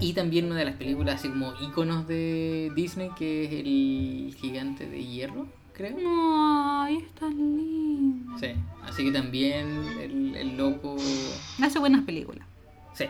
[0.00, 4.88] Y también una de las películas así como íconos de Disney que es El Gigante
[4.88, 5.96] de Hierro, creo.
[6.82, 8.38] Ay, es tan lindo.
[8.38, 8.48] Sí,
[8.84, 9.66] así que también
[10.00, 10.96] el, el loco...
[11.60, 12.46] Hace buenas películas.
[12.94, 13.04] Sí,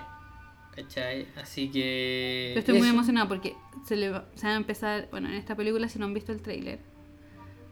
[0.74, 1.26] ¿cachai?
[1.40, 2.52] Así que...
[2.54, 2.94] Yo estoy muy eso.
[2.96, 3.54] emocionada porque
[3.86, 6.32] se, le va, se va a empezar, bueno, en esta película, si no han visto
[6.32, 6.80] el tráiler,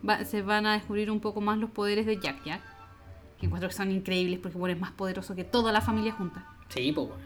[0.06, 2.60] va- se van a descubrir un poco más los poderes de Jack Jack,
[3.38, 6.44] que encuentro que son increíbles porque bueno, es más poderoso que toda la familia junta.
[6.68, 7.22] Sí, pues bueno.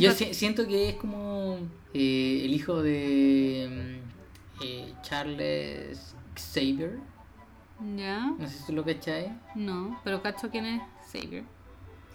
[0.00, 1.58] Yo si- siento que es como
[1.94, 6.98] eh, el hijo de mm, eh, Charles Xavier.
[7.96, 8.32] ¿Ya?
[8.38, 9.32] No sé si tú lo cachai.
[9.54, 11.44] No, pero cacho quién es Xavier.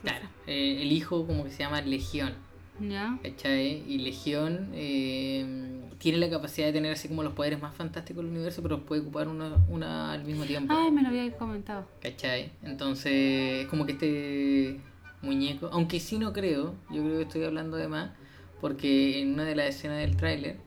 [0.01, 0.25] Claro.
[0.47, 2.33] eh, el hijo como que se llama Legión.
[2.79, 3.17] ¿Ya?
[3.21, 3.83] ¿Cachai?
[3.87, 8.31] Y Legión eh, tiene la capacidad de tener así como los poderes más fantásticos del
[8.33, 10.73] universo, pero puede ocupar una, una al mismo tiempo.
[10.75, 11.87] Ay, me lo había comentado.
[12.01, 12.51] ¿Cachai?
[12.63, 14.79] Entonces, es como que este
[15.21, 18.11] muñeco, aunque sí no creo, yo creo que estoy hablando de más,
[18.59, 20.57] porque en una de las escenas del tráiler,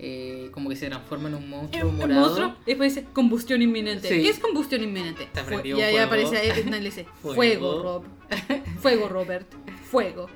[0.00, 2.20] eh, como que se transforma en un monstruo morado.
[2.20, 4.08] monstruo, después dice combustión inminente.
[4.08, 4.22] Sí.
[4.22, 5.22] ¿Qué es combustión inminente?
[5.24, 6.06] Está Fue- prendido y ahí fuego.
[6.06, 7.34] aparece ahí, y le dice, Fuego.
[7.36, 8.04] fuego, Rob.
[8.80, 9.46] Fuego, Robert.
[9.84, 10.26] Fuego.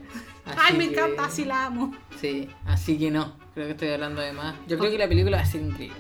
[0.45, 1.95] Así Ay, me que- encanta, así la amo.
[2.21, 4.55] Sí, así que no, creo que estoy hablando de más.
[4.67, 5.97] Yo creo que la película va a ser increíble.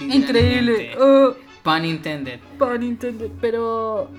[0.00, 0.96] Increíble.
[0.98, 2.40] Oh, Pun intended.
[2.58, 3.30] para Nintendo.
[3.40, 4.10] Pero,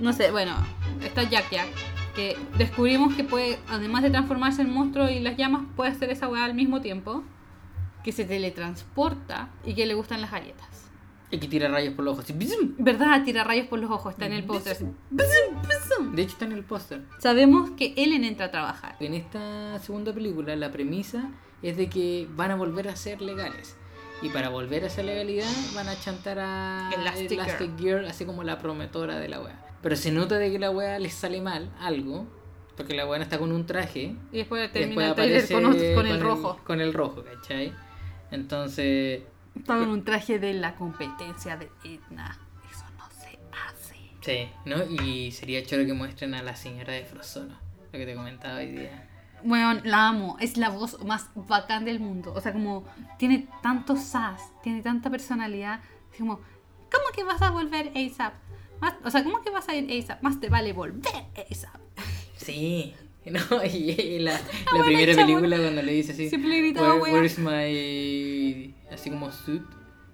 [0.00, 0.54] no sé, bueno,
[1.02, 1.68] está Jack Jack.
[2.16, 6.28] Que descubrimos que puede, además de transformarse en monstruo y las llamas, puede hacer esa
[6.28, 7.22] weá al mismo tiempo.
[8.02, 10.87] Que se teletransporta y que le gustan las galletas.
[11.30, 12.26] Y que tira rayos por los ojos.
[12.78, 13.22] ¿Verdad?
[13.24, 14.78] Tira rayos por los ojos, está en el póster.
[16.12, 17.02] De hecho, está en el póster.
[17.18, 18.96] Sabemos que Ellen entra a trabajar.
[19.00, 21.30] En esta segunda película, la premisa
[21.62, 23.76] es de que van a volver a ser legales.
[24.22, 28.42] Y para volver a esa legalidad, van a chantar a Elastic Elastic Girl, así como
[28.42, 29.64] la promotora de la wea.
[29.82, 32.26] Pero se nota de que la wea les sale mal algo,
[32.76, 34.16] porque la wea está con un traje.
[34.32, 36.60] Y después y termina después el trailer aparece con, otro- con el rojo.
[36.64, 37.72] Con el rojo, ¿cachai?
[38.32, 39.22] Entonces,
[39.58, 42.38] Estaba en un traje de la competencia de Edna.
[42.70, 43.96] Eso no se hace.
[44.20, 44.84] sí, ¿no?
[44.84, 47.54] Y sería choro que muestren a la señora de Frozono,
[47.92, 49.08] lo que te comentaba hoy día.
[49.42, 50.36] Bueno, la amo.
[50.40, 52.32] Es la voz más bacán del mundo.
[52.34, 52.84] O sea, como
[53.18, 55.80] tiene tanto sass, tiene tanta personalidad.
[56.12, 58.34] Es como, ¿cómo que vas a volver ASAP?
[58.80, 60.22] Más, o sea, ¿cómo que vas a ir ASAP?
[60.22, 61.80] Más te vale volver ASAP.
[62.36, 62.94] Sí,
[63.50, 64.40] no, y la, la
[64.70, 65.26] bueno, primera chabón.
[65.26, 67.12] película cuando le dice así, Siempre gritaba, "Where- wea".
[67.14, 69.62] where's my, así como suit,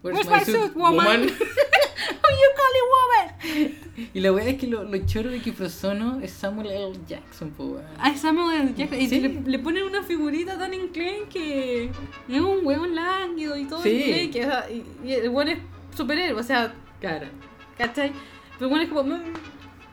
[0.03, 1.23] Where's my suit, woman?
[1.23, 1.27] oh,
[2.41, 4.09] you call it woman.
[4.13, 6.93] Y la wea es que lo, lo choro de que Frozono es Samuel L.
[7.09, 7.89] Jackson, po, wea.
[7.99, 8.75] A Samuel L.
[8.77, 9.01] Jackson.
[9.01, 9.21] Y Sí.
[9.21, 11.91] le, le ponen una figurita tan enclenque.
[12.29, 14.31] Es un hueón lánguido y todo Sí.
[14.31, 15.59] O sea, y, y el hueón es
[15.97, 16.39] superhéroe.
[16.39, 17.31] O sea, Cara.
[17.79, 18.13] ¿cachai?
[18.59, 19.19] Pero el hueón es como.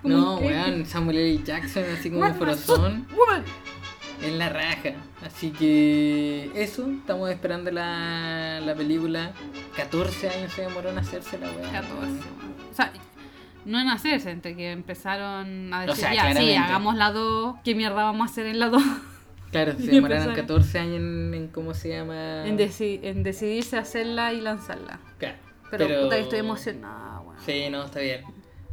[0.03, 1.43] No, weón, Samuel L.
[1.43, 2.25] Jackson así como
[2.55, 2.67] suit,
[3.15, 3.43] woman?
[4.23, 4.93] En la raja.
[5.25, 9.31] Así que eso, estamos esperando la, la película.
[9.75, 11.71] 14 años se demoró en hacerse la weá.
[11.71, 12.11] 14.
[12.71, 12.93] O sea,
[13.65, 17.55] no en hacerse, entre que empezaron a O decir, sea, ya, sí, hagamos la 2,
[17.63, 18.81] ¿qué mierda vamos a hacer en la 2?
[19.51, 20.35] Claro, se demoraron empezaron.
[20.35, 22.47] 14 años en, en cómo se llama.
[22.47, 24.99] en, deci- en decidirse hacerla y lanzarla.
[25.17, 25.37] Claro,
[25.69, 27.37] Pero, puta que estoy emocionada, weón.
[27.45, 28.21] Sí, no, está bien.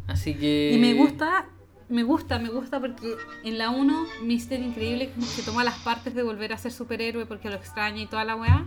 [0.08, 0.72] Así que.
[0.74, 1.46] Y me gusta,
[1.88, 3.14] me gusta, me gusta porque
[3.44, 7.26] en la 1 Mister Increíble como que toma las partes de volver a ser superhéroe
[7.26, 8.66] porque lo extraña y toda la weá.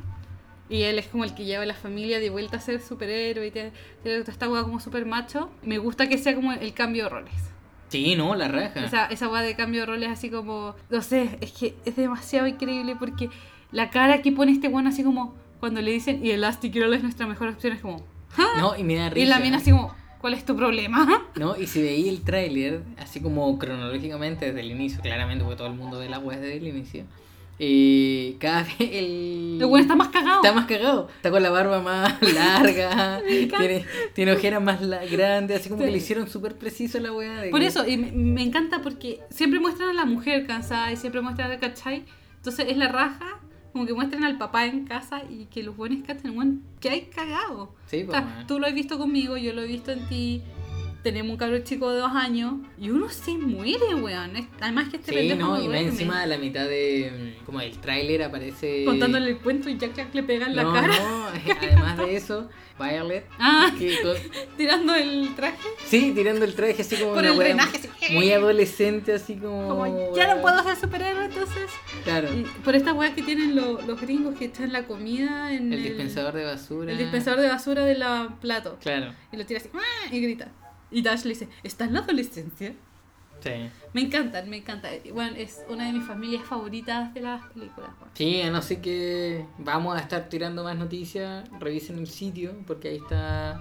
[0.70, 3.46] Y él es como el que lleva a la familia de vuelta a ser superhéroe
[3.48, 3.74] y tiene,
[4.04, 5.52] toda esta weá como super macho.
[5.64, 7.34] Me gusta que sea como el cambio de roles.
[7.90, 8.86] Sí, no, la raja.
[8.86, 12.48] Esa, esa weá de cambio de roles así como, no sé, es que es demasiado
[12.48, 13.30] increíble porque
[13.72, 17.04] la cara que pone este weón así como cuando le dicen y Elastic Girl es
[17.04, 18.06] nuestra mejor opción es como...
[18.58, 19.26] No, y me da risa.
[19.26, 21.26] Y la mina así como, ¿cuál es tu problema?
[21.36, 25.68] No, y si veía el tráiler, así como cronológicamente desde el inicio, claramente, porque todo
[25.68, 27.04] el mundo ve la web desde el inicio.
[27.64, 29.58] eh, cada vez el.
[29.60, 30.38] El weón está más cagado.
[30.44, 31.10] Está más cagado.
[31.16, 33.22] Está con la barba más larga.
[33.28, 35.60] Tiene, tiene ojeras más la- grandes.
[35.60, 35.86] Así como Sí.
[35.88, 37.42] que le hicieron súper preciso la weá.
[37.42, 40.92] de Por que- eso, y me, me encanta porque siempre muestran a la mujer cansada
[40.92, 42.04] y siempre muestran a ¿cachai?
[42.38, 43.40] Entonces es la raja,
[43.72, 47.02] como que muestran al papá en casa y que los buenos cachen, weón, que hay
[47.04, 47.74] cagado.
[47.88, 50.42] Sí, O pues, sea, tú lo has visto conmigo, yo lo he visto en ti.
[51.04, 54.34] Tenemos un cabrón chico de dos años y uno se muere, weón.
[54.60, 57.36] Además que este Sí, pendejo no, y más encima de la mitad de.
[57.42, 58.86] mm, Como del tráiler aparece.
[58.86, 60.88] Contándole el cuento y Jack Jack le pega en la no, cara.
[60.90, 61.26] no,
[61.60, 62.50] además de eso,
[62.80, 63.26] Violet.
[63.40, 64.16] Ah, que con-
[64.58, 65.58] tirando el traje.
[65.88, 68.14] Sí, tirando el traje así como Por una el drenaje, así.
[68.14, 69.70] muy adolescente, así como.
[69.70, 71.72] Como, ya no puedo ser superhéroe, entonces.
[72.04, 72.30] Claro.
[72.64, 76.34] Por esta weá que tienen lo- los gringos que echan la comida en El dispensador
[76.36, 76.92] de basura.
[76.92, 78.78] el dispensador de basura de la plato.
[78.84, 79.16] Claro.
[79.32, 79.70] Y lo tira así
[80.12, 80.52] y grita.
[80.92, 82.76] Y Dash le dice, ¿está en la adolescencia?
[83.40, 83.50] Sí.
[83.94, 84.90] Me encantan, me encanta.
[85.14, 87.90] Bueno, es una de mis familias favoritas de las películas.
[88.14, 91.50] Sí, no sé que vamos a estar tirando más noticias.
[91.60, 93.60] Revisen el sitio porque ahí está,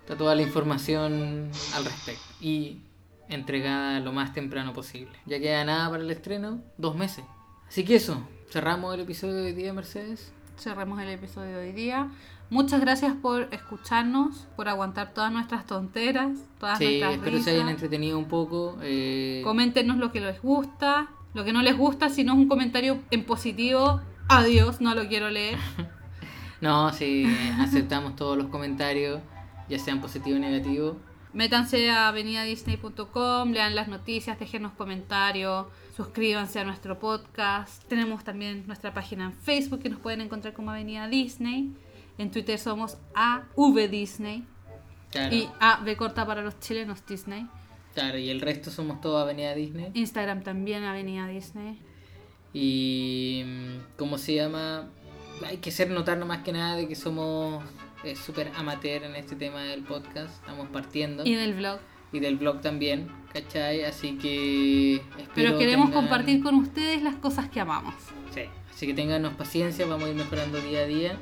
[0.00, 2.22] está toda la información al respecto.
[2.40, 2.82] Y
[3.28, 5.12] entregada lo más temprano posible.
[5.26, 7.24] Ya queda nada para el estreno, dos meses.
[7.66, 10.32] Así que eso, cerramos el episodio de hoy día, Mercedes.
[10.58, 12.10] Cerremos el episodio de hoy día.
[12.50, 17.62] Muchas gracias por escucharnos, por aguantar todas nuestras tonteras, todas Sí, nuestras espero se hayan
[17.66, 17.70] risas.
[17.82, 18.78] entretenido un poco.
[18.82, 22.48] eh, Coméntenos lo que les gusta, lo que no les gusta, si no es un
[22.48, 25.58] comentario en positivo, adiós, no lo quiero leer.
[26.60, 27.26] No, sí,
[27.60, 29.20] aceptamos todos los comentarios,
[29.68, 30.96] ya sean positivos o negativos.
[31.34, 37.84] Métanse a avenidadisney.com, lean las noticias, déjenos comentarios, suscríbanse a nuestro podcast.
[37.84, 41.74] Tenemos también nuestra página en Facebook que nos pueden encontrar como Avenida Disney.
[42.18, 44.44] En Twitter somos AVDisney
[45.10, 47.46] Claro, y AB corta para los chilenos Disney.
[47.94, 49.90] claro, y el resto somos todos Avenida Disney.
[49.94, 51.78] Instagram también Avenida Disney.
[52.52, 54.88] Y mm, ¿cómo se llama?
[55.46, 57.62] Hay que hacer notar más que nada de que somos
[58.04, 60.34] eh, súper amateur en este tema del podcast.
[60.40, 61.24] Estamos partiendo.
[61.24, 61.78] Y del blog.
[62.12, 63.82] Y del blog también, ¿cachai?
[63.84, 67.94] Así que espero Pero queremos tengan- compartir con ustedes las cosas que amamos.
[68.32, 68.42] Sí,
[68.72, 71.18] así que tenganos paciencia, vamos a ir mejorando día a día.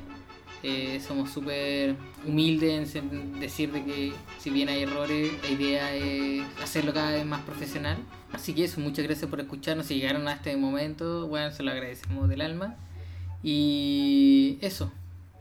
[0.63, 1.95] Eh, somos súper
[2.25, 7.25] humildes en decir de que si bien hay errores, la idea es hacerlo cada vez
[7.25, 7.97] más profesional.
[8.31, 9.85] Así que eso, muchas gracias por escucharnos.
[9.87, 12.77] Si llegaron a este momento, bueno, se lo agradecemos del alma.
[13.43, 14.89] Y eso,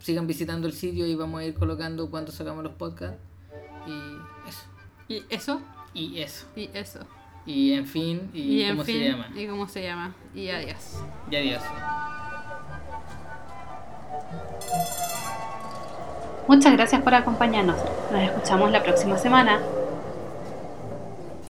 [0.01, 3.19] sigan visitando el sitio y vamos a ir colocando cuando sacamos los podcasts.
[3.87, 4.67] Y eso,
[5.09, 5.61] Y eso,
[5.95, 6.47] y eso.
[6.57, 7.01] y eso.
[7.47, 9.29] Y en fin, y, Y, en cómo fin, se llama.
[9.37, 10.15] y cómo se llama.
[10.35, 10.97] Y adiós.
[11.31, 11.63] Y adiós.
[16.49, 17.77] Muchas gracias por acompañarnos.
[18.11, 19.61] Nos escuchamos la próxima semana.